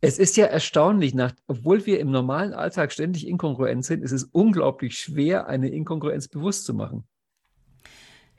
es 0.00 0.18
ist 0.18 0.36
ja 0.36 0.46
erstaunlich, 0.46 1.14
nach, 1.14 1.32
obwohl 1.46 1.86
wir 1.86 2.00
im 2.00 2.10
normalen 2.10 2.52
Alltag 2.52 2.92
ständig 2.92 3.26
inkongruent 3.26 3.84
sind, 3.84 4.02
ist 4.02 4.12
es 4.12 4.24
unglaublich 4.24 4.98
schwer, 4.98 5.46
eine 5.46 5.68
Inkongruenz 5.68 6.28
bewusst 6.28 6.64
zu 6.64 6.74
machen. 6.74 7.06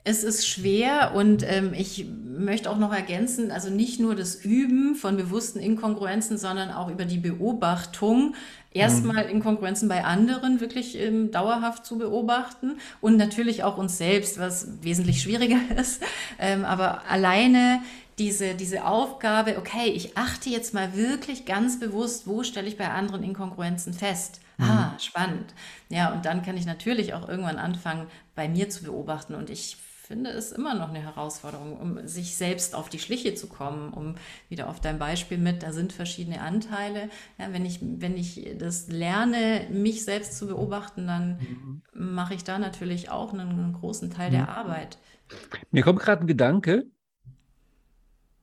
Es 0.08 0.24
ist 0.24 0.48
schwer 0.48 1.12
und 1.14 1.44
ähm, 1.46 1.74
ich 1.76 2.06
möchte 2.24 2.70
auch 2.70 2.78
noch 2.78 2.94
ergänzen, 2.94 3.50
also 3.50 3.68
nicht 3.68 4.00
nur 4.00 4.14
das 4.14 4.36
Üben 4.36 4.94
von 4.94 5.18
bewussten 5.18 5.58
Inkongruenzen, 5.58 6.38
sondern 6.38 6.70
auch 6.70 6.88
über 6.88 7.04
die 7.04 7.18
Beobachtung 7.18 8.34
erstmal 8.72 9.24
mhm. 9.24 9.32
Inkongruenzen 9.32 9.86
bei 9.86 10.04
anderen 10.04 10.62
wirklich 10.62 10.98
ähm, 10.98 11.30
dauerhaft 11.30 11.84
zu 11.84 11.98
beobachten 11.98 12.78
und 13.02 13.18
natürlich 13.18 13.64
auch 13.64 13.76
uns 13.76 13.98
selbst, 13.98 14.38
was 14.38 14.82
wesentlich 14.82 15.20
schwieriger 15.20 15.60
ist. 15.78 16.02
Ähm, 16.38 16.64
aber 16.64 17.02
alleine 17.10 17.82
diese, 18.18 18.54
diese 18.54 18.86
Aufgabe, 18.86 19.58
okay, 19.58 19.90
ich 19.90 20.16
achte 20.16 20.48
jetzt 20.48 20.72
mal 20.72 20.96
wirklich 20.96 21.44
ganz 21.44 21.78
bewusst, 21.78 22.26
wo 22.26 22.44
stelle 22.44 22.66
ich 22.66 22.78
bei 22.78 22.88
anderen 22.88 23.22
Inkongruenzen 23.22 23.92
fest. 23.92 24.40
Mhm. 24.56 24.64
Ah, 24.64 24.96
spannend. 24.98 25.52
Ja, 25.90 26.14
und 26.14 26.24
dann 26.24 26.42
kann 26.42 26.56
ich 26.56 26.64
natürlich 26.64 27.12
auch 27.12 27.28
irgendwann 27.28 27.58
anfangen, 27.58 28.06
bei 28.34 28.48
mir 28.48 28.70
zu 28.70 28.84
beobachten. 28.84 29.34
Und 29.34 29.50
ich 29.50 29.76
finde 30.08 30.30
es 30.30 30.52
immer 30.52 30.74
noch 30.74 30.88
eine 30.88 31.02
Herausforderung, 31.02 31.76
um 31.76 32.06
sich 32.06 32.34
selbst 32.34 32.74
auf 32.74 32.88
die 32.88 32.98
Schliche 32.98 33.34
zu 33.34 33.46
kommen, 33.46 33.92
um 33.92 34.14
wieder 34.48 34.70
auf 34.70 34.80
dein 34.80 34.98
Beispiel 34.98 35.36
mit, 35.36 35.62
da 35.62 35.70
sind 35.70 35.92
verschiedene 35.92 36.40
Anteile. 36.40 37.10
Ja, 37.38 37.52
wenn, 37.52 37.66
ich, 37.66 37.80
wenn 37.82 38.16
ich 38.16 38.56
das 38.58 38.88
lerne, 38.88 39.66
mich 39.70 40.04
selbst 40.06 40.38
zu 40.38 40.46
beobachten, 40.46 41.06
dann 41.06 41.38
mhm. 41.38 41.82
mache 41.92 42.32
ich 42.32 42.42
da 42.42 42.58
natürlich 42.58 43.10
auch 43.10 43.34
einen, 43.34 43.50
einen 43.50 43.72
großen 43.74 44.10
Teil 44.10 44.30
mhm. 44.30 44.34
der 44.34 44.48
Arbeit. 44.48 44.98
Mir 45.70 45.82
kommt 45.82 46.00
gerade 46.00 46.22
ein 46.22 46.26
Gedanke, 46.26 46.86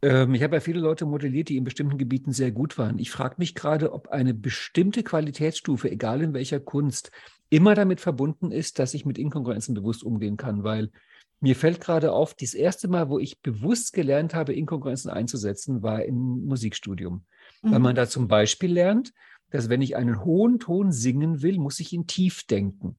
ähm, 0.03 0.35
ich 0.35 0.43
habe 0.43 0.57
ja 0.57 0.59
viele 0.59 0.81
Leute 0.81 1.07
modelliert, 1.07 1.49
die 1.49 1.57
in 1.57 1.63
bestimmten 1.63 1.97
Gebieten 1.97 2.31
sehr 2.31 2.51
gut 2.51 2.77
waren. 2.77 2.99
Ich 2.99 3.09
frage 3.09 3.35
mich 3.39 3.55
gerade, 3.55 3.91
ob 3.91 4.09
eine 4.09 4.35
bestimmte 4.35 5.01
Qualitätsstufe, 5.01 5.89
egal 5.89 6.21
in 6.21 6.35
welcher 6.35 6.59
Kunst, 6.59 7.09
immer 7.49 7.73
damit 7.73 8.01
verbunden 8.01 8.51
ist, 8.51 8.77
dass 8.77 8.93
ich 8.93 9.05
mit 9.05 9.17
Inkongruenzen 9.17 9.73
bewusst 9.73 10.03
umgehen 10.03 10.37
kann, 10.37 10.63
weil 10.63 10.91
mir 11.39 11.55
fällt 11.55 11.81
gerade 11.81 12.11
auf, 12.11 12.33
das 12.33 12.53
erste 12.53 12.87
Mal, 12.87 13.09
wo 13.09 13.19
ich 13.19 13.41
bewusst 13.41 13.93
gelernt 13.93 14.33
habe, 14.33 14.53
Inkongruenzen 14.53 15.11
einzusetzen, 15.11 15.83
war 15.83 16.03
im 16.03 16.45
Musikstudium. 16.45 17.25
Mhm. 17.61 17.71
Weil 17.71 17.79
man 17.79 17.95
da 17.95 18.07
zum 18.07 18.27
Beispiel 18.27 18.71
lernt, 18.71 19.13
dass 19.51 19.69
wenn 19.69 19.81
ich 19.81 19.95
einen 19.95 20.23
hohen 20.23 20.59
Ton 20.59 20.91
singen 20.91 21.41
will, 21.41 21.57
muss 21.59 21.79
ich 21.79 21.93
ihn 21.93 22.07
tief 22.07 22.43
denken. 22.45 22.97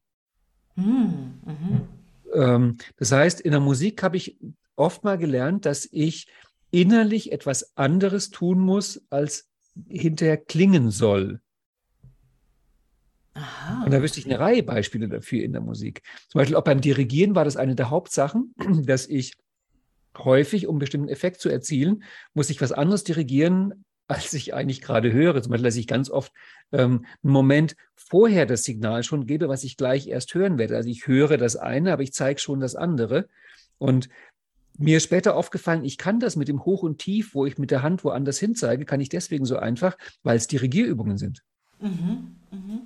Mhm. 0.76 1.40
Mhm. 1.44 1.88
Ähm, 2.34 2.76
das 2.96 3.12
heißt, 3.12 3.40
in 3.40 3.50
der 3.50 3.60
Musik 3.60 4.02
habe 4.02 4.16
ich 4.16 4.38
oft 4.76 5.04
mal 5.04 5.18
gelernt, 5.18 5.66
dass 5.66 5.88
ich 5.90 6.28
innerlich 6.70 7.32
etwas 7.32 7.76
anderes 7.76 8.30
tun 8.30 8.58
muss, 8.58 9.02
als 9.10 9.48
hinterher 9.88 10.36
klingen 10.36 10.90
soll. 10.90 11.40
Und 13.86 13.92
da 13.92 14.02
wüsste 14.02 14.18
ich 14.18 14.26
eine 14.26 14.40
Reihe 14.40 14.64
Beispiele 14.64 15.08
dafür 15.08 15.44
in 15.44 15.52
der 15.52 15.60
Musik. 15.60 16.02
Zum 16.28 16.40
Beispiel 16.40 16.56
auch 16.56 16.64
beim 16.64 16.80
Dirigieren 16.80 17.36
war 17.36 17.44
das 17.44 17.56
eine 17.56 17.76
der 17.76 17.88
Hauptsachen, 17.88 18.52
dass 18.84 19.06
ich 19.06 19.34
häufig, 20.18 20.66
um 20.66 20.80
bestimmten 20.80 21.08
Effekt 21.08 21.40
zu 21.40 21.48
erzielen, 21.48 22.02
muss 22.34 22.50
ich 22.50 22.60
was 22.60 22.72
anderes 22.72 23.04
dirigieren, 23.04 23.84
als 24.08 24.32
ich 24.32 24.54
eigentlich 24.54 24.80
gerade 24.80 25.12
höre. 25.12 25.40
Zum 25.40 25.50
Beispiel, 25.50 25.66
dass 25.66 25.76
ich 25.76 25.86
ganz 25.86 26.10
oft 26.10 26.32
ähm, 26.72 27.06
einen 27.22 27.32
Moment 27.32 27.76
vorher 27.94 28.44
das 28.44 28.64
Signal 28.64 29.04
schon 29.04 29.24
gebe, 29.24 29.48
was 29.48 29.62
ich 29.62 29.76
gleich 29.76 30.08
erst 30.08 30.34
hören 30.34 30.58
werde. 30.58 30.74
Also 30.74 30.88
ich 30.88 31.06
höre 31.06 31.36
das 31.36 31.54
eine, 31.54 31.92
aber 31.92 32.02
ich 32.02 32.12
zeige 32.12 32.40
schon 32.40 32.58
das 32.58 32.74
andere. 32.74 33.28
Und 33.78 34.08
mir 34.78 34.96
ist 34.96 35.04
später 35.04 35.36
aufgefallen, 35.36 35.84
ich 35.84 35.96
kann 35.96 36.18
das 36.18 36.34
mit 36.34 36.48
dem 36.48 36.64
Hoch 36.64 36.82
und 36.82 36.98
Tief, 36.98 37.36
wo 37.36 37.46
ich 37.46 37.56
mit 37.56 37.70
der 37.70 37.84
Hand 37.84 38.02
woanders 38.02 38.40
hin 38.40 38.56
zeige, 38.56 38.84
kann 38.84 39.00
ich 39.00 39.10
deswegen 39.10 39.44
so 39.44 39.58
einfach, 39.58 39.96
weil 40.24 40.36
es 40.36 40.48
Dirigierübungen 40.48 41.18
sind. 41.18 41.44
Mhm, 41.80 42.34
mh. 42.50 42.80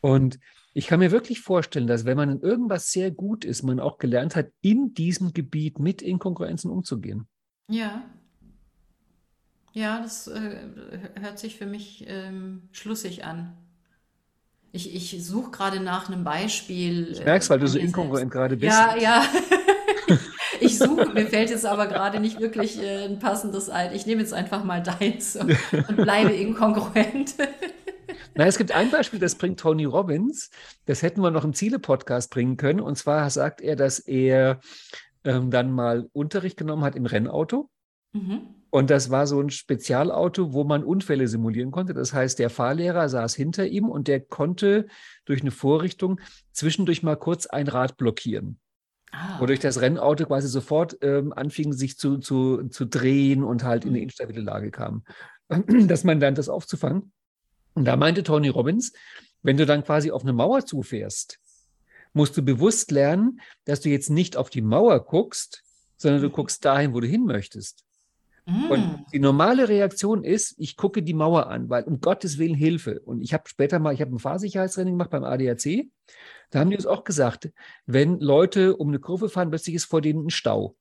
Und 0.00 0.38
ich 0.72 0.86
kann 0.86 1.00
mir 1.00 1.10
wirklich 1.10 1.40
vorstellen, 1.40 1.86
dass 1.86 2.04
wenn 2.04 2.16
man 2.16 2.30
in 2.30 2.40
irgendwas 2.40 2.90
sehr 2.90 3.10
gut 3.10 3.44
ist, 3.44 3.62
man 3.62 3.80
auch 3.80 3.98
gelernt 3.98 4.36
hat, 4.36 4.48
in 4.60 4.94
diesem 4.94 5.32
Gebiet 5.32 5.78
mit 5.78 6.00
Inkongruenzen 6.00 6.70
umzugehen. 6.70 7.26
Ja. 7.68 8.04
Ja, 9.72 10.00
das 10.00 10.26
äh, 10.26 10.56
hört 11.20 11.38
sich 11.38 11.56
für 11.56 11.66
mich 11.66 12.04
ähm, 12.08 12.68
schlüssig 12.72 13.24
an. 13.24 13.56
Ich, 14.72 14.94
ich 14.94 15.24
suche 15.24 15.50
gerade 15.50 15.80
nach 15.80 16.08
einem 16.08 16.22
Beispiel. 16.22 17.08
Ich 17.12 17.24
merke 17.24 17.42
es, 17.42 17.50
weil 17.50 17.58
du 17.58 17.66
so 17.66 17.78
inkongruent 17.78 18.30
gerade 18.30 18.56
bist. 18.56 18.72
Ja, 18.72 18.96
ja. 18.96 19.24
ich 20.60 20.78
suche, 20.78 21.06
mir 21.06 21.26
fällt 21.26 21.50
jetzt 21.50 21.66
aber 21.66 21.88
gerade 21.88 22.20
nicht 22.20 22.40
wirklich 22.40 22.80
äh, 22.80 23.06
ein 23.06 23.18
passendes 23.18 23.68
ein. 23.68 23.92
Ich 23.94 24.06
nehme 24.06 24.20
jetzt 24.20 24.32
einfach 24.32 24.62
mal 24.62 24.82
deins 24.82 25.34
und, 25.36 25.56
und 25.72 25.96
bleibe 25.96 26.30
inkongruent. 26.32 27.34
Na, 28.40 28.46
es 28.46 28.56
gibt 28.56 28.72
ein 28.72 28.90
Beispiel, 28.90 29.18
das 29.18 29.34
bringt 29.34 29.60
Tony 29.60 29.84
Robbins. 29.84 30.48
Das 30.86 31.02
hätten 31.02 31.20
wir 31.20 31.30
noch 31.30 31.44
im 31.44 31.52
Ziele-Podcast 31.52 32.30
bringen 32.30 32.56
können. 32.56 32.80
Und 32.80 32.96
zwar 32.96 33.28
sagt 33.28 33.60
er, 33.60 33.76
dass 33.76 33.98
er 33.98 34.60
ähm, 35.24 35.50
dann 35.50 35.70
mal 35.70 36.08
Unterricht 36.14 36.56
genommen 36.56 36.82
hat 36.82 36.96
im 36.96 37.04
Rennauto. 37.04 37.68
Mhm. 38.14 38.40
Und 38.70 38.88
das 38.88 39.10
war 39.10 39.26
so 39.26 39.42
ein 39.42 39.50
Spezialauto, 39.50 40.54
wo 40.54 40.64
man 40.64 40.84
Unfälle 40.84 41.28
simulieren 41.28 41.70
konnte. 41.70 41.92
Das 41.92 42.14
heißt, 42.14 42.38
der 42.38 42.48
Fahrlehrer 42.48 43.10
saß 43.10 43.34
hinter 43.34 43.66
ihm 43.66 43.90
und 43.90 44.08
der 44.08 44.20
konnte 44.20 44.86
durch 45.26 45.42
eine 45.42 45.50
Vorrichtung 45.50 46.18
zwischendurch 46.52 47.02
mal 47.02 47.16
kurz 47.16 47.44
ein 47.44 47.68
Rad 47.68 47.98
blockieren. 47.98 48.58
Ah. 49.12 49.38
Wodurch 49.38 49.60
das 49.60 49.82
Rennauto 49.82 50.24
quasi 50.24 50.48
sofort 50.48 50.96
ähm, 51.02 51.34
anfing, 51.34 51.74
sich 51.74 51.98
zu, 51.98 52.16
zu, 52.16 52.68
zu 52.70 52.86
drehen 52.86 53.44
und 53.44 53.64
halt 53.64 53.84
in 53.84 53.90
eine 53.90 53.98
mhm. 53.98 54.04
instabile 54.04 54.40
Lage 54.40 54.70
kam. 54.70 55.04
Dass 55.66 56.04
man 56.04 56.20
lernt, 56.20 56.38
das 56.38 56.48
aufzufangen. 56.48 57.12
Und 57.74 57.84
da 57.84 57.96
meinte 57.96 58.22
Tony 58.22 58.48
Robbins, 58.48 58.92
wenn 59.42 59.56
du 59.56 59.66
dann 59.66 59.84
quasi 59.84 60.10
auf 60.10 60.22
eine 60.22 60.32
Mauer 60.32 60.66
zufährst, 60.66 61.38
musst 62.12 62.36
du 62.36 62.42
bewusst 62.42 62.90
lernen, 62.90 63.40
dass 63.64 63.80
du 63.80 63.88
jetzt 63.88 64.10
nicht 64.10 64.36
auf 64.36 64.50
die 64.50 64.62
Mauer 64.62 65.04
guckst, 65.04 65.62
sondern 65.96 66.22
du 66.22 66.28
mhm. 66.28 66.32
guckst 66.32 66.64
dahin, 66.64 66.94
wo 66.94 67.00
du 67.00 67.06
hin 67.06 67.24
möchtest. 67.24 67.84
Mm. 68.46 68.70
Und 68.70 69.04
die 69.12 69.18
normale 69.18 69.68
Reaktion 69.68 70.24
ist, 70.24 70.54
ich 70.58 70.76
gucke 70.76 71.02
die 71.02 71.14
Mauer 71.14 71.48
an, 71.48 71.68
weil 71.68 71.84
um 71.84 72.00
Gottes 72.00 72.38
Willen 72.38 72.54
Hilfe. 72.54 73.00
Und 73.00 73.20
ich 73.20 73.32
habe 73.32 73.44
später 73.48 73.78
mal, 73.78 73.94
ich 73.94 74.00
habe 74.00 74.14
ein 74.14 74.18
Fahrsicherheitstraining 74.18 74.94
gemacht 74.94 75.10
beim 75.10 75.24
ADAC. 75.24 75.88
Da 76.50 76.58
haben 76.58 76.70
die 76.70 76.76
uns 76.76 76.86
auch 76.86 77.04
gesagt, 77.04 77.50
wenn 77.86 78.18
Leute 78.18 78.76
um 78.76 78.88
eine 78.88 78.98
Kurve 78.98 79.28
fahren, 79.28 79.50
plötzlich 79.50 79.76
ist 79.76 79.84
vor 79.84 80.00
denen 80.00 80.26
ein 80.26 80.30
Stau. 80.30 80.74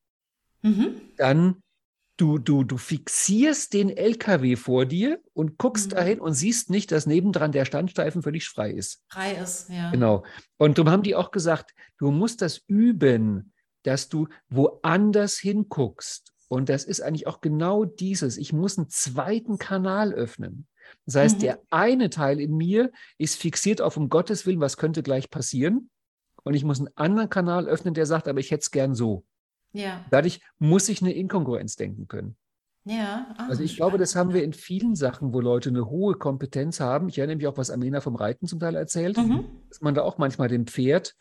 Mhm. 0.61 1.01
Dann 1.17 1.61
du, 2.20 2.38
du, 2.38 2.63
du 2.63 2.78
fixierst 2.78 3.74
den 3.74 3.89
LKW 3.89 4.55
vor 4.55 4.86
dir 4.86 5.22
und 5.34 5.57
guckst 5.57 5.91
mhm. 5.91 5.95
dahin 5.95 6.20
und 6.20 6.34
siehst 6.34 6.70
nicht, 6.70 6.91
dass 6.91 7.05
nebendran 7.05 7.51
der 7.51 7.65
Standstreifen 7.65 8.22
völlig 8.22 8.47
frei 8.47 8.72
ist. 8.72 9.03
Frei 9.07 9.34
ist, 9.34 9.70
ja. 9.70 9.89
Genau. 9.91 10.24
Und 10.57 10.78
darum 10.78 10.91
haben 10.91 11.03
die 11.03 11.15
auch 11.15 11.32
gesagt, 11.32 11.74
du 11.97 12.11
musst 12.11 12.41
das 12.41 12.61
üben, 12.67 13.53
dass 13.84 14.09
du 14.09 14.28
woanders 14.49 15.38
hinguckst. 15.38 16.34
Und 16.49 16.67
das 16.67 16.84
ist 16.84 17.01
eigentlich 17.01 17.28
auch 17.28 17.41
genau 17.41 17.86
dieses. 17.86 18.38
Ich 18.38 18.51
muss 18.51 18.78
einen 18.78 18.89
zweiten 18.89 19.57
Kanal 19.57 20.13
öffnen. 20.13 20.67
Das 21.05 21.15
heißt, 21.15 21.38
mhm. 21.38 21.41
der 21.41 21.59
eine 21.70 22.09
Teil 22.09 22.41
in 22.41 22.57
mir 22.57 22.91
ist 23.17 23.38
fixiert 23.38 23.82
auf 23.82 23.95
um 23.95 24.09
Gottes 24.09 24.45
Willen, 24.45 24.59
was 24.59 24.78
könnte 24.78 25.03
gleich 25.03 25.30
passieren. 25.30 25.89
Und 26.43 26.53
ich 26.53 26.63
muss 26.63 26.80
einen 26.80 26.89
anderen 26.95 27.30
Kanal 27.30 27.67
öffnen, 27.67 27.93
der 27.93 28.05
sagt, 28.05 28.28
aber 28.28 28.39
ich 28.39 28.51
hätte 28.51 28.61
es 28.61 28.72
gern 28.72 28.95
so. 28.95 29.24
Ja. 29.74 30.05
Dadurch 30.09 30.41
muss 30.57 30.89
ich 30.89 31.01
eine 31.01 31.13
Inkongruenz 31.13 31.76
denken 31.76 32.07
können. 32.07 32.36
Ja. 32.86 33.28
Ach, 33.38 33.49
also 33.49 33.63
ich 33.63 33.76
glaube, 33.76 33.97
das 33.97 34.15
haben 34.15 34.34
wir 34.34 34.43
in 34.43 34.53
vielen 34.53 34.95
Sachen, 34.95 35.34
wo 35.34 35.41
Leute 35.41 35.70
eine 35.70 35.89
hohe 35.89 36.15
Kompetenz 36.15 36.80
haben. 36.80 37.09
Ich 37.09 37.17
erinnere 37.17 37.38
mich 37.38 37.47
auch, 37.47 37.57
was 37.57 37.70
Amena 37.70 38.01
vom 38.01 38.15
Reiten 38.15 38.47
zum 38.47 38.59
Teil 38.59 38.76
erzählt, 38.76 39.17
mhm. 39.17 39.45
dass 39.70 39.82
man 39.82 39.93
da 39.93 40.01
auch 40.01 40.17
manchmal 40.17 40.47
dem 40.47 40.65
Pferd 40.65 41.15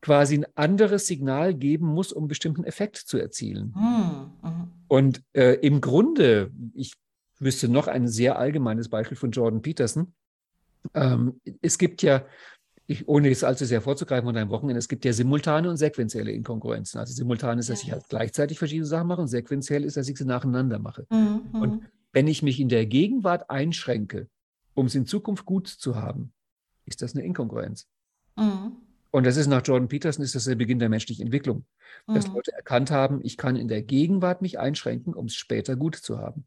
quasi 0.00 0.38
ein 0.38 0.46
anderes 0.56 1.06
Signal 1.06 1.54
geben 1.54 1.86
muss, 1.86 2.12
um 2.12 2.24
einen 2.24 2.28
bestimmten 2.28 2.64
Effekt 2.64 2.96
zu 2.96 3.18
erzielen. 3.18 3.72
Mhm. 3.74 4.48
Mhm. 4.48 4.72
Und 4.88 5.22
äh, 5.32 5.54
im 5.54 5.80
Grunde, 5.80 6.50
ich 6.74 6.94
wüsste 7.38 7.68
noch 7.68 7.88
ein 7.88 8.08
sehr 8.08 8.38
allgemeines 8.38 8.88
Beispiel 8.88 9.16
von 9.16 9.30
Jordan 9.30 9.62
Peterson. 9.62 10.12
Ähm, 10.94 11.40
es 11.60 11.78
gibt 11.78 12.02
ja 12.02 12.24
ich, 12.86 13.08
ohne 13.08 13.28
jetzt 13.28 13.44
allzu 13.44 13.64
sehr 13.64 13.80
vorzugreifen 13.80 14.26
von 14.26 14.34
deinem 14.34 14.50
Wochenende, 14.50 14.78
es 14.78 14.88
gibt 14.88 15.04
ja 15.04 15.12
simultane 15.12 15.70
und 15.70 15.76
sequenzielle 15.76 16.32
Inkongruenzen. 16.32 16.98
Also 16.98 17.14
simultan 17.14 17.58
ist, 17.58 17.70
dass 17.70 17.82
ich 17.82 17.92
halt 17.92 18.08
gleichzeitig 18.08 18.58
verschiedene 18.58 18.86
Sachen 18.86 19.06
mache 19.06 19.20
und 19.20 19.28
sequenziell 19.28 19.84
ist, 19.84 19.96
dass 19.96 20.08
ich 20.08 20.18
sie 20.18 20.24
nacheinander 20.24 20.78
mache. 20.78 21.06
Mhm. 21.10 21.42
Und 21.52 21.82
wenn 22.12 22.26
ich 22.26 22.42
mich 22.42 22.60
in 22.60 22.68
der 22.68 22.86
Gegenwart 22.86 23.50
einschränke, 23.50 24.28
um 24.74 24.86
es 24.86 24.94
in 24.94 25.06
Zukunft 25.06 25.44
gut 25.44 25.68
zu 25.68 25.96
haben, 25.96 26.32
ist 26.84 27.02
das 27.02 27.14
eine 27.14 27.24
Inkongruenz. 27.24 27.86
Mhm. 28.36 28.76
Und 29.10 29.26
das 29.26 29.36
ist 29.36 29.46
nach 29.46 29.62
Jordan 29.64 29.88
Peterson 29.88 30.24
ist 30.24 30.34
das 30.34 30.44
der 30.44 30.54
Beginn 30.54 30.78
der 30.78 30.88
menschlichen 30.88 31.26
Entwicklung. 31.26 31.66
Dass 32.06 32.28
mhm. 32.28 32.34
Leute 32.34 32.52
erkannt 32.52 32.90
haben, 32.90 33.20
ich 33.22 33.36
kann 33.36 33.56
in 33.56 33.68
der 33.68 33.82
Gegenwart 33.82 34.42
mich 34.42 34.58
einschränken, 34.58 35.14
um 35.14 35.26
es 35.26 35.34
später 35.34 35.76
gut 35.76 35.96
zu 35.96 36.18
haben. 36.18 36.46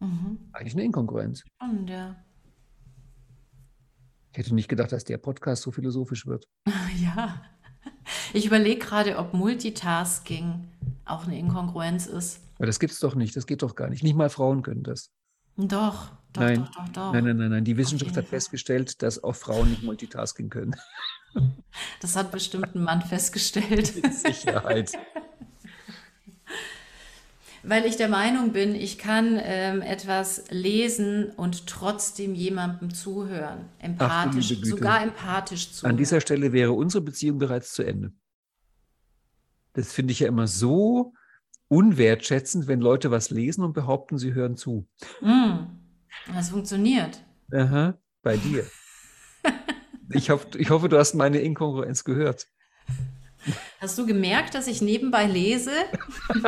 Mhm. 0.00 0.38
Eigentlich 0.52 0.74
eine 0.74 0.84
Inkongruenz. 0.84 1.44
Spannend, 1.46 1.90
ja. 1.90 2.16
Ich 4.32 4.38
hätte 4.38 4.54
nicht 4.54 4.68
gedacht, 4.68 4.92
dass 4.92 5.04
der 5.04 5.18
Podcast 5.18 5.62
so 5.62 5.70
philosophisch 5.70 6.26
wird. 6.26 6.46
Ja. 7.02 7.42
Ich 8.32 8.46
überlege 8.46 8.78
gerade, 8.80 9.18
ob 9.18 9.34
Multitasking 9.34 10.68
auch 11.04 11.24
eine 11.26 11.38
Inkongruenz 11.38 12.06
ist. 12.06 12.40
Aber 12.56 12.66
das 12.66 12.80
gibt 12.80 12.92
es 12.92 13.00
doch 13.00 13.14
nicht. 13.14 13.36
Das 13.36 13.46
geht 13.46 13.62
doch 13.62 13.74
gar 13.74 13.88
nicht. 13.88 14.02
Nicht 14.02 14.16
mal 14.16 14.30
Frauen 14.30 14.62
können 14.62 14.82
das. 14.82 15.10
Doch, 15.56 16.10
doch, 16.32 16.42
nein. 16.42 16.64
doch, 16.64 16.70
doch, 16.70 16.88
doch. 16.88 17.12
Nein, 17.12 17.24
nein, 17.24 17.36
nein, 17.36 17.50
nein. 17.50 17.64
Die 17.64 17.76
Wissenschaft 17.76 18.16
hat 18.16 18.26
festgestellt, 18.26 19.02
dass 19.02 19.22
auch 19.22 19.34
Frauen 19.34 19.70
nicht 19.70 19.82
Multitasking 19.82 20.50
können. 20.50 20.76
Das 22.00 22.16
hat 22.16 22.30
bestimmt 22.30 22.74
ein 22.74 22.82
Mann 22.82 23.02
festgestellt. 23.02 23.94
Mit 24.02 24.14
Sicherheit 24.14 24.92
weil 27.62 27.84
ich 27.84 27.96
der 27.96 28.08
Meinung 28.08 28.52
bin, 28.52 28.74
ich 28.74 28.98
kann 28.98 29.38
ähm, 29.42 29.82
etwas 29.82 30.44
lesen 30.50 31.30
und 31.30 31.66
trotzdem 31.66 32.34
jemandem 32.34 32.92
zuhören. 32.92 33.66
Empathisch, 33.78 34.54
Ach, 34.58 34.64
sogar 34.64 35.02
empathisch 35.02 35.72
zuhören. 35.72 35.92
An 35.92 35.96
dieser 35.96 36.20
Stelle 36.20 36.52
wäre 36.52 36.72
unsere 36.72 37.02
Beziehung 37.02 37.38
bereits 37.38 37.72
zu 37.72 37.82
Ende. 37.82 38.12
Das 39.74 39.92
finde 39.92 40.12
ich 40.12 40.20
ja 40.20 40.28
immer 40.28 40.46
so 40.46 41.12
unwertschätzend, 41.68 42.66
wenn 42.66 42.80
Leute 42.80 43.10
was 43.10 43.30
lesen 43.30 43.62
und 43.64 43.74
behaupten, 43.74 44.18
sie 44.18 44.34
hören 44.34 44.56
zu. 44.56 44.88
Mm, 45.20 45.66
das 46.34 46.50
funktioniert. 46.50 47.22
Aha, 47.52 47.98
bei 48.22 48.36
dir. 48.36 48.66
ich, 50.10 50.30
hoff, 50.30 50.46
ich 50.56 50.70
hoffe, 50.70 50.88
du 50.88 50.98
hast 50.98 51.14
meine 51.14 51.38
Inkongruenz 51.38 52.04
gehört. 52.04 52.46
Hast 53.80 53.98
du 53.98 54.06
gemerkt, 54.06 54.54
dass 54.54 54.66
ich 54.66 54.82
nebenbei 54.82 55.26
lese? 55.26 55.72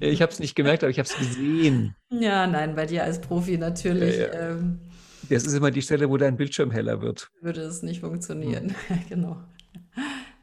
ich 0.00 0.22
habe 0.22 0.32
es 0.32 0.38
nicht 0.38 0.54
gemerkt, 0.54 0.82
aber 0.82 0.90
ich 0.90 0.98
habe 0.98 1.08
es 1.08 1.16
gesehen. 1.16 1.94
Ja, 2.10 2.46
nein, 2.46 2.74
bei 2.74 2.86
dir 2.86 3.04
als 3.04 3.20
Profi 3.20 3.58
natürlich. 3.58 4.18
Ja, 4.18 4.26
ja. 4.26 4.50
Ähm, 4.50 4.80
das 5.28 5.44
ist 5.44 5.54
immer 5.54 5.70
die 5.70 5.82
Stelle, 5.82 6.08
wo 6.08 6.16
dein 6.16 6.36
Bildschirm 6.36 6.70
heller 6.70 7.02
wird. 7.02 7.30
Würde 7.40 7.62
es 7.62 7.82
nicht 7.82 8.00
funktionieren, 8.00 8.74
hm. 8.88 9.00
genau. 9.08 9.36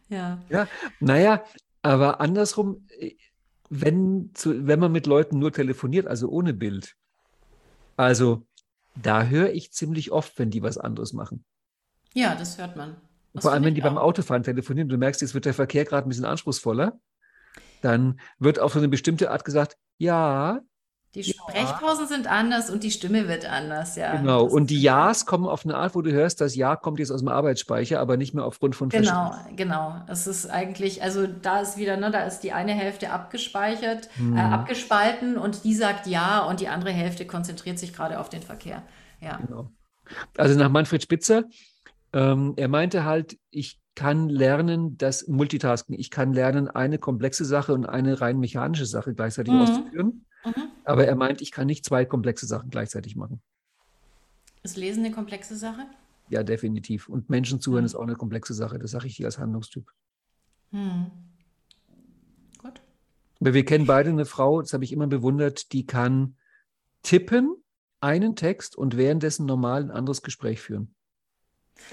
Ja. 0.10 0.39
Ja, 0.49 0.68
naja, 0.99 1.43
aber 1.82 2.22
andersrum, 2.22 2.88
wenn, 3.70 4.32
zu, 4.34 4.68
wenn 4.68 4.80
man 4.80 4.91
mit 4.91 5.08
Leuten 5.08 5.39
nur 5.39 5.51
telefoniert, 5.51 6.08
also 6.08 6.30
ohne 6.30 6.53
Bild. 6.53 6.95
Also 7.97 8.45
da 8.95 9.26
höre 9.26 9.51
ich 9.51 9.72
ziemlich 9.72 10.12
oft, 10.12 10.38
wenn 10.38 10.51
die 10.51 10.62
was 10.62 10.78
anderes 10.78 11.14
machen. 11.14 11.43
Ja, 12.14 12.36
das 12.36 12.58
hört 12.58 12.76
man. 12.76 12.95
Das 13.36 13.43
Vor 13.43 13.51
allem, 13.51 13.63
wenn 13.63 13.75
die 13.75 13.81
auch. 13.83 13.88
beim 13.88 13.97
Autofahren 13.97 14.43
telefonieren, 14.43 14.89
du 14.89 14.97
merkst, 14.97 15.21
jetzt 15.21 15.33
wird 15.33 15.45
der 15.45 15.53
Verkehr 15.53 15.86
gerade 15.86 16.07
ein 16.07 16.09
bisschen 16.09 16.25
anspruchsvoller, 16.25 16.99
dann 17.81 18.19
wird 18.39 18.59
auf 18.59 18.73
so 18.73 18.79
eine 18.79 18.88
bestimmte 18.88 19.29
Art 19.29 19.45
gesagt, 19.45 19.77
ja, 19.97 20.61
die 21.15 21.23
Sprechpausen 21.23 22.07
sind 22.07 22.27
anders 22.27 22.69
und 22.69 22.83
die 22.83 22.91
Stimme 22.91 23.29
wird 23.29 23.49
anders, 23.49 23.95
ja. 23.95 24.17
Genau. 24.17 24.43
und 24.43 24.69
die 24.69 24.81
Ja's 24.81 25.25
kommen 25.25 25.47
auf 25.47 25.63
eine 25.63 25.75
Art, 25.75 25.95
wo 25.95 26.01
du 26.01 26.11
hörst, 26.11 26.41
das 26.41 26.55
Ja 26.55 26.75
kommt 26.75 26.99
jetzt 26.99 27.11
aus 27.11 27.21
dem 27.21 27.29
Arbeitsspeicher, 27.29 28.01
aber 28.01 28.17
nicht 28.17 28.33
mehr 28.33 28.43
aufgrund 28.43 28.75
von 28.75 28.89
Genau, 28.89 29.33
genau. 29.55 30.01
Es 30.07 30.27
ist 30.27 30.49
eigentlich, 30.49 31.01
also 31.01 31.25
da 31.25 31.61
ist 31.61 31.77
wieder, 31.77 31.95
ne, 31.95 32.11
da 32.11 32.23
ist 32.23 32.41
die 32.41 32.51
eine 32.51 32.73
Hälfte 32.73 33.11
abgespeichert, 33.11 34.09
hm. 34.17 34.36
äh, 34.36 34.41
abgespalten 34.41 35.38
und 35.38 35.63
die 35.63 35.73
sagt 35.73 36.05
Ja 36.05 36.43
und 36.43 36.59
die 36.59 36.67
andere 36.67 36.91
Hälfte 36.91 37.25
konzentriert 37.25 37.79
sich 37.79 37.93
gerade 37.93 38.19
auf 38.19 38.27
den 38.27 38.41
Verkehr. 38.41 38.83
Ja. 39.21 39.38
Genau. 39.38 39.71
Also 40.38 40.59
nach 40.59 40.69
Manfred 40.69 41.01
Spitzer, 41.01 41.45
ähm, 42.16 42.53
er 42.55 42.70
meinte 42.70 43.03
halt, 43.03 43.38
ich 43.51 43.78
kann 43.93 44.30
lernen, 44.30 44.97
das 44.97 45.28
Multitasking, 45.28 45.99
ich 45.99 46.09
kann 46.09 46.32
lernen, 46.32 46.70
eine 46.70 46.97
komplexe 46.97 47.43
Sache 47.43 47.74
und 47.74 47.86
eine 47.86 48.22
rein 48.22 48.39
mechanische 48.39 48.86
Sache 48.86 49.13
gleichzeitig 49.13 49.53
mhm. 49.53 49.59
auszuführen. 49.59 50.26
Mhm. 50.45 50.53
Aber 50.86 51.05
er 51.05 51.16
meint, 51.16 51.41
ich 51.41 51.51
kann 51.51 51.68
nicht 51.68 51.84
zwei 51.84 52.05
komplexe 52.05 52.45
Sachen 52.45 52.70
gleichzeitig 52.70 53.18
machen. 53.18 53.41
Ist 54.63 54.78
Lesen 54.78 55.03
eine 55.03 55.13
komplexe 55.13 55.57
Sache? 55.57 55.88
Ja, 56.30 56.43
definitiv. 56.43 57.09
Und 57.09 57.30
Menschen 57.30 57.59
zuhören 57.59 57.84
mhm. 57.84 57.88
ist 57.88 57.95
auch 57.95 58.03
eine 58.03 58.16
komplexe 58.16 58.53
Sache. 58.53 58.80
Das 58.80 58.91
sage 58.91 59.07
ich 59.07 59.18
dir 59.18 59.26
als 59.26 59.38
Handlungstyp. 59.38 59.91
Mhm. 60.72 61.11
Gut. 62.59 62.82
Aber 63.41 63.53
wir 63.53 63.66
kennen 63.66 63.88
beide 63.88 64.09
eine 64.09 64.26
Frau, 64.26 64.61
das 64.61 64.72
habe 64.72 64.86
ich 64.86 64.93
immer 64.93 65.07
bewundert, 65.07 65.74
die 65.74 65.86
kann 65.86 66.38
tippen, 67.03 67.57
einen 67.99 68.38
Text 68.38 68.78
und 68.78 68.95
währenddessen 68.95 69.45
normal 69.45 69.84
ein 69.84 69.91
anderes 69.91 70.22
Gespräch 70.22 70.61
führen. 70.61 70.95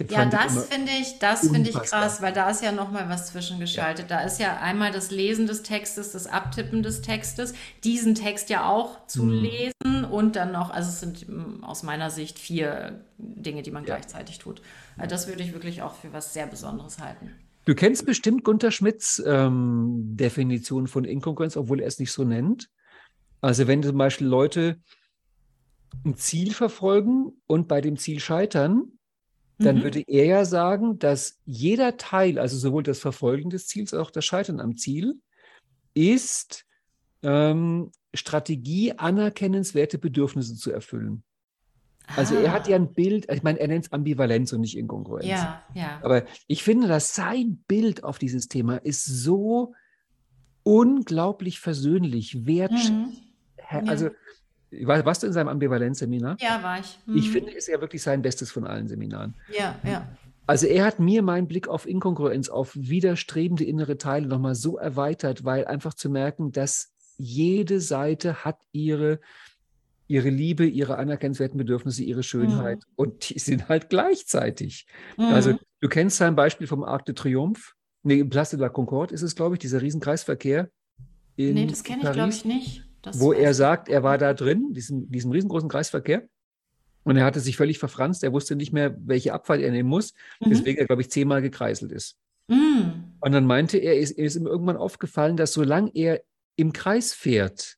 Ja, 0.08 0.24
das 0.24 0.66
finde 0.66 0.90
ich, 0.92 1.18
das 1.18 1.48
finde 1.50 1.68
ich 1.68 1.76
krass, 1.76 2.22
weil 2.22 2.32
da 2.32 2.50
ist 2.50 2.62
ja 2.62 2.72
noch 2.72 2.90
mal 2.90 3.08
was 3.08 3.26
zwischengeschaltet. 3.26 4.10
Ja. 4.10 4.18
Da 4.18 4.24
ist 4.24 4.40
ja 4.40 4.56
einmal 4.58 4.90
das 4.90 5.10
Lesen 5.10 5.46
des 5.46 5.62
Textes, 5.62 6.12
das 6.12 6.26
Abtippen 6.26 6.82
des 6.82 7.02
Textes, 7.02 7.52
diesen 7.84 8.14
Text 8.14 8.48
ja 8.48 8.68
auch 8.68 9.06
zu 9.06 9.24
mhm. 9.24 9.42
lesen 9.42 10.04
und 10.10 10.36
dann 10.36 10.52
noch, 10.52 10.70
also 10.70 10.88
es 10.88 11.00
sind 11.00 11.28
mm, 11.28 11.62
aus 11.62 11.82
meiner 11.82 12.10
Sicht 12.10 12.38
vier 12.38 13.04
Dinge, 13.18 13.62
die 13.62 13.70
man 13.70 13.84
ja. 13.84 13.94
gleichzeitig 13.94 14.38
tut. 14.38 14.62
Also 14.96 15.10
das 15.10 15.28
würde 15.28 15.42
ich 15.42 15.52
wirklich 15.52 15.82
auch 15.82 15.94
für 15.94 16.12
was 16.12 16.32
sehr 16.32 16.46
Besonderes 16.46 16.98
halten. 16.98 17.30
Du 17.64 17.74
kennst 17.74 18.06
bestimmt 18.06 18.44
Gunter 18.44 18.70
Schmidts 18.70 19.22
ähm, 19.24 20.16
Definition 20.16 20.86
von 20.88 21.04
Inkongruenz, 21.04 21.56
obwohl 21.56 21.80
er 21.80 21.86
es 21.86 21.98
nicht 21.98 22.12
so 22.12 22.24
nennt. 22.24 22.70
Also 23.40 23.66
wenn 23.66 23.82
zum 23.82 23.98
Beispiel 23.98 24.26
Leute 24.26 24.80
ein 26.04 26.16
Ziel 26.16 26.54
verfolgen 26.54 27.32
und 27.46 27.68
bei 27.68 27.80
dem 27.80 27.98
Ziel 27.98 28.18
scheitern, 28.18 28.98
dann 29.58 29.76
mhm. 29.76 29.82
würde 29.82 30.04
er 30.06 30.24
ja 30.24 30.44
sagen, 30.44 30.98
dass 30.98 31.38
jeder 31.44 31.96
Teil, 31.96 32.38
also 32.38 32.56
sowohl 32.56 32.82
das 32.82 32.98
Verfolgen 32.98 33.50
des 33.50 33.66
Ziels 33.66 33.92
als 33.92 34.02
auch 34.02 34.10
das 34.10 34.24
Scheitern 34.24 34.60
am 34.60 34.76
Ziel, 34.76 35.20
ist 35.94 36.64
ähm, 37.22 37.90
Strategie, 38.14 38.92
anerkennenswerte 38.92 39.98
Bedürfnisse 39.98 40.56
zu 40.56 40.72
erfüllen. 40.72 41.22
Also 42.16 42.34
er 42.34 42.52
hat 42.52 42.68
ja 42.68 42.76
ein 42.76 42.92
Bild, 42.92 43.30
ich 43.30 43.42
meine, 43.42 43.60
er 43.60 43.68
nennt 43.68 43.86
es 43.86 43.92
Ambivalenz 43.92 44.52
und 44.52 44.60
nicht 44.60 44.76
Inkongruenz. 44.76 45.26
Ja, 45.26 45.62
ja. 45.74 46.00
Aber 46.02 46.24
ich 46.46 46.62
finde, 46.62 46.88
dass 46.88 47.14
sein 47.14 47.62
Bild 47.68 48.04
auf 48.04 48.18
dieses 48.18 48.48
Thema 48.48 48.76
ist 48.76 49.04
so 49.04 49.74
unglaublich 50.64 51.60
versöhnlich, 51.60 52.44
wertschätzend. 52.44 53.22
Mhm. 53.70 53.88
Also 53.88 54.10
warst 54.80 55.22
du 55.22 55.26
in 55.26 55.32
seinem 55.32 55.48
Ambivalenzseminar? 55.48 56.36
Ja, 56.40 56.62
war 56.62 56.80
ich. 56.80 56.98
Mhm. 57.06 57.16
Ich 57.16 57.30
finde, 57.30 57.52
ist 57.52 57.68
ja 57.68 57.80
wirklich 57.80 58.02
sein 58.02 58.22
Bestes 58.22 58.50
von 58.50 58.66
allen 58.66 58.88
Seminaren. 58.88 59.34
Ja, 59.56 59.76
ja. 59.84 60.08
Also 60.46 60.66
er 60.66 60.84
hat 60.84 60.98
mir 60.98 61.22
meinen 61.22 61.46
Blick 61.46 61.68
auf 61.68 61.86
Inkongruenz, 61.86 62.48
auf 62.48 62.74
widerstrebende 62.74 63.64
innere 63.64 63.96
Teile 63.96 64.26
nochmal 64.26 64.54
so 64.54 64.76
erweitert, 64.76 65.44
weil 65.44 65.66
einfach 65.66 65.94
zu 65.94 66.10
merken, 66.10 66.50
dass 66.52 66.92
jede 67.16 67.80
Seite 67.80 68.44
hat 68.44 68.58
ihre, 68.72 69.20
ihre 70.08 70.30
Liebe, 70.30 70.66
ihre 70.66 70.98
anerkennenswerten 70.98 71.58
Bedürfnisse, 71.58 72.02
ihre 72.02 72.22
Schönheit 72.24 72.78
mhm. 72.78 72.92
und 72.96 73.30
die 73.30 73.38
sind 73.38 73.68
halt 73.68 73.88
gleichzeitig. 73.88 74.86
Mhm. 75.16 75.24
Also 75.26 75.58
du 75.80 75.88
kennst 75.88 76.16
sein 76.16 76.34
Beispiel 76.34 76.66
vom 76.66 76.82
Arc 76.82 77.06
de 77.06 77.14
Triomphe, 77.14 77.72
nee, 78.02 78.24
Place 78.24 78.50
de 78.50 78.60
la 78.60 78.68
Concorde 78.68 79.14
ist 79.14 79.22
es, 79.22 79.36
glaube 79.36 79.54
ich, 79.54 79.60
dieser 79.60 79.80
Riesenkreisverkehr. 79.80 80.70
In 81.36 81.54
nee, 81.54 81.66
das 81.66 81.84
kenne 81.84 82.02
ich, 82.02 82.12
glaube 82.12 82.30
ich, 82.30 82.44
nicht. 82.44 82.84
Das 83.02 83.20
wo 83.20 83.32
er 83.32 83.52
sagt, 83.52 83.88
er 83.88 84.02
war 84.02 84.16
da 84.16 84.32
drin, 84.32 84.72
diesem, 84.72 85.10
diesem 85.10 85.32
riesengroßen 85.32 85.68
Kreisverkehr. 85.68 86.26
Und 87.04 87.16
er 87.16 87.24
hatte 87.24 87.40
sich 87.40 87.56
völlig 87.56 87.78
verfranst. 87.78 88.22
Er 88.22 88.32
wusste 88.32 88.54
nicht 88.54 88.72
mehr, 88.72 88.96
welche 89.00 89.32
Abfahrt 89.32 89.60
er 89.60 89.72
nehmen 89.72 89.88
muss, 89.88 90.14
mhm. 90.40 90.50
weswegen 90.50 90.78
er, 90.78 90.86
glaube 90.86 91.02
ich, 91.02 91.10
zehnmal 91.10 91.42
gekreiselt 91.42 91.90
ist. 91.90 92.16
Mhm. 92.48 93.14
Und 93.20 93.32
dann 93.32 93.44
meinte 93.44 93.78
er, 93.78 93.98
ist, 93.98 94.12
ist 94.12 94.36
ihm 94.36 94.46
irgendwann 94.46 94.76
aufgefallen, 94.76 95.36
dass 95.36 95.52
solange 95.52 95.90
er 95.94 96.22
im 96.56 96.72
Kreis 96.72 97.12
fährt, 97.12 97.76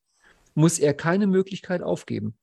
muss 0.55 0.79
er 0.79 0.95
keine 0.95 1.27
Möglichkeit 1.27 1.83
aufgeben. 1.83 2.37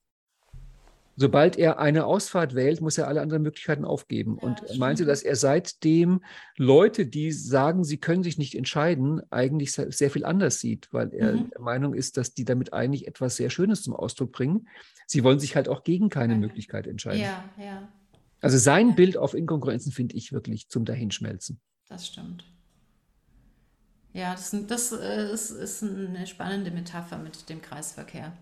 Sobald 1.22 1.55
er 1.55 1.78
eine 1.78 2.05
Ausfahrt 2.05 2.55
wählt, 2.55 2.82
muss 2.82 2.97
er 2.97 3.07
alle 3.07 3.22
anderen 3.22 3.43
Möglichkeiten 3.43 3.86
aufgeben. 3.86 4.39
Ja, 4.41 4.47
und 4.47 4.80
meinte, 4.80 5.05
dass 5.05 5.22
er 5.22 5.36
seitdem 5.36 6.24
Leute, 6.57 7.05
die 7.05 7.32
sagen, 7.32 7.84
sie 7.84 7.97
können 7.97 8.24
sich 8.24 8.39
nicht 8.39 8.55
entscheiden, 8.55 9.22
eigentlich 9.30 9.72
sehr 9.74 10.09
viel 10.09 10.26
anders 10.26 10.59
sieht, 10.59 10.91
weil 10.91 11.13
er 11.13 11.34
mhm. 11.34 11.51
der 11.51 11.61
Meinung 11.61 11.93
ist, 11.93 12.17
dass 12.17 12.34
die 12.34 12.43
damit 12.43 12.74
eigentlich 12.74 13.05
etwas 13.07 13.36
sehr 13.36 13.51
Schönes 13.51 13.84
zum 13.84 13.95
Ausdruck 13.95 14.32
bringen. 14.32 14.67
Sie 15.05 15.24
wollen 15.24 15.39
sich 15.39 15.55
halt 15.55 15.69
auch 15.69 15.84
gegen 15.84 16.09
keine 16.09 16.36
Möglichkeit 16.36 16.88
entscheiden. 16.88 17.22
Ja, 17.22 17.43
ja. 17.55 17.88
Also 18.39 18.57
sein 18.57 18.95
Bild 18.95 19.15
auf 19.15 19.36
Inkongruenzen 19.36 19.91
finde 19.91 20.15
ich 20.15 20.34
wirklich 20.34 20.69
zum 20.69 20.86
Dahinschmelzen. 20.86 21.59
Das 21.88 22.07
stimmt. 22.07 22.45
Ja, 24.13 24.32
das, 24.32 24.55
das 24.67 24.91
äh, 24.91 25.32
ist, 25.32 25.51
ist 25.51 25.84
eine 25.84 26.26
spannende 26.26 26.72
Metapher 26.72 27.19
mit 27.19 27.47
dem 27.47 27.61
Kreisverkehr. 27.61 28.34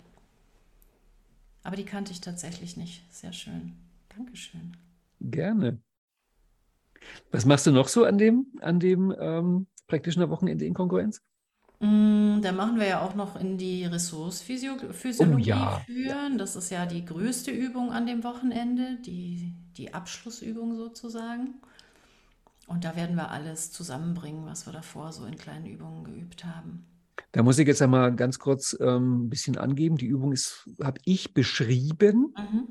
Aber 1.69 1.75
die 1.75 1.85
kannte 1.85 2.11
ich 2.11 2.19
tatsächlich 2.19 2.77
nicht. 2.77 3.03
Sehr 3.13 3.31
schön. 3.31 3.73
Dankeschön. 4.17 4.75
Gerne. 5.21 5.77
Was 7.29 7.45
machst 7.45 7.67
du 7.67 7.71
noch 7.71 7.89
so 7.89 8.05
an 8.05 8.17
dem, 8.17 8.47
an 8.59 8.79
dem 8.79 9.13
ähm, 9.19 9.67
praktischen 9.85 10.27
Wochenende 10.31 10.65
Inkongruenz? 10.65 11.21
Mm, 11.79 12.41
da 12.41 12.53
machen 12.53 12.79
wir 12.79 12.87
ja 12.87 13.01
auch 13.01 13.13
noch 13.13 13.39
in 13.39 13.59
die 13.59 13.85
Ressourcephysiologie 13.85 15.21
oh, 15.21 15.37
ja. 15.37 15.81
führen. 15.85 16.39
Das 16.39 16.55
ist 16.55 16.71
ja 16.71 16.87
die 16.87 17.05
größte 17.05 17.51
Übung 17.51 17.91
an 17.91 18.07
dem 18.07 18.23
Wochenende, 18.23 18.97
die, 19.05 19.53
die 19.77 19.93
Abschlussübung 19.93 20.75
sozusagen. 20.75 21.61
Und 22.65 22.83
da 22.83 22.95
werden 22.95 23.15
wir 23.15 23.29
alles 23.29 23.71
zusammenbringen, 23.71 24.47
was 24.47 24.65
wir 24.65 24.73
davor 24.73 25.11
so 25.11 25.23
in 25.25 25.37
kleinen 25.37 25.67
Übungen 25.67 26.03
geübt 26.03 26.45
haben. 26.45 26.87
Da 27.31 27.43
muss 27.43 27.59
ich 27.59 27.67
jetzt 27.67 27.81
einmal 27.81 28.15
ganz 28.15 28.39
kurz 28.39 28.75
ähm, 28.79 29.25
ein 29.25 29.29
bisschen 29.29 29.57
angeben. 29.57 29.97
Die 29.97 30.07
Übung 30.07 30.31
ist, 30.31 30.67
habe 30.81 30.99
ich 31.05 31.33
beschrieben. 31.33 32.33
Mhm. 32.35 32.67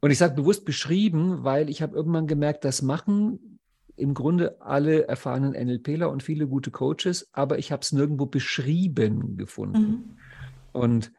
Und 0.00 0.10
ich 0.10 0.18
sage 0.18 0.34
bewusst 0.34 0.64
beschrieben, 0.64 1.44
weil 1.44 1.70
ich 1.70 1.82
habe 1.82 1.96
irgendwann 1.96 2.26
gemerkt, 2.26 2.64
das 2.64 2.82
machen 2.82 3.58
im 3.96 4.14
Grunde 4.14 4.60
alle 4.60 5.06
erfahrenen 5.06 5.52
NLPler 5.52 6.10
und 6.10 6.22
viele 6.22 6.46
gute 6.46 6.70
Coaches, 6.70 7.28
aber 7.32 7.58
ich 7.58 7.72
habe 7.72 7.82
es 7.82 7.92
nirgendwo 7.92 8.26
beschrieben 8.26 9.36
gefunden. 9.36 9.80
Mhm. 9.80 10.04
Und 10.72 11.12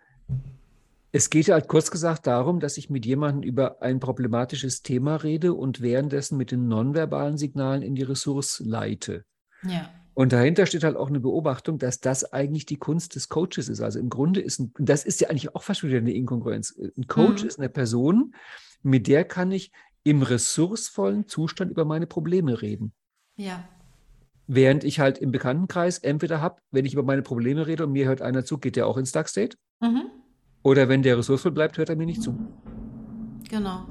es 1.12 1.30
geht 1.30 1.50
halt 1.50 1.68
kurz 1.68 1.92
gesagt 1.92 2.26
darum, 2.26 2.60
dass 2.60 2.78
ich 2.78 2.90
mit 2.90 3.06
jemandem 3.06 3.44
über 3.44 3.82
ein 3.82 4.00
problematisches 4.00 4.82
Thema 4.82 5.18
rede 5.18 5.54
und 5.54 5.82
währenddessen 5.82 6.38
mit 6.38 6.52
den 6.52 6.68
nonverbalen 6.68 7.38
Signalen 7.38 7.84
in 7.84 7.96
die 7.96 8.04
Ressource 8.04 8.62
leite. 8.66 9.24
Ja. 9.64 9.90
Und 10.14 10.32
dahinter 10.32 10.66
steht 10.66 10.84
halt 10.84 10.96
auch 10.96 11.10
eine 11.10 11.20
Beobachtung, 11.20 11.80
dass 11.80 12.00
das 12.00 12.32
eigentlich 12.34 12.66
die 12.66 12.78
Kunst 12.78 13.16
des 13.16 13.30
Coaches 13.30 13.68
ist. 13.68 13.82
Also 13.82 14.00
im 14.00 14.10
Grunde 14.10 14.42
ist, 14.42 14.60
ein, 14.60 14.74
das 14.78 15.06
ist 15.06 15.22
ja 15.22 15.30
eigentlich 15.30 15.56
auch 15.56 15.64
fast 15.64 15.84
wieder 15.84 15.98
eine 15.98 16.14
Inkongruenz. 16.14 16.78
Ein 16.98 17.08
Coach 17.08 17.42
mhm. 17.42 17.48
ist 17.48 17.60
eine 17.60 17.70
Person, 17.70 18.36
mit 18.84 19.08
der 19.08 19.24
kann 19.24 19.52
ich 19.52 19.72
im 20.04 20.22
ressourcevollen 20.22 21.28
Zustand 21.28 21.72
über 21.72 21.86
meine 21.86 22.06
Probleme 22.06 22.62
reden. 22.62 22.94
Ja. 23.38 23.68
Während 24.46 24.84
ich 24.84 25.00
halt 25.00 25.18
im 25.18 25.32
Bekanntenkreis 25.32 25.98
entweder 25.98 26.42
habe, 26.42 26.62
wenn 26.72 26.86
ich 26.86 26.94
über 26.94 27.04
meine 27.04 27.22
Probleme 27.22 27.66
rede 27.66 27.86
und 27.86 27.94
mir 27.94 28.06
hört 28.06 28.22
einer 28.22 28.46
zu, 28.46 28.58
geht 28.58 28.76
der 28.76 28.86
auch 28.86 28.98
ins 28.98 29.14
Dark 29.14 29.30
State. 29.30 29.58
Mhm. 29.82 30.04
Oder 30.62 30.90
wenn 30.90 31.02
der 31.02 31.18
ressourcevoll 31.18 31.54
bleibt, 31.54 31.78
hört 31.78 31.90
er 31.90 31.96
mir 31.96 32.06
nicht 32.06 32.22
zu. 32.22 32.38
Genau. 33.50 33.88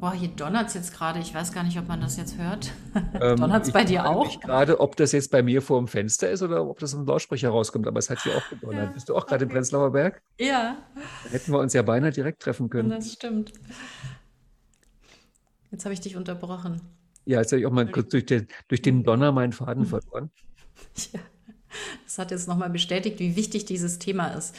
Boah, 0.00 0.12
hier 0.12 0.28
donnert 0.28 0.68
es 0.68 0.74
jetzt 0.74 0.94
gerade. 0.94 1.18
Ich 1.18 1.34
weiß 1.34 1.52
gar 1.52 1.64
nicht, 1.64 1.76
ob 1.78 1.88
man 1.88 2.00
das 2.00 2.16
jetzt 2.16 2.38
hört. 2.38 2.72
Ähm, 3.20 3.36
donnert 3.36 3.64
es 3.64 3.72
bei 3.72 3.84
dir 3.84 4.08
auch? 4.08 4.40
gerade, 4.40 4.80
ob 4.80 4.96
das 4.96 5.12
jetzt 5.12 5.30
bei 5.30 5.42
mir 5.42 5.62
vor 5.62 5.78
dem 5.78 5.88
Fenster 5.88 6.30
ist 6.30 6.42
oder 6.42 6.64
ob 6.68 6.78
das 6.78 6.94
im 6.94 7.04
Lautsprecher 7.04 7.50
rauskommt. 7.50 7.86
Aber 7.86 7.98
es 7.98 8.10
hat 8.10 8.20
hier 8.22 8.36
auch 8.36 8.48
gedonnert. 8.48 8.86
Ja, 8.88 8.92
Bist 8.92 9.08
du 9.08 9.16
auch 9.16 9.26
gerade 9.26 9.44
im 9.44 9.50
Prenzlauer 9.50 9.90
Berg? 9.92 10.22
Ja. 10.38 10.76
Da 11.24 11.30
hätten 11.30 11.52
wir 11.52 11.58
uns 11.58 11.72
ja 11.72 11.82
beinahe 11.82 12.10
direkt 12.10 12.42
treffen 12.42 12.70
können. 12.70 12.90
Das 12.90 13.12
stimmt. 13.12 13.52
Jetzt 15.70 15.84
habe 15.84 15.92
ich 15.92 16.00
dich 16.00 16.16
unterbrochen. 16.16 16.80
Ja, 17.24 17.40
jetzt 17.40 17.52
habe 17.52 17.60
ich 17.60 17.66
auch 17.66 17.72
mal 17.72 17.86
kurz 17.90 18.10
durch 18.10 18.26
den, 18.26 18.46
durch 18.68 18.82
den 18.82 19.04
Donner 19.04 19.32
meinen 19.32 19.52
Faden 19.52 19.84
verloren. 19.86 20.30
Ja. 21.12 21.20
Das 22.04 22.18
hat 22.18 22.30
jetzt 22.30 22.48
nochmal 22.48 22.70
bestätigt, 22.70 23.18
wie 23.18 23.36
wichtig 23.36 23.66
dieses 23.66 23.98
Thema 23.98 24.28
ist. 24.28 24.54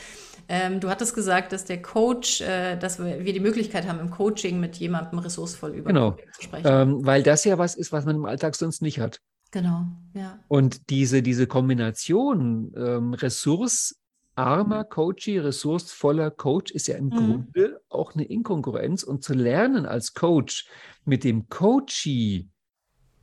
Ähm, 0.51 0.79
du 0.79 0.89
hattest 0.89 1.13
gesagt, 1.13 1.53
dass 1.53 1.63
der 1.63 1.79
Coach, 1.79 2.41
äh, 2.41 2.75
dass 2.75 2.97
wir, 2.97 3.23
die 3.23 3.39
Möglichkeit 3.39 3.87
haben, 3.87 3.99
im 3.99 4.09
Coaching 4.09 4.59
mit 4.59 4.77
jemandem 4.77 5.19
ressourcen 5.19 5.75
über 5.75 5.89
genau. 5.89 6.17
zu 6.33 6.41
sprechen. 6.41 6.67
Ähm, 6.67 7.05
weil 7.05 7.21
das 7.21 7.45
ja 7.45 7.59
was 7.59 7.75
ist, 7.75 7.91
was 7.91 8.05
man 8.05 8.15
im 8.15 8.25
Alltag 8.25 8.55
sonst 8.55 8.81
nicht 8.81 8.99
hat. 8.99 9.21
Genau, 9.51 9.85
ja. 10.15 10.39
Und 10.47 10.89
diese, 10.89 11.21
diese 11.21 11.45
Kombination 11.45 12.73
ähm, 12.75 13.13
ressourcearmer 13.13 14.85
Coachie, 14.85 15.37
ressourcevoller 15.37 16.31
Coach 16.31 16.71
ist 16.71 16.87
ja 16.87 16.97
im 16.97 17.05
mhm. 17.05 17.09
Grunde 17.11 17.81
auch 17.89 18.15
eine 18.15 18.25
Inkongruenz. 18.25 19.03
Und 19.03 19.23
zu 19.23 19.33
lernen 19.33 19.85
als 19.85 20.15
Coach 20.15 20.67
mit 21.05 21.23
dem 21.23 21.47
Coachie 21.49 22.49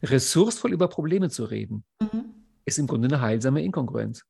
ressourcevoll 0.01 0.73
über 0.73 0.87
Probleme 0.87 1.29
zu 1.29 1.45
reden, 1.45 1.83
mhm. 2.01 2.27
ist 2.65 2.79
im 2.79 2.87
Grunde 2.87 3.09
eine 3.09 3.21
heilsame 3.21 3.65
Inkongruenz. 3.65 4.25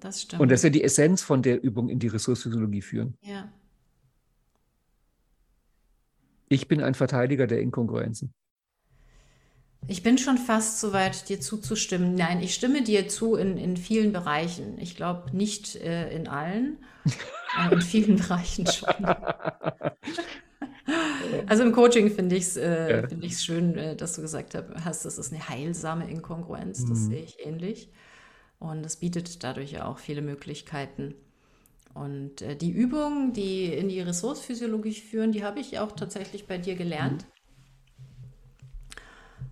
Das 0.00 0.22
stimmt. 0.22 0.40
Und 0.40 0.50
das 0.50 0.60
ist 0.60 0.64
ja 0.64 0.70
die 0.70 0.84
Essenz 0.84 1.22
von 1.22 1.42
der 1.42 1.62
Übung 1.62 1.88
in 1.88 1.98
die 1.98 2.08
Ressourcephysiologie 2.08 2.82
führen. 2.82 3.14
Ja. 3.22 3.52
Ich 6.48 6.68
bin 6.68 6.82
ein 6.82 6.94
Verteidiger 6.94 7.46
der 7.46 7.60
Inkongruenzen. 7.60 8.32
Ich 9.86 10.02
bin 10.02 10.18
schon 10.18 10.38
fast 10.38 10.80
so 10.80 10.92
weit, 10.92 11.28
dir 11.28 11.40
zuzustimmen. 11.40 12.14
Nein, 12.14 12.40
ich 12.42 12.54
stimme 12.54 12.82
dir 12.82 13.08
zu 13.08 13.36
in, 13.36 13.56
in 13.56 13.76
vielen 13.76 14.12
Bereichen. 14.12 14.76
Ich 14.78 14.96
glaube 14.96 15.36
nicht 15.36 15.76
äh, 15.76 16.10
in 16.14 16.26
allen, 16.26 16.78
aber 17.56 17.74
in 17.74 17.82
vielen 17.82 18.16
Bereichen 18.28 18.66
schon. 18.66 18.88
also 21.46 21.62
im 21.62 21.72
Coaching 21.72 22.10
finde 22.10 22.36
ich 22.36 22.44
es 22.44 22.56
äh, 22.56 23.02
ja. 23.02 23.08
find 23.08 23.32
schön, 23.32 23.76
äh, 23.76 23.96
dass 23.96 24.14
du 24.14 24.22
gesagt 24.22 24.54
hast, 24.84 25.04
das 25.04 25.16
ist 25.16 25.32
eine 25.32 25.48
heilsame 25.48 26.10
Inkongruenz. 26.10 26.84
Das 26.86 26.98
mhm. 26.98 27.10
sehe 27.10 27.22
ich 27.22 27.46
ähnlich. 27.46 27.90
Und 28.58 28.84
es 28.84 28.96
bietet 28.96 29.44
dadurch 29.44 29.72
ja 29.72 29.86
auch 29.86 29.98
viele 29.98 30.22
Möglichkeiten. 30.22 31.14
Und 31.94 32.42
äh, 32.42 32.56
die 32.56 32.70
Übungen, 32.70 33.32
die 33.32 33.66
in 33.66 33.88
die 33.88 34.00
Ressourcephysiologie 34.00 34.94
führen, 34.94 35.32
die 35.32 35.44
habe 35.44 35.60
ich 35.60 35.78
auch 35.78 35.92
tatsächlich 35.92 36.46
bei 36.46 36.58
dir 36.58 36.74
gelernt. 36.74 37.26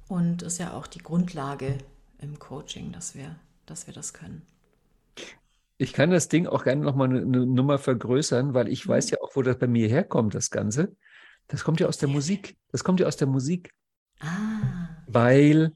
Und 0.09 0.43
ist 0.43 0.59
ja 0.59 0.73
auch 0.73 0.87
die 0.87 1.01
Grundlage 1.01 1.79
im 2.21 2.39
Coaching, 2.39 2.93
dass 2.93 3.15
wir, 3.15 3.37
dass 3.67 3.87
wir 3.87 3.95
das 3.95 4.13
können. 4.13 4.43
Ich 5.79 5.93
kann 5.93 6.11
das 6.11 6.29
Ding 6.29 6.47
auch 6.47 6.65
gerne 6.65 6.83
nochmal 6.83 7.09
eine, 7.09 7.21
eine 7.21 7.47
Nummer 7.47 7.79
vergrößern, 7.79 8.55
weil 8.55 8.69
ich 8.69 8.87
mhm. 8.87 8.91
weiß 8.91 9.11
ja 9.11 9.19
auch, 9.21 9.35
wo 9.35 9.43
das 9.43 9.59
bei 9.59 9.67
mir 9.67 9.89
herkommt, 9.89 10.35
das 10.35 10.51
Ganze. 10.51 10.97
Das 11.49 11.65
kommt 11.65 11.81
ja 11.81 11.87
aus 11.87 11.99
der 11.99 12.09
Musik. 12.09 12.57
Das 12.73 12.83
kommt 12.83 13.01
ja 13.01 13.07
aus 13.07 13.17
der 13.17 13.29
Musik. 13.29 13.73
Ah. 14.21 14.89
Weil 15.07 15.73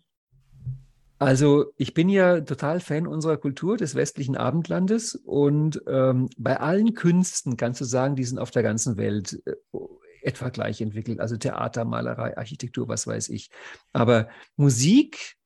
also 1.20 1.66
ich 1.76 1.92
bin 1.92 2.08
ja 2.08 2.40
total 2.40 2.80
Fan 2.80 3.06
unserer 3.06 3.36
Kultur 3.36 3.76
des 3.76 3.94
westlichen 3.94 4.38
Abendlandes 4.38 5.14
und 5.14 5.82
ähm, 5.86 6.30
bei 6.38 6.58
allen 6.58 6.94
Künsten 6.94 7.58
kannst 7.58 7.78
du 7.82 7.84
sagen, 7.84 8.16
die 8.16 8.24
sind 8.24 8.38
auf 8.38 8.50
der 8.50 8.62
ganzen 8.62 8.96
Welt 8.96 9.38
äh, 9.44 9.52
etwa 10.22 10.48
gleich 10.48 10.80
entwickelt, 10.80 11.20
also 11.20 11.36
Theater, 11.36 11.84
Malerei, 11.84 12.38
Architektur, 12.38 12.88
was 12.88 13.06
weiß 13.06 13.28
ich. 13.28 13.50
Aber 13.92 14.30
Musik 14.56 15.36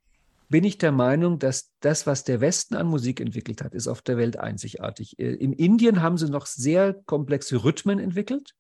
bin 0.49 0.63
ich 0.63 0.79
der 0.79 0.93
Meinung, 0.93 1.41
dass 1.41 1.73
das, 1.81 2.07
was 2.07 2.23
der 2.23 2.41
Westen 2.41 2.77
an 2.77 2.87
Musik 2.87 3.21
entwickelt 3.21 3.61
hat, 3.61 3.75
ist 3.75 3.89
auf 3.89 4.01
der 4.01 4.17
Welt 4.17 4.37
einzigartig. 4.37 5.19
Äh, 5.19 5.35
in 5.35 5.53
Indien 5.53 6.03
haben 6.03 6.19
sie 6.19 6.31
noch 6.31 6.47
sehr 6.47 6.95
komplexe 7.07 7.65
Rhythmen 7.65 7.99
entwickelt, 7.99 8.55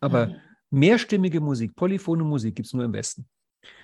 aber 0.00 0.28
mhm. 0.28 0.36
mehrstimmige 0.70 1.42
Musik, 1.42 1.76
polyphone 1.76 2.20
Musik 2.22 2.56
gibt 2.56 2.68
es 2.68 2.72
nur 2.72 2.84
im 2.84 2.94
Westen. 2.94 3.28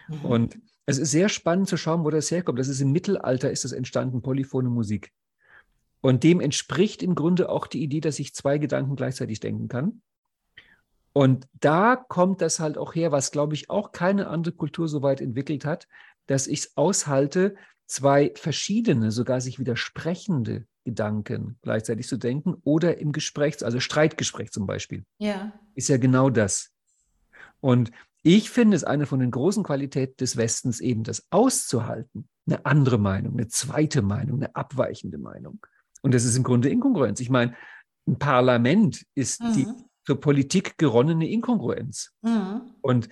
Mhm. 0.08 0.24
Und 0.24 0.58
es 0.86 0.98
ist 0.98 1.10
sehr 1.10 1.28
spannend 1.28 1.68
zu 1.68 1.76
schauen, 1.76 2.04
wo 2.04 2.10
das 2.10 2.30
herkommt. 2.30 2.58
Das 2.58 2.68
ist 2.68 2.80
im 2.80 2.92
Mittelalter 2.92 3.50
ist 3.50 3.64
es 3.64 3.72
entstanden, 3.72 4.22
polyphone 4.22 4.66
Musik. 4.66 5.12
Und 6.00 6.24
dem 6.24 6.40
entspricht 6.40 7.02
im 7.02 7.14
Grunde 7.14 7.48
auch 7.48 7.66
die 7.66 7.82
Idee, 7.82 8.00
dass 8.00 8.18
ich 8.18 8.34
zwei 8.34 8.58
Gedanken 8.58 8.96
gleichzeitig 8.96 9.38
denken 9.38 9.68
kann. 9.68 10.02
Und 11.12 11.46
da 11.60 11.96
kommt 11.96 12.40
das 12.40 12.58
halt 12.58 12.78
auch 12.78 12.94
her, 12.94 13.12
was, 13.12 13.30
glaube 13.30 13.54
ich, 13.54 13.70
auch 13.70 13.92
keine 13.92 14.28
andere 14.28 14.54
Kultur 14.54 14.88
so 14.88 15.02
weit 15.02 15.20
entwickelt 15.20 15.64
hat, 15.64 15.86
dass 16.26 16.46
ich 16.46 16.60
es 16.60 16.76
aushalte, 16.76 17.54
zwei 17.86 18.32
verschiedene, 18.34 19.10
sogar 19.10 19.40
sich 19.40 19.58
widersprechende 19.58 20.66
Gedanken 20.84 21.58
gleichzeitig 21.62 22.08
zu 22.08 22.16
denken 22.16 22.56
oder 22.64 22.98
im 22.98 23.12
Gespräch, 23.12 23.64
also 23.64 23.78
Streitgespräch 23.78 24.50
zum 24.50 24.66
Beispiel. 24.66 25.04
Ja. 25.18 25.52
Ist 25.74 25.88
ja 25.88 25.98
genau 25.98 26.30
das. 26.30 26.72
Und 27.60 27.92
ich 28.22 28.50
finde 28.50 28.76
es 28.76 28.84
eine 28.84 29.06
von 29.06 29.20
den 29.20 29.30
großen 29.30 29.64
Qualitäten 29.64 30.16
des 30.18 30.36
Westens 30.36 30.80
eben, 30.80 31.02
das 31.02 31.26
auszuhalten, 31.30 32.28
eine 32.46 32.64
andere 32.64 32.98
Meinung, 32.98 33.34
eine 33.34 33.48
zweite 33.48 34.02
Meinung, 34.02 34.38
eine 34.38 34.54
abweichende 34.54 35.18
Meinung. 35.18 35.60
Und 36.02 36.14
das 36.14 36.24
ist 36.24 36.36
im 36.36 36.42
Grunde 36.42 36.68
Inkongruenz. 36.68 37.20
Ich 37.20 37.30
meine, 37.30 37.54
ein 38.06 38.18
Parlament 38.18 39.04
ist 39.14 39.42
mhm. 39.42 39.52
die 39.54 39.66
zur 40.04 40.20
Politik 40.20 40.78
geronnene 40.78 41.28
Inkongruenz. 41.28 42.12
Mhm. 42.22 42.62
Und 42.80 43.08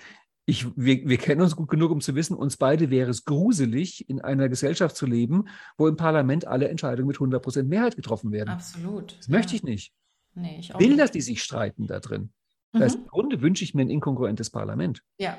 ich, 0.46 0.66
wir, 0.76 1.08
wir 1.08 1.18
kennen 1.18 1.42
uns 1.42 1.54
gut 1.54 1.68
genug, 1.68 1.92
um 1.92 2.00
zu 2.00 2.16
wissen, 2.16 2.36
uns 2.36 2.56
beide 2.56 2.90
wäre 2.90 3.10
es 3.10 3.24
gruselig, 3.24 4.08
in 4.08 4.20
einer 4.20 4.48
Gesellschaft 4.48 4.96
zu 4.96 5.06
leben, 5.06 5.44
wo 5.78 5.86
im 5.86 5.96
Parlament 5.96 6.46
alle 6.46 6.68
Entscheidungen 6.68 7.06
mit 7.06 7.16
100 7.16 7.40
Prozent 7.40 7.68
Mehrheit 7.68 7.94
getroffen 7.94 8.32
werden. 8.32 8.50
Absolut. 8.50 9.16
Das 9.18 9.28
ja. 9.28 9.36
möchte 9.36 9.54
ich 9.54 9.62
nicht. 9.62 9.92
Nee, 10.34 10.58
ich 10.58 10.76
will, 10.76 10.88
nicht. 10.88 11.00
dass 11.00 11.12
die 11.12 11.20
sich 11.20 11.42
streiten 11.42 11.86
da 11.86 12.00
drin. 12.00 12.32
Mhm. 12.72 12.78
Das 12.78 12.82
heißt, 12.82 12.96
im 12.96 13.06
Grunde 13.06 13.40
wünsche 13.40 13.64
ich 13.64 13.74
mir 13.74 13.82
ein 13.82 13.90
inkongruentes 13.90 14.50
Parlament. 14.50 15.02
Ja. 15.18 15.36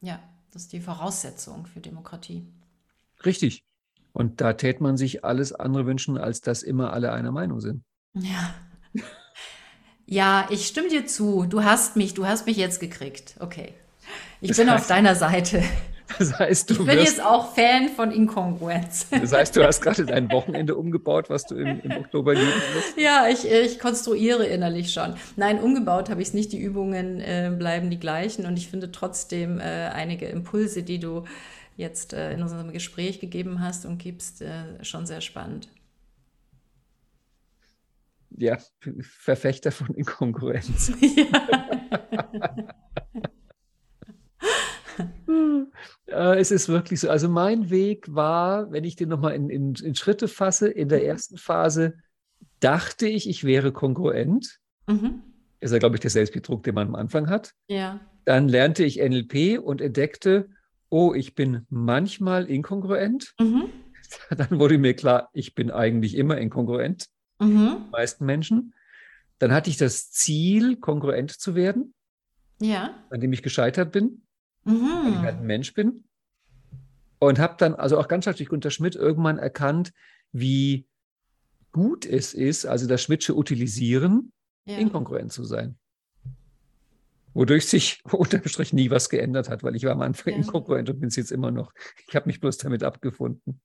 Ja, 0.00 0.20
das 0.50 0.62
ist 0.62 0.72
die 0.72 0.80
Voraussetzung 0.80 1.66
für 1.66 1.80
Demokratie. 1.80 2.46
Richtig. 3.24 3.64
Und 4.12 4.40
da 4.40 4.52
tät 4.52 4.80
man 4.80 4.96
sich 4.96 5.24
alles 5.24 5.52
andere 5.52 5.86
wünschen, 5.86 6.18
als 6.18 6.40
dass 6.40 6.62
immer 6.62 6.92
alle 6.92 7.12
einer 7.12 7.32
Meinung 7.32 7.60
sind. 7.60 7.84
Ja. 8.14 8.54
Ja, 10.06 10.46
ich 10.50 10.66
stimme 10.66 10.88
dir 10.88 11.06
zu. 11.06 11.46
Du 11.46 11.64
hast 11.64 11.96
mich, 11.96 12.12
du 12.14 12.26
hast 12.26 12.46
mich 12.46 12.56
jetzt 12.56 12.78
gekriegt. 12.78 13.36
Okay. 13.40 13.72
Ich 14.40 14.48
das 14.48 14.58
bin 14.58 14.70
heißt, 14.70 14.82
auf 14.82 14.86
deiner 14.86 15.14
Seite. 15.14 15.62
Das 16.18 16.38
heißt, 16.38 16.70
du 16.70 16.74
ich 16.74 16.84
bin 16.84 16.98
jetzt 16.98 17.22
auch 17.22 17.54
Fan 17.54 17.88
von 17.88 18.10
Inkongruenz. 18.10 19.06
Das 19.10 19.32
heißt, 19.32 19.56
du 19.56 19.64
hast 19.64 19.80
gerade 19.80 20.04
dein 20.04 20.30
Wochenende 20.30 20.76
umgebaut, 20.76 21.30
was 21.30 21.46
du 21.46 21.56
im, 21.56 21.80
im 21.80 21.92
Oktober 21.92 22.34
lieben 22.34 22.46
wirst? 22.74 22.98
Ja, 22.98 23.26
ich, 23.28 23.50
ich 23.50 23.78
konstruiere 23.78 24.46
innerlich 24.46 24.92
schon. 24.92 25.14
Nein, 25.36 25.60
umgebaut 25.60 26.10
habe 26.10 26.22
ich 26.22 26.28
es 26.28 26.34
nicht. 26.34 26.52
Die 26.52 26.60
Übungen 26.60 27.20
äh, 27.20 27.52
bleiben 27.56 27.90
die 27.90 27.98
gleichen 27.98 28.46
und 28.46 28.56
ich 28.56 28.68
finde 28.68 28.92
trotzdem 28.92 29.58
äh, 29.58 29.62
einige 29.62 30.26
Impulse, 30.26 30.82
die 30.82 30.98
du 30.98 31.24
jetzt 31.76 32.12
äh, 32.12 32.32
in 32.32 32.42
unserem 32.42 32.72
Gespräch 32.72 33.20
gegeben 33.20 33.60
hast 33.60 33.84
und 33.84 33.98
gibst, 33.98 34.42
äh, 34.42 34.84
schon 34.84 35.06
sehr 35.06 35.20
spannend. 35.20 35.68
Ja, 38.36 38.58
Verfechter 39.00 39.72
von 39.72 39.94
Inkongruenz. 39.94 40.92
Ja. 42.34 42.74
Äh, 46.06 46.38
es 46.38 46.50
ist 46.50 46.68
wirklich 46.68 47.00
so. 47.00 47.10
Also 47.10 47.28
mein 47.28 47.70
Weg 47.70 48.14
war, 48.14 48.70
wenn 48.72 48.84
ich 48.84 48.96
den 48.96 49.08
nochmal 49.08 49.34
in, 49.34 49.50
in, 49.50 49.74
in 49.74 49.94
Schritte 49.94 50.28
fasse, 50.28 50.68
in 50.68 50.88
der 50.88 51.00
mhm. 51.00 51.06
ersten 51.06 51.36
Phase 51.36 51.94
dachte 52.60 53.06
ich, 53.06 53.28
ich 53.28 53.44
wäre 53.44 53.72
kongruent. 53.72 54.60
Mhm. 54.86 55.22
Ist 55.60 55.72
ja, 55.72 55.78
glaube 55.78 55.96
ich, 55.96 56.00
der 56.00 56.10
Selbstbetrug, 56.10 56.62
den 56.62 56.74
man 56.74 56.88
am 56.88 56.94
Anfang 56.94 57.28
hat. 57.28 57.52
Ja. 57.68 58.00
Dann 58.24 58.48
lernte 58.48 58.84
ich 58.84 58.98
NLP 58.98 59.58
und 59.58 59.80
entdeckte, 59.80 60.48
oh, 60.88 61.14
ich 61.14 61.34
bin 61.34 61.66
manchmal 61.70 62.46
inkongruent. 62.46 63.34
Mhm. 63.40 63.70
Dann 64.36 64.58
wurde 64.58 64.78
mir 64.78 64.94
klar, 64.94 65.30
ich 65.32 65.54
bin 65.54 65.70
eigentlich 65.70 66.16
immer 66.16 66.38
inkongruent. 66.38 67.06
Mhm. 67.38 67.76
Die 67.86 67.90
meisten 67.90 68.24
Menschen. 68.26 68.74
Dann 69.38 69.52
hatte 69.52 69.70
ich 69.70 69.76
das 69.76 70.10
Ziel, 70.10 70.76
kongruent 70.76 71.32
zu 71.32 71.54
werden. 71.54 71.94
Ja. 72.60 73.02
An 73.10 73.20
dem 73.20 73.32
ich 73.32 73.42
gescheitert 73.42 73.92
bin 73.92 74.23
mhm. 74.64 75.04
weil 75.04 75.12
ich 75.12 75.18
halt 75.18 75.38
ein 75.38 75.46
Mensch 75.46 75.74
bin. 75.74 76.04
Und 77.18 77.38
habe 77.38 77.54
dann, 77.58 77.74
also 77.74 77.98
auch 77.98 78.08
ganz 78.08 78.24
stark 78.24 78.36
durch 78.36 78.48
Gunter 78.48 78.70
Schmidt, 78.70 78.96
irgendwann 78.96 79.38
erkannt, 79.38 79.92
wie 80.32 80.86
gut 81.72 82.04
es 82.06 82.34
ist, 82.34 82.66
also 82.66 82.86
das 82.86 83.02
Schmidtsche 83.02 83.34
Utilisieren, 83.34 84.32
ja. 84.66 84.78
inkongruent 84.78 85.32
zu 85.32 85.44
sein. 85.44 85.76
Wodurch 87.32 87.66
sich 87.66 88.00
unterm 88.12 88.46
Strich 88.46 88.72
nie 88.72 88.90
was 88.90 89.08
geändert 89.08 89.48
hat, 89.48 89.62
weil 89.62 89.74
ich 89.74 89.84
war 89.84 89.92
am 89.92 90.02
Anfang 90.02 90.32
ja. 90.34 90.38
inkongruent 90.38 90.88
und 90.90 91.00
bin 91.00 91.08
es 91.08 91.16
jetzt 91.16 91.32
immer 91.32 91.50
noch. 91.50 91.72
Ich 92.08 92.14
habe 92.14 92.26
mich 92.26 92.40
bloß 92.40 92.58
damit 92.58 92.82
abgefunden. 92.82 93.60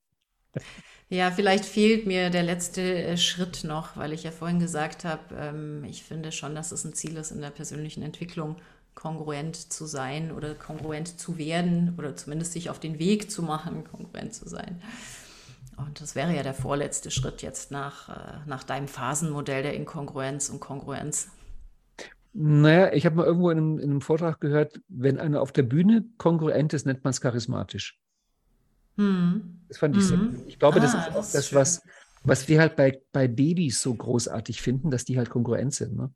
Ja, 1.08 1.30
vielleicht 1.32 1.64
fehlt 1.64 2.06
mir 2.06 2.30
der 2.30 2.44
letzte 2.44 2.82
äh, 2.82 3.16
Schritt 3.16 3.64
noch, 3.64 3.96
weil 3.96 4.12
ich 4.12 4.22
ja 4.22 4.30
vorhin 4.30 4.60
gesagt 4.60 5.04
habe, 5.04 5.34
ähm, 5.36 5.84
ich 5.84 6.02
finde 6.04 6.30
schon, 6.30 6.54
dass 6.54 6.72
es 6.72 6.84
ein 6.84 6.94
Ziel 6.94 7.16
ist 7.16 7.32
in 7.32 7.40
der 7.40 7.50
persönlichen 7.50 8.02
Entwicklung, 8.02 8.56
kongruent 8.94 9.56
zu 9.56 9.86
sein 9.86 10.32
oder 10.32 10.54
kongruent 10.54 11.18
zu 11.18 11.38
werden 11.38 11.94
oder 11.98 12.16
zumindest 12.16 12.52
sich 12.52 12.70
auf 12.70 12.80
den 12.80 12.98
Weg 12.98 13.30
zu 13.30 13.42
machen, 13.42 13.84
kongruent 13.90 14.34
zu 14.34 14.48
sein. 14.48 14.82
Und 15.76 16.00
das 16.00 16.14
wäre 16.14 16.34
ja 16.34 16.42
der 16.42 16.54
vorletzte 16.54 17.10
Schritt 17.10 17.42
jetzt 17.42 17.70
nach, 17.70 18.08
äh, 18.08 18.38
nach 18.46 18.64
deinem 18.64 18.88
Phasenmodell 18.88 19.62
der 19.62 19.74
Inkongruenz 19.74 20.50
und 20.50 20.60
Kongruenz. 20.60 21.28
Naja, 22.32 22.92
ich 22.92 23.06
habe 23.06 23.16
mal 23.16 23.26
irgendwo 23.26 23.50
in 23.50 23.58
einem, 23.58 23.78
in 23.78 23.90
einem, 23.90 24.00
Vortrag 24.00 24.40
gehört, 24.40 24.80
wenn 24.88 25.18
einer 25.18 25.40
auf 25.40 25.52
der 25.52 25.64
Bühne 25.64 26.04
kongruent 26.16 26.72
ist, 26.74 26.86
nennt 26.86 27.02
man 27.02 27.10
es 27.10 27.20
charismatisch. 27.20 27.98
Hm. 28.96 29.62
Das 29.68 29.78
fand 29.78 29.96
ich 29.96 30.02
mhm. 30.04 30.36
sehr 30.36 30.46
Ich 30.46 30.58
glaube, 30.58 30.76
ah, 30.76 30.80
das 30.80 30.94
ist 30.94 31.00
auch 31.00 31.14
das, 31.14 31.32
das 31.32 31.54
was, 31.54 31.82
Was 32.22 32.48
wir 32.48 32.60
halt 32.60 32.76
bei, 32.76 33.00
bei 33.12 33.26
Babys 33.26 33.80
so 33.80 33.94
großartig 33.94 34.60
finden, 34.60 34.90
dass 34.90 35.04
die 35.04 35.16
halt 35.16 35.30
Konkurrent 35.30 35.74
sind. 35.74 35.96
Ne? 35.96 36.12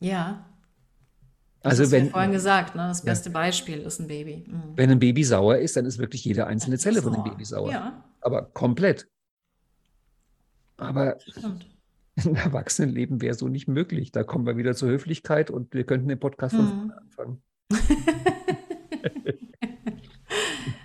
Ja. 0.00 0.46
Das 1.68 1.80
also 1.80 1.92
wenn, 1.92 2.06
ja 2.06 2.10
vorhin 2.12 2.30
gesagt, 2.30 2.76
ne? 2.76 2.86
das 2.86 3.02
beste 3.02 3.28
ja. 3.28 3.32
Beispiel 3.32 3.78
ist 3.80 3.98
ein 3.98 4.06
Baby. 4.06 4.44
Mhm. 4.46 4.76
Wenn 4.76 4.88
ein 4.88 5.00
Baby 5.00 5.24
sauer 5.24 5.58
ist, 5.58 5.76
dann 5.76 5.84
ist 5.84 5.98
wirklich 5.98 6.24
jede 6.24 6.46
einzelne 6.46 6.78
Zelle 6.78 7.02
von 7.02 7.12
dem 7.12 7.24
Baby 7.24 7.44
sauer. 7.44 7.72
Ja. 7.72 8.04
Aber 8.20 8.42
komplett. 8.42 9.08
Aber 10.76 11.16
Stimmt. 11.26 11.66
im 12.24 12.36
Erwachsenenleben 12.36 13.20
wäre 13.20 13.34
so 13.34 13.48
nicht 13.48 13.66
möglich. 13.66 14.12
Da 14.12 14.22
kommen 14.22 14.46
wir 14.46 14.56
wieder 14.56 14.76
zur 14.76 14.90
Höflichkeit 14.90 15.50
und 15.50 15.74
wir 15.74 15.82
könnten 15.82 16.06
den 16.06 16.20
Podcast 16.20 16.54
von 16.54 16.64
mhm. 16.64 16.70
vorne 16.70 16.98
anfangen. 16.98 17.42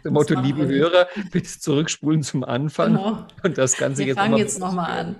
Dem 0.03 0.13
Motto, 0.13 0.33
liebe 0.39 0.67
Hörer, 0.67 1.07
bitte 1.31 1.47
zurückspulen 1.59 2.23
zum 2.23 2.43
Anfang 2.43 2.95
genau. 2.95 3.27
und 3.43 3.59
das 3.59 3.77
Ganze 3.77 3.99
wir 3.99 4.07
jetzt 4.07 4.17
fangen 4.17 4.37
jetzt 4.37 4.59
nochmal 4.59 4.89
an. 4.99 5.15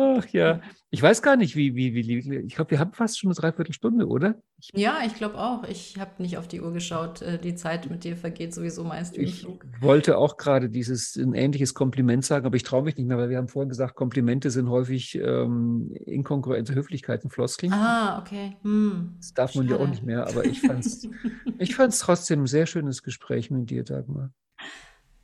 Ach 0.00 0.26
ja, 0.28 0.60
ich 0.90 1.02
weiß 1.02 1.20
gar 1.20 1.36
nicht, 1.36 1.56
wie, 1.56 1.74
wie, 1.74 1.94
wie, 1.94 2.36
ich 2.38 2.54
glaube, 2.54 2.70
wir 2.70 2.78
haben 2.78 2.92
fast 2.92 3.18
schon 3.18 3.28
eine 3.28 3.34
Dreiviertelstunde, 3.34 4.08
oder? 4.08 4.36
Ich, 4.58 4.70
ja, 4.74 4.98
ich 5.04 5.14
glaube 5.14 5.38
auch. 5.38 5.64
Ich 5.64 5.98
habe 5.98 6.22
nicht 6.22 6.38
auf 6.38 6.48
die 6.48 6.60
Uhr 6.60 6.72
geschaut. 6.72 7.20
Äh, 7.22 7.38
die 7.38 7.54
Zeit 7.54 7.90
mit 7.90 8.02
dir 8.04 8.16
vergeht 8.16 8.54
sowieso 8.54 8.82
meist 8.82 9.16
wie 9.16 9.22
Ich 9.22 9.46
wollte 9.80 10.16
auch 10.16 10.36
gerade 10.36 10.70
dieses, 10.70 11.16
ein 11.16 11.34
ähnliches 11.34 11.74
Kompliment 11.74 12.24
sagen, 12.24 12.46
aber 12.46 12.56
ich 12.56 12.62
traue 12.62 12.82
mich 12.82 12.96
nicht 12.96 13.06
mehr, 13.06 13.18
weil 13.18 13.28
wir 13.28 13.36
haben 13.36 13.48
vorhin 13.48 13.68
gesagt, 13.68 13.94
Komplimente 13.94 14.50
sind 14.50 14.68
häufig 14.68 15.16
ähm, 15.16 15.92
inkongruente 16.06 16.74
Höflichkeiten, 16.74 17.30
Floskeln. 17.30 17.72
Ah, 17.72 18.18
okay. 18.18 18.56
Hm. 18.62 19.14
Das 19.18 19.34
darf 19.34 19.54
man 19.54 19.68
ja 19.68 19.76
auch 19.76 19.88
nicht 19.88 20.02
mehr, 20.02 20.26
aber 20.26 20.44
ich 20.44 20.60
fand 20.60 20.86
es 20.86 21.06
ich 21.58 21.74
fand's 21.74 21.98
trotzdem 21.98 22.44
ein 22.44 22.46
sehr 22.46 22.66
schönes 22.66 23.02
Gespräch 23.02 23.50
mit 23.50 23.70
dir, 23.70 23.84
Dagmar. 23.84 24.32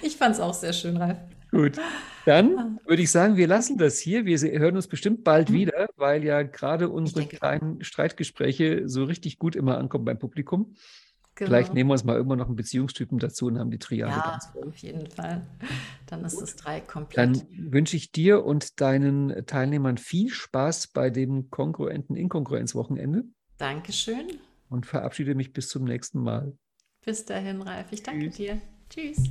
Ich 0.05 0.17
fand 0.17 0.35
es 0.35 0.41
auch 0.41 0.55
sehr 0.55 0.75
schön, 0.75 0.99
Ralf. 0.99 1.17
Gut. 1.51 1.79
Dann 2.27 2.59
ah. 2.59 2.79
würde 2.87 3.03
ich 3.03 3.11
sagen, 3.11 3.37
wir 3.37 3.47
lassen 3.47 3.79
das 3.79 3.99
hier. 3.99 4.27
Wir 4.27 4.39
hören 4.39 4.77
uns 4.77 4.89
bestimmt 4.89 5.25
bald 5.25 5.51
mhm. 5.51 5.55
wieder, 5.55 5.89
weil 5.97 6.25
ja 6.25 6.43
gerade 6.43 6.89
unsere 6.89 7.27
kleinen 7.27 7.83
Streitgespräche 7.83 8.89
so 8.89 9.05
richtig 9.05 9.39
gut 9.39 9.57
immer 9.57 9.79
ankommen 9.79 10.05
beim 10.05 10.19
Publikum. 10.19 10.75
Genau. 11.37 11.49
Vielleicht 11.49 11.75
nehmen 11.75 11.91
wir 11.91 11.95
uns 11.95 12.05
mal 12.05 12.17
irgendwann 12.17 12.39
noch 12.39 12.47
einen 12.47 12.57
Beziehungstypen 12.57 13.19
dazu 13.19 13.47
und 13.47 13.59
haben 13.59 13.71
die 13.71 13.79
Triade 13.79 14.13
ja, 14.13 14.39
auf 14.69 14.77
jeden 14.77 15.11
Fall. 15.11 15.45
Dann 16.07 16.25
ist 16.25 16.41
das 16.41 16.55
drei 16.55 16.81
komplett. 16.81 17.17
Dann 17.17 17.73
wünsche 17.73 17.97
ich 17.97 18.13
dir 18.13 18.45
und 18.45 18.81
deinen 18.81 19.45
Teilnehmern 19.47 19.97
viel 19.97 20.31
Spaß 20.31 20.89
bei 20.89 21.11
dem 21.11 21.51
kongruenten 21.51 22.15
Inkongruenzwochenende. 22.15 23.25
Dankeschön. 23.59 24.39
Und 24.69 24.87
verabschiede 24.87 25.35
mich 25.35 25.53
bis 25.53 25.69
zum 25.69 25.85
nächsten 25.85 26.21
Mal. 26.21 26.57
Bis 27.05 27.25
dahin, 27.25 27.63
Ralf. 27.63 27.87
Ich 27.91 28.03
danke 28.03 28.27
Tschüss. 28.27 28.37
dir. 28.37 28.61
Tschüss. 28.89 29.31